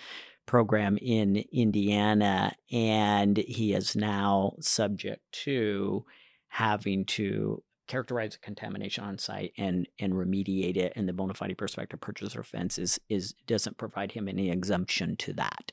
program 0.50 0.98
in 1.00 1.46
Indiana, 1.54 2.52
and 2.72 3.38
he 3.38 3.74
is 3.74 3.96
now 3.96 4.54
subject 4.60 5.22
to 5.32 6.04
having 6.48 7.06
to 7.06 7.62
characterize 7.88 8.32
the 8.32 8.40
contamination 8.40 9.04
on 9.04 9.20
site 9.20 9.54
and 9.60 9.88
and 10.00 10.14
remediate 10.14 10.76
it. 10.76 10.94
And 10.96 11.08
the 11.08 11.14
bona 11.14 11.36
fide 11.36 11.56
prospective 11.56 12.02
purchaser 12.02 12.40
offense 12.40 12.80
is, 12.80 13.00
is 13.10 13.36
doesn't 13.46 13.78
provide 13.78 14.14
him 14.14 14.28
any 14.28 14.50
exemption 14.50 15.16
to 15.18 15.34
that. 15.34 15.72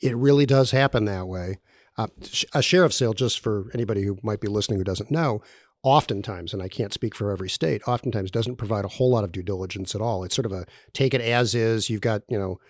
It 0.00 0.16
really 0.16 0.46
does 0.46 0.70
happen 0.70 1.06
that 1.06 1.26
way. 1.26 1.58
Uh, 1.98 2.06
a 2.54 2.62
sheriff 2.62 2.92
sale, 2.92 3.12
just 3.12 3.40
for 3.40 3.64
anybody 3.74 4.04
who 4.04 4.18
might 4.22 4.40
be 4.40 4.46
listening 4.46 4.78
who 4.78 4.84
doesn't 4.84 5.10
know, 5.10 5.42
oftentimes, 5.82 6.52
and 6.52 6.62
I 6.62 6.68
can't 6.68 6.92
speak 6.92 7.14
for 7.16 7.32
every 7.32 7.48
state, 7.48 7.82
oftentimes 7.88 8.30
doesn't 8.30 8.56
provide 8.56 8.84
a 8.84 8.88
whole 8.88 9.10
lot 9.10 9.24
of 9.24 9.32
due 9.32 9.42
diligence 9.42 9.96
at 9.96 10.00
all. 10.00 10.22
It's 10.22 10.36
sort 10.36 10.46
of 10.46 10.52
a 10.52 10.64
take 10.92 11.12
it 11.12 11.20
as 11.20 11.56
is. 11.56 11.90
You've 11.90 12.02
got, 12.02 12.22
you 12.28 12.38
know, 12.38 12.60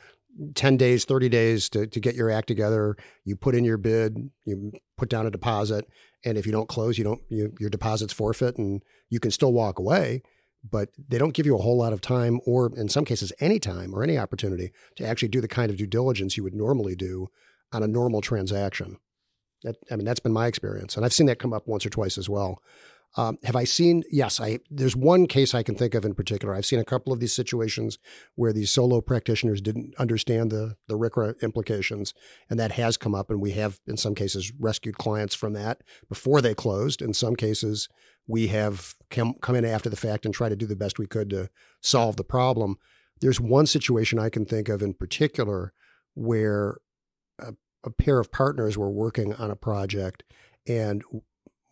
10 0.55 0.77
days, 0.77 1.05
30 1.05 1.29
days 1.29 1.69
to, 1.71 1.87
to 1.87 2.01
get 2.01 2.15
your 2.15 2.31
act 2.31 2.49
together. 2.49 2.97
You 3.25 3.37
put 3.37 3.55
in 3.55 3.65
your 3.65 3.79
bid, 3.79 4.31
you 4.45 4.73
put 4.97 5.09
down 5.09 5.27
a 5.27 5.31
deposit, 5.31 5.87
and 6.25 6.37
if 6.37 6.47
you 6.47 6.53
don't 6.53 6.69
close, 6.69 6.99
you 6.99 7.05
don't 7.05 7.21
you, 7.29 7.55
your 7.59 7.71
deposit's 7.71 8.13
forfeit 8.13 8.57
and 8.57 8.83
you 9.09 9.21
can 9.21 9.31
still 9.31 9.53
walk 9.53 9.79
away, 9.79 10.23
but 10.69 10.91
they 11.09 11.19
don't 11.19 11.35
give 11.35 11.47
you 11.47 11.57
a 11.57 11.63
whole 11.63 11.79
lot 11.79 11.93
of 11.93 12.01
time 12.01 12.41
or 12.47 12.73
in 12.77 12.89
some 12.89 13.05
cases 13.05 13.33
any 13.41 13.59
time 13.59 13.95
or 13.95 14.03
any 14.03 14.19
opportunity 14.19 14.73
to 14.97 15.07
actually 15.07 15.29
do 15.29 15.41
the 15.41 15.49
kind 15.49 15.71
of 15.71 15.77
due 15.77 15.87
diligence 15.87 16.37
you 16.37 16.43
would 16.43 16.55
normally 16.55 16.97
do 16.97 17.29
on 17.73 17.83
a 17.83 17.89
normal 17.89 18.21
transaction. 18.21 18.99
That, 19.63 19.77
I 19.91 19.97
mean, 19.97 20.05
that's 20.05 20.21
been 20.21 20.33
my 20.33 20.47
experience, 20.47 20.97
and 20.97 21.05
I've 21.05 21.15
seen 21.15 21.27
that 21.27 21.39
come 21.39 21.53
up 21.53 21.67
once 21.67 21.87
or 21.87 21.91
twice 21.91 22.19
as 22.19 22.29
well. 22.29 22.63
Um, 23.19 23.39
have 23.45 23.57
I 23.57 23.65
seen? 23.65 24.03
Yes, 24.11 24.41
I. 24.41 24.59
There's 24.71 24.95
one 24.95 25.27
case 25.27 25.55
I 25.55 25.63
can 25.63 25.75
think 25.75 25.95
of 25.95 26.05
in 26.05 26.15
particular. 26.15 26.55
I've 26.55 26.67
seen 26.67 26.79
a 26.79 26.85
couple 26.85 27.13
of 27.13 27.21
these 27.21 27.35
situations 27.35 27.99
where 28.35 28.53
these 28.53 28.71
solo 28.71 29.01
practitioners 29.01 29.63
didn't 29.63 29.95
understand 29.99 30.51
the 30.51 30.77
the 30.87 30.99
RCRA 30.99 31.41
implications, 31.41 32.13
and 32.51 32.61
that 32.61 32.73
has 32.73 32.99
come 32.99 33.15
up. 33.15 33.31
And 33.31 33.41
we 33.41 33.53
have, 33.53 33.81
in 33.87 33.97
some 33.97 34.15
cases, 34.15 34.53
rescued 34.59 34.99
clients 34.99 35.35
from 35.35 35.55
that 35.55 35.83
before 36.09 36.43
they 36.43 36.55
closed. 36.55 37.01
In 37.01 37.15
some 37.15 37.37
cases, 37.37 37.89
we 38.27 38.49
have 38.49 38.95
come 39.11 39.35
come 39.41 39.57
in 39.57 39.65
after 39.65 39.89
the 39.89 39.97
fact 39.97 40.27
and 40.27 40.35
try 40.35 40.51
to 40.51 40.57
do 40.57 40.67
the 40.67 40.77
best 40.77 40.99
we 40.99 41.07
could 41.07 41.31
to 41.31 41.49
solve 41.81 42.17
the 42.17 42.25
problem. 42.25 42.77
There's 43.21 43.41
one 43.41 43.67
situation 43.67 44.19
I 44.19 44.29
can 44.29 44.45
think 44.45 44.69
of 44.69 44.83
in 44.83 44.93
particular 44.93 45.73
where 46.15 46.77
a, 47.39 47.55
a 47.83 47.91
pair 47.91 48.19
of 48.19 48.31
partners 48.31 48.77
were 48.77 48.91
working 48.91 49.33
on 49.35 49.51
a 49.51 49.57
project 49.57 50.23
and 50.67 51.03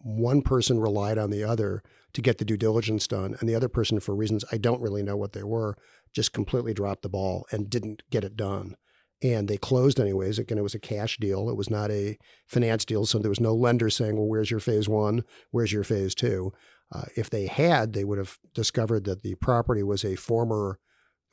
one 0.05 0.43
person 0.43 0.79
relied 0.79 1.19
on 1.19 1.31
the 1.31 1.43
other 1.43 1.83
to 2.13 2.23
get 2.23 2.39
the 2.39 2.45
due 2.45 2.57
diligence 2.57 3.09
done, 3.09 3.35
and 3.41 3.49
the 3.49 3.55
other 3.55 3.69
person, 3.69 3.99
for 3.99 4.15
reasons 4.15 4.45
I 4.53 4.59
don't 4.59 4.83
really 4.83 5.03
know 5.03 5.17
what 5.17 5.33
they 5.33 5.43
were, 5.43 5.77
just 6.15 6.33
completely 6.33 6.75
dropped 6.75 7.03
the 7.03 7.09
ball 7.09 7.47
and 7.51 7.69
didn't 7.69 8.03
get 8.11 8.23
it 8.23 8.37
done. 8.37 8.77
And 9.23 9.49
they 9.49 9.57
closed 9.57 9.99
anyways. 9.99 10.39
Again, 10.39 10.59
it 10.59 10.63
was 10.63 10.75
a 10.75 10.81
cash 10.81 11.17
deal. 11.17 11.49
It 11.49 11.57
was 11.57 11.71
not 11.71 11.91
a 11.91 12.19
finance 12.47 12.85
deal. 12.85 13.07
So 13.07 13.19
there 13.19 13.31
was 13.31 13.41
no 13.41 13.55
lender 13.55 13.89
saying, 13.89 14.17
well, 14.17 14.29
where's 14.29 14.51
your 14.51 14.61
phase 14.61 14.89
one? 14.89 15.25
Where's 15.51 15.73
your 15.73 15.85
phase 15.85 16.15
two? 16.15 16.53
Uh, 16.95 17.05
if 17.17 17.31
they 17.31 17.47
had, 17.47 17.95
they 17.95 18.05
would 18.05 18.19
have 18.19 18.39
discovered 18.55 19.05
that 19.05 19.23
the 19.23 19.35
property 19.37 19.83
was 19.83 20.05
a 20.05 20.17
former 20.17 20.79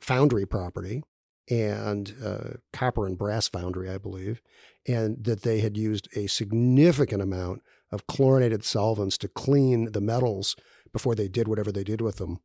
foundry 0.00 0.46
property 0.46 1.02
and 1.50 2.14
uh, 2.24 2.56
copper 2.72 3.06
and 3.06 3.18
brass 3.18 3.48
foundry, 3.48 3.90
I 3.90 3.98
believe, 3.98 4.40
and 4.88 5.22
that 5.24 5.42
they 5.42 5.60
had 5.60 5.76
used 5.76 6.08
a 6.16 6.26
significant 6.28 7.20
amount 7.20 7.62
of 7.92 8.06
chlorinated 8.06 8.64
solvents 8.64 9.18
to 9.18 9.28
clean 9.28 9.92
the 9.92 10.00
metals 10.00 10.56
before 10.92 11.14
they 11.14 11.28
did 11.28 11.46
whatever 11.46 11.70
they 11.70 11.84
did 11.84 12.00
with 12.00 12.16
them. 12.16 12.40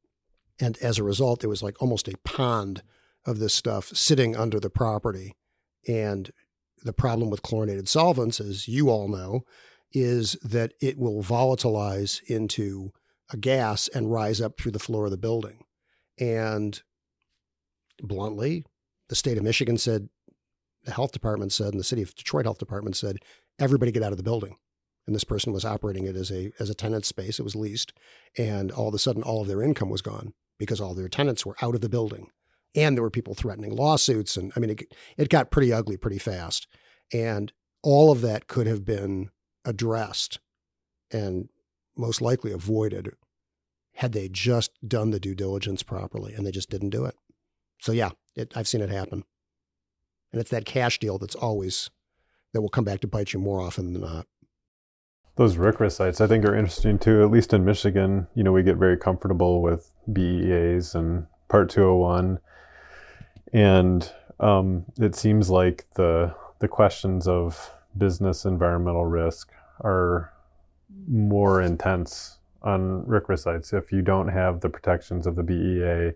And 0.60 0.78
as 0.80 1.00
a 1.00 1.04
result, 1.04 1.44
it 1.44 1.48
was 1.48 1.64
like 1.64 1.82
almost 1.82 2.08
a 2.08 2.18
pond 2.24 2.84
of 3.26 3.40
this 3.40 3.54
stuff 3.54 3.88
sitting 3.88 4.36
under 4.36 4.60
the 4.60 4.70
property. 4.70 5.36
And 5.88 6.32
the 6.84 6.94
problem 6.94 7.30
with 7.30 7.42
chlorinated 7.42 7.88
solvents, 7.88 8.40
as 8.40 8.68
you 8.68 8.90
all 8.90 9.08
know, 9.08 9.42
is 9.94 10.34
that 10.44 10.74
it 10.82 10.98
will 10.98 11.24
volatilize 11.24 12.22
into 12.28 12.92
a 13.32 13.38
gas 13.38 13.88
and 13.88 14.12
rise 14.12 14.42
up 14.42 14.58
through 14.58 14.72
the 14.72 14.80
floor 14.80 15.06
of 15.06 15.12
the 15.12 15.18
building. 15.18 15.64
And 16.20 16.82
bluntly, 18.02 18.66
the 19.10 19.16
state 19.16 19.38
of 19.38 19.44
Michigan 19.44 19.78
said, 19.78 20.10
the 20.84 20.92
health 20.92 21.12
department 21.12 21.52
said, 21.52 21.70
and 21.70 21.80
the 21.80 21.86
city 21.86 22.02
of 22.02 22.16
Detroit 22.16 22.46
health 22.46 22.60
department 22.60 22.96
said, 22.96 23.18
everybody 23.60 23.92
get 23.92 24.04
out 24.04 24.12
of 24.12 24.18
the 24.18 24.24
building 24.24 24.58
and 25.08 25.16
this 25.16 25.24
person 25.24 25.54
was 25.54 25.66
operating 25.66 26.06
it 26.06 26.16
as 26.16 26.30
a 26.32 26.52
as 26.60 26.70
a 26.70 26.76
tenant 26.76 27.06
space. 27.06 27.40
It 27.40 27.44
was 27.44 27.56
leased, 27.56 27.94
and 28.38 28.72
all 28.72 28.90
of 28.90 28.94
a 28.94 29.00
sudden, 29.00 29.24
all 29.24 29.42
of 29.42 29.48
their 29.48 29.64
income 29.64 29.90
was 29.90 30.02
gone 30.02 30.34
because 30.60 30.82
all 30.82 30.94
their 30.94 31.08
tenants 31.08 31.46
were 31.46 31.56
out 31.62 31.74
of 31.74 31.82
the 31.82 31.90
building, 31.90 32.30
and 32.76 32.96
there 32.96 33.02
were 33.02 33.10
people 33.10 33.34
threatening 33.34 33.76
lawsuits, 33.76 34.38
and 34.38 34.52
I 34.56 34.60
mean, 34.60 34.72
it 34.72 34.94
it 35.18 35.30
got 35.30 35.50
pretty 35.50 35.74
ugly 35.74 35.98
pretty 35.98 36.20
fast, 36.20 36.68
and 37.12 37.52
all 37.82 38.12
of 38.12 38.22
that 38.22 38.48
could 38.48 38.68
have 38.68 38.86
been 38.86 39.30
addressed, 39.66 40.40
and 41.10 41.50
most 41.96 42.22
likely 42.22 42.52
avoided 42.52 43.14
had 43.94 44.12
they 44.12 44.30
just 44.30 44.72
done 44.88 45.10
the 45.10 45.20
due 45.20 45.34
diligence 45.34 45.82
properly, 45.82 46.34
and 46.34 46.46
they 46.46 46.52
just 46.52 46.70
didn't 46.70 46.92
do 46.92 47.06
it. 47.06 47.16
So 47.80 47.92
yeah, 47.92 48.12
it, 48.36 48.52
I've 48.56 48.68
seen 48.68 48.82
it 48.82 48.90
happen, 48.90 49.24
and 50.34 50.42
it's 50.42 50.52
that 50.52 50.66
cash 50.66 51.00
deal 51.00 51.18
that's 51.18 51.34
always 51.34 51.90
that 52.54 52.62
will 52.62 52.70
come 52.70 52.84
back 52.84 53.00
to 53.02 53.08
bite 53.08 53.34
you 53.34 53.40
more 53.40 53.62
often 53.62 53.94
than 53.94 54.02
not. 54.02 54.28
Those 55.38 55.56
RCRA 55.56 55.92
sites, 55.92 56.20
I 56.20 56.26
think, 56.26 56.44
are 56.46 56.56
interesting 56.56 56.98
too. 56.98 57.22
At 57.22 57.30
least 57.30 57.54
in 57.54 57.64
Michigan, 57.64 58.28
you 58.34 58.44
know, 58.44 58.52
we 58.52 58.64
get 58.64 58.78
very 58.78 58.98
comfortable 58.98 59.62
with 59.62 59.92
BEAs 60.12 60.96
and 60.96 61.28
Part 61.48 61.70
201, 61.70 62.40
and 63.54 64.12
um, 64.40 64.86
it 65.00 65.16
seems 65.16 65.50
like 65.50 65.86
the 65.94 66.34
the 66.60 66.68
questions 66.68 67.28
of 67.28 67.72
business 67.96 68.46
environmental 68.46 69.06
risk 69.06 69.52
are 69.82 70.34
more 71.08 71.62
intense 71.62 72.40
on 72.64 73.04
RCRA 73.04 73.38
sites 73.38 73.74
if 73.74 73.92
you 73.92 74.02
don't 74.02 74.30
have 74.30 74.62
the 74.62 74.70
protections 74.70 75.28
of 75.28 75.36
the 75.36 75.44
BEA, 75.44 76.14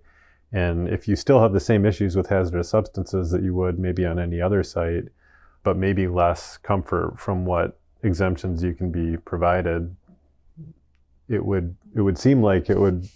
and 0.52 0.90
if 0.90 1.08
you 1.08 1.16
still 1.16 1.42
have 1.42 1.54
the 1.54 1.60
same 1.60 1.86
issues 1.86 2.16
with 2.16 2.28
hazardous 2.28 2.70
substances 2.70 3.30
that 3.30 3.44
you 3.44 3.54
would 3.54 3.78
maybe 3.78 4.04
on 4.04 4.18
any 4.18 4.42
other 4.42 4.64
site, 4.64 5.06
but 5.64 5.78
maybe 5.78 6.08
less 6.08 6.58
comfort 6.58 7.20
from 7.20 7.46
what 7.46 7.78
exemptions 8.04 8.64
you 8.64 8.74
can 8.74 8.92
be 8.92 9.18
provided, 9.18 9.96
it 11.28 11.46
would 11.46 11.76
it 11.96 12.02
would 12.02 12.18
seem 12.18 12.42
like 12.42 12.70
it 12.70 12.80
would 12.80 13.08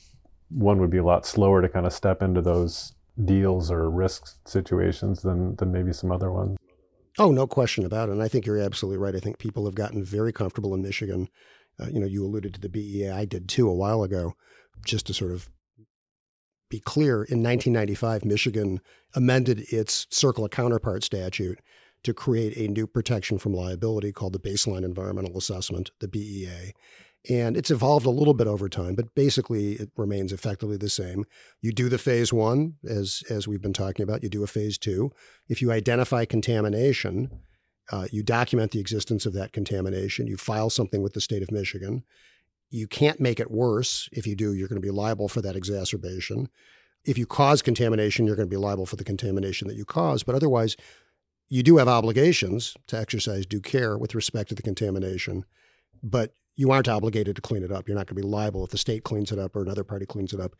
one 0.49 0.79
would 0.79 0.89
be 0.89 0.97
a 0.97 1.03
lot 1.03 1.25
slower 1.25 1.61
to 1.61 1.69
kind 1.69 1.85
of 1.85 1.93
step 1.93 2.21
into 2.21 2.41
those 2.41 2.93
deals 3.23 3.71
or 3.71 3.89
risk 3.89 4.37
situations 4.47 5.21
than 5.21 5.55
than 5.57 5.71
maybe 5.71 5.93
some 5.93 6.11
other 6.11 6.31
ones. 6.31 6.57
Oh, 7.17 7.31
no 7.31 7.47
question 7.47 7.85
about 7.85 8.09
it. 8.09 8.13
And 8.13 8.21
I 8.21 8.27
think 8.27 8.45
you're 8.45 8.59
absolutely 8.59 8.97
right. 8.97 9.15
I 9.15 9.19
think 9.19 9.37
people 9.37 9.65
have 9.65 9.75
gotten 9.75 10.03
very 10.03 10.33
comfortable 10.33 10.73
in 10.73 10.81
Michigan. 10.81 11.29
Uh, 11.79 11.87
you 11.87 11.99
know, 11.99 12.05
you 12.05 12.25
alluded 12.25 12.53
to 12.53 12.59
the 12.59 12.69
BEA. 12.69 13.11
I 13.11 13.25
did 13.25 13.47
too 13.47 13.69
a 13.69 13.73
while 13.73 14.03
ago, 14.03 14.33
just 14.85 15.07
to 15.07 15.13
sort 15.13 15.31
of 15.31 15.49
be 16.69 16.79
clear. 16.79 17.23
In 17.23 17.41
1995, 17.41 18.25
Michigan 18.25 18.81
amended 19.13 19.59
its 19.71 20.07
CERCLA 20.07 20.51
counterpart 20.51 21.03
statute 21.03 21.59
to 22.05 22.13
create 22.13 22.55
a 22.55 22.71
new 22.71 22.87
protection 22.87 23.37
from 23.37 23.53
liability 23.53 24.11
called 24.11 24.33
the 24.33 24.39
Baseline 24.39 24.85
Environmental 24.85 25.37
Assessment, 25.37 25.91
the 25.99 26.07
BEA. 26.07 26.73
And 27.27 27.57
it's 27.57 27.71
evolved 27.71 28.05
a 28.05 28.11
little 28.11 28.35
bit 28.35 28.47
over 28.47 28.69
time, 28.69 28.93
but 28.93 29.15
basically 29.15 29.73
it 29.73 29.89
remains 29.97 30.31
effectively 30.31 30.77
the 30.77 30.89
same. 30.89 31.25
You 31.61 31.71
do 31.71 31.89
the 31.89 31.97
phase 31.97 32.31
one, 32.31 32.75
as, 32.87 33.23
as 33.29 33.47
we've 33.47 33.61
been 33.61 33.73
talking 33.73 34.03
about, 34.03 34.21
you 34.21 34.29
do 34.29 34.43
a 34.43 34.47
phase 34.47 34.77
two. 34.77 35.11
If 35.49 35.61
you 35.61 35.71
identify 35.71 36.25
contamination, 36.25 37.31
uh, 37.91 38.07
you 38.11 38.21
document 38.21 38.71
the 38.71 38.79
existence 38.79 39.25
of 39.25 39.33
that 39.33 39.53
contamination, 39.53 40.27
you 40.27 40.37
file 40.37 40.69
something 40.69 41.01
with 41.01 41.13
the 41.13 41.21
state 41.21 41.41
of 41.41 41.51
Michigan. 41.51 42.03
You 42.69 42.87
can't 42.87 43.19
make 43.19 43.39
it 43.39 43.49
worse. 43.49 44.07
If 44.11 44.27
you 44.27 44.35
do, 44.35 44.53
you're 44.53 44.67
going 44.67 44.81
to 44.81 44.87
be 44.87 44.91
liable 44.91 45.27
for 45.27 45.41
that 45.41 45.55
exacerbation. 45.55 46.49
If 47.05 47.17
you 47.17 47.25
cause 47.25 47.61
contamination, 47.61 48.25
you're 48.25 48.35
going 48.35 48.49
to 48.49 48.55
be 48.55 48.61
liable 48.61 48.85
for 48.85 48.95
the 48.95 49.03
contamination 49.03 49.67
that 49.67 49.77
you 49.77 49.85
cause. 49.85 50.23
But 50.23 50.35
otherwise, 50.35 50.75
you 51.47 51.63
do 51.63 51.77
have 51.77 51.87
obligations 51.87 52.75
to 52.87 52.97
exercise 52.97 53.45
due 53.45 53.61
care 53.61 53.97
with 53.97 54.15
respect 54.15 54.49
to 54.49 54.55
the 54.55 54.61
contamination, 54.61 55.45
but 56.01 56.33
you 56.55 56.71
aren't 56.71 56.87
obligated 56.87 57.35
to 57.35 57.41
clean 57.41 57.63
it 57.63 57.71
up. 57.71 57.87
You're 57.87 57.97
not 57.97 58.07
going 58.07 58.15
to 58.15 58.27
be 58.27 58.27
liable 58.27 58.63
if 58.63 58.71
the 58.71 58.77
state 58.77 59.03
cleans 59.03 59.31
it 59.31 59.39
up 59.39 59.55
or 59.55 59.61
another 59.61 59.83
party 59.83 60.05
cleans 60.05 60.33
it 60.33 60.39
up. 60.39 60.55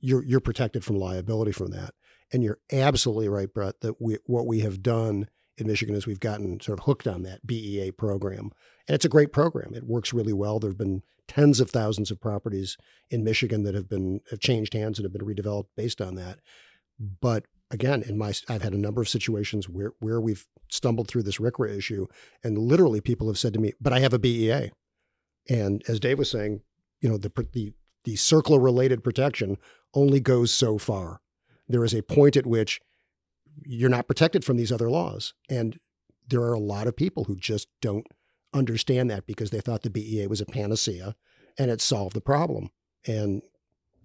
You're 0.00 0.24
you're 0.24 0.40
protected 0.40 0.84
from 0.84 0.96
liability 0.96 1.52
from 1.52 1.70
that. 1.70 1.94
And 2.32 2.42
you're 2.42 2.58
absolutely 2.70 3.28
right, 3.28 3.52
Bret, 3.52 3.80
that 3.80 4.00
we, 4.00 4.18
what 4.26 4.46
we 4.46 4.60
have 4.60 4.82
done 4.82 5.28
in 5.56 5.66
Michigan 5.66 5.94
is 5.94 6.06
we've 6.06 6.20
gotten 6.20 6.60
sort 6.60 6.78
of 6.78 6.84
hooked 6.84 7.06
on 7.06 7.22
that 7.22 7.46
BEA 7.46 7.92
program. 7.92 8.50
And 8.86 8.94
it's 8.94 9.04
a 9.04 9.10
great 9.10 9.32
program. 9.32 9.74
It 9.74 9.84
works 9.84 10.12
really 10.12 10.34
well. 10.34 10.58
There 10.58 10.70
have 10.70 10.78
been 10.78 11.02
tens 11.26 11.58
of 11.60 11.70
thousands 11.70 12.10
of 12.10 12.20
properties 12.20 12.76
in 13.10 13.24
Michigan 13.24 13.64
that 13.64 13.74
have 13.74 13.88
been 13.88 14.20
have 14.30 14.40
changed 14.40 14.74
hands 14.74 14.98
and 14.98 15.04
have 15.04 15.12
been 15.12 15.26
redeveloped 15.26 15.68
based 15.76 16.00
on 16.00 16.14
that. 16.16 16.38
But 16.98 17.44
again, 17.70 18.02
in 18.02 18.18
my 18.18 18.32
I've 18.48 18.62
had 18.62 18.74
a 18.74 18.78
number 18.78 19.00
of 19.00 19.08
situations 19.08 19.68
where 19.68 19.92
where 20.00 20.20
we've 20.20 20.46
stumbled 20.68 21.08
through 21.08 21.22
this 21.22 21.38
RCRA 21.38 21.76
issue, 21.76 22.06
and 22.42 22.58
literally 22.58 23.00
people 23.00 23.26
have 23.28 23.38
said 23.38 23.52
to 23.54 23.60
me, 23.60 23.72
"But 23.80 23.92
I 23.92 24.00
have 24.00 24.14
a 24.14 24.18
BEA," 24.18 24.70
and 25.48 25.82
as 25.88 26.00
Dave 26.00 26.18
was 26.18 26.30
saying, 26.30 26.62
you 27.00 27.08
know, 27.08 27.18
the 27.18 27.32
the 27.52 27.72
the 28.04 28.14
CERCLA 28.14 28.62
related 28.62 29.04
protection 29.04 29.58
only 29.94 30.20
goes 30.20 30.52
so 30.52 30.78
far. 30.78 31.20
There 31.68 31.84
is 31.84 31.94
a 31.94 32.02
point 32.02 32.36
at 32.36 32.46
which 32.46 32.80
you're 33.64 33.90
not 33.90 34.06
protected 34.06 34.44
from 34.44 34.56
these 34.56 34.72
other 34.72 34.90
laws, 34.90 35.34
and 35.48 35.78
there 36.26 36.42
are 36.42 36.54
a 36.54 36.60
lot 36.60 36.86
of 36.86 36.96
people 36.96 37.24
who 37.24 37.36
just 37.36 37.68
don't 37.80 38.06
understand 38.54 39.10
that 39.10 39.26
because 39.26 39.50
they 39.50 39.60
thought 39.60 39.82
the 39.82 39.90
BEA 39.90 40.26
was 40.26 40.40
a 40.40 40.46
panacea 40.46 41.14
and 41.58 41.70
it 41.70 41.80
solved 41.80 42.14
the 42.14 42.20
problem. 42.20 42.70
And 43.06 43.42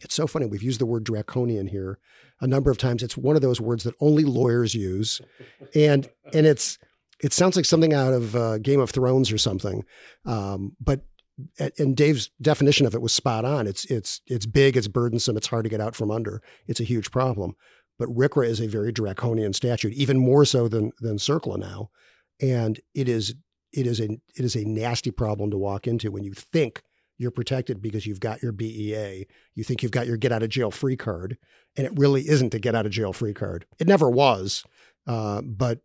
it's 0.04 0.16
so 0.16 0.28
funny. 0.28 0.46
We've 0.46 0.64
used 0.64 0.80
the 0.80 0.86
word 0.86 1.04
draconian 1.04 1.68
here 1.68 2.00
a 2.42 2.48
number 2.48 2.70
of 2.70 2.78
times. 2.78 3.04
It's 3.04 3.18
one 3.18 3.36
of 3.36 3.42
those 3.42 3.62
words 3.62 3.84
that 3.84 3.96
only 4.00 4.24
lawyers 4.24 4.76
use, 4.76 5.22
and 5.74 6.10
and 6.34 6.46
it's 6.46 6.78
it 7.22 7.34
sounds 7.34 7.56
like 7.56 7.66
something 7.66 7.94
out 7.94 8.14
of 8.14 8.36
uh, 8.36 8.58
Game 8.58 8.80
of 8.80 8.92
Thrones 8.92 9.32
or 9.32 9.38
something. 9.38 9.86
Um, 10.26 10.76
but 10.80 11.02
and 11.80 11.96
Dave's 11.96 12.30
definition 12.42 12.86
of 12.86 12.94
it 12.94 13.02
was 13.02 13.14
spot 13.14 13.46
on. 13.46 13.66
It's 13.66 13.86
it's 13.86 14.22
it's 14.28 14.46
big, 14.46 14.78
it's 14.78 14.88
burdensome, 14.88 15.38
it's 15.38 15.48
hard 15.48 15.64
to 15.64 15.70
get 15.70 15.82
out 15.82 15.96
from 15.96 16.12
under. 16.12 16.42
It's 16.68 16.80
a 16.80 16.86
huge 16.86 17.12
problem. 17.12 17.56
But 18.00 18.10
RCRA 18.10 18.48
is 18.48 18.60
a 18.60 18.68
very 18.68 18.92
draconian 18.92 19.54
statute, 19.54 19.94
even 19.94 20.18
more 20.18 20.46
so 20.46 20.68
than 20.68 20.92
than 21.00 21.18
CERCLA 21.18 21.58
now, 21.58 21.90
and 22.42 22.80
it 22.94 23.08
is 23.08 23.36
it 23.72 23.88
is 23.88 24.00
a 24.00 24.06
it 24.36 24.46
is 24.46 24.56
a 24.56 24.66
nasty 24.66 25.12
problem 25.12 25.52
to 25.52 25.58
walk 25.58 25.88
into 25.88 26.12
when 26.12 26.24
you 26.24 26.34
think 26.34 26.84
you're 27.18 27.32
protected 27.32 27.82
because 27.82 28.06
you've 28.06 28.20
got 28.20 28.42
your 28.42 28.52
BEA. 28.52 29.28
You 29.56 29.64
think 29.64 29.84
you've 29.84 29.92
got 29.92 30.08
your 30.08 30.18
get 30.18 30.32
out 30.32 30.44
of 30.44 30.50
jail 30.50 30.72
free 30.72 30.98
card, 30.98 31.38
and 31.78 31.86
it 31.86 31.94
really 31.96 32.28
isn't 32.28 32.54
a 32.54 32.60
get 32.60 32.76
out 32.76 32.86
of 32.86 32.92
jail 32.92 33.14
free 33.14 33.34
card. 33.34 33.66
It 33.80 33.88
never 33.88 34.10
was, 34.10 34.64
uh, 35.08 35.42
but 35.42 35.80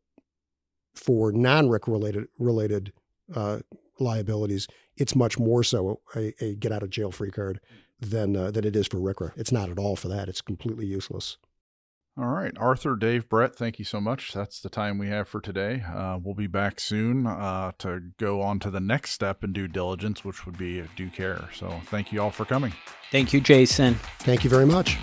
for 0.95 1.33
non-RCRA 1.33 1.89
related 1.89 2.29
related 2.39 2.93
uh, 3.35 3.59
liabilities, 3.99 4.67
it's 4.97 5.15
much 5.15 5.39
more 5.39 5.63
so 5.63 6.01
a, 6.17 6.35
a, 6.41 6.55
get 6.55 6.73
out 6.73 6.83
of 6.83 6.91
jail 6.91 7.11
free 7.11 7.31
card 7.31 7.61
than 8.01 8.37
uh, 8.37 8.51
than 8.51 8.65
it 8.65 8.75
is 8.75 8.87
for 8.87 8.99
RCRA. 8.99 9.33
It's 9.37 9.53
not 9.53 9.71
at 9.71 9.79
all 9.79 9.97
for 9.97 10.09
that. 10.09 10.29
It's 10.29 10.41
completely 10.41 10.87
useless. 10.87 11.37
All 12.21 12.27
right, 12.27 12.53
Arthur, 12.59 12.97
Dave, 12.97 13.29
Bret, 13.29 13.55
thank 13.55 13.79
you 13.79 13.85
so 13.85 14.01
much. 14.01 14.33
That's 14.33 14.59
the 14.59 14.69
time 14.69 14.99
we 14.99 15.07
have 15.07 15.29
for 15.29 15.41
today. 15.41 15.85
Uh, 15.87 16.19
we'll 16.21 16.35
be 16.35 16.49
back 16.49 16.81
soon 16.81 17.29
uh, 17.29 17.71
to 17.79 18.11
go 18.19 18.43
on 18.43 18.59
to 18.59 18.73
the 18.73 18.81
next 18.81 19.13
step 19.13 19.45
in 19.45 19.53
due 19.53 19.69
diligence, 19.69 20.25
which 20.25 20.45
would 20.45 20.59
be 20.59 20.83
due 20.97 21.11
care. 21.11 21.49
So 21.55 21.81
thank 21.85 22.13
you 22.13 22.21
all 22.21 22.33
for 22.33 22.45
coming. 22.45 22.73
Thank 23.13 23.33
you, 23.33 23.41
Jason. 23.41 23.95
Thank 24.19 24.43
you 24.43 24.51
very 24.51 24.67
much. 24.67 24.99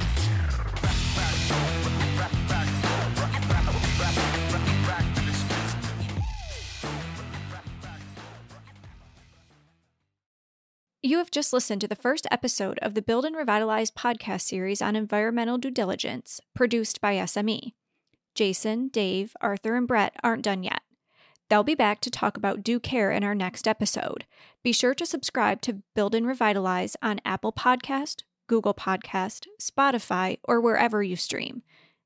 You 11.06 11.20
have 11.20 11.30
just 11.30 11.53
listened 11.53 11.82
to 11.82 11.88
the 11.88 11.95
first 11.95 12.26
episode 12.32 12.80
of 12.80 12.95
the 12.95 13.01
Build 13.03 13.26
and 13.26 13.36
Revitalize 13.36 13.91
podcast 13.91 14.41
series 14.41 14.82
on 14.82 14.95
environmental 14.95 15.60
due 15.60 15.70
diligence, 15.70 16.41
produced 16.56 16.99
by 16.99 17.14
SME. 17.18 17.74
Jason, 18.34 18.88
Dave, 18.88 19.36
Arthur, 19.39 19.76
and 19.76 19.88
Bret 19.88 20.16
aren't 20.24 20.41
done 20.41 20.64
yet. 20.64 20.82
They'll 21.47 21.62
be 21.62 21.76
back 21.76 22.01
to 22.01 22.10
talk 22.10 22.38
about 22.38 22.64
due 22.64 22.80
care 22.80 23.12
in 23.12 23.24
our 23.24 23.36
next 23.36 23.68
episode. 23.68 24.26
Be 24.64 24.72
sure 24.72 24.95
to 24.95 25.06
subscribe 25.06 25.62
to 25.62 25.84
Build 25.93 26.16
and 26.16 26.26
Revitalize 26.26 26.97
on 27.03 27.22
Apple 27.24 27.53
Podcast, 27.53 28.24
Google 28.47 28.74
Podcast, 28.74 29.45
Spotify, 29.62 30.39
or 30.43 30.60
wherever 30.60 31.03
you 31.03 31.16
stream. 31.16 31.62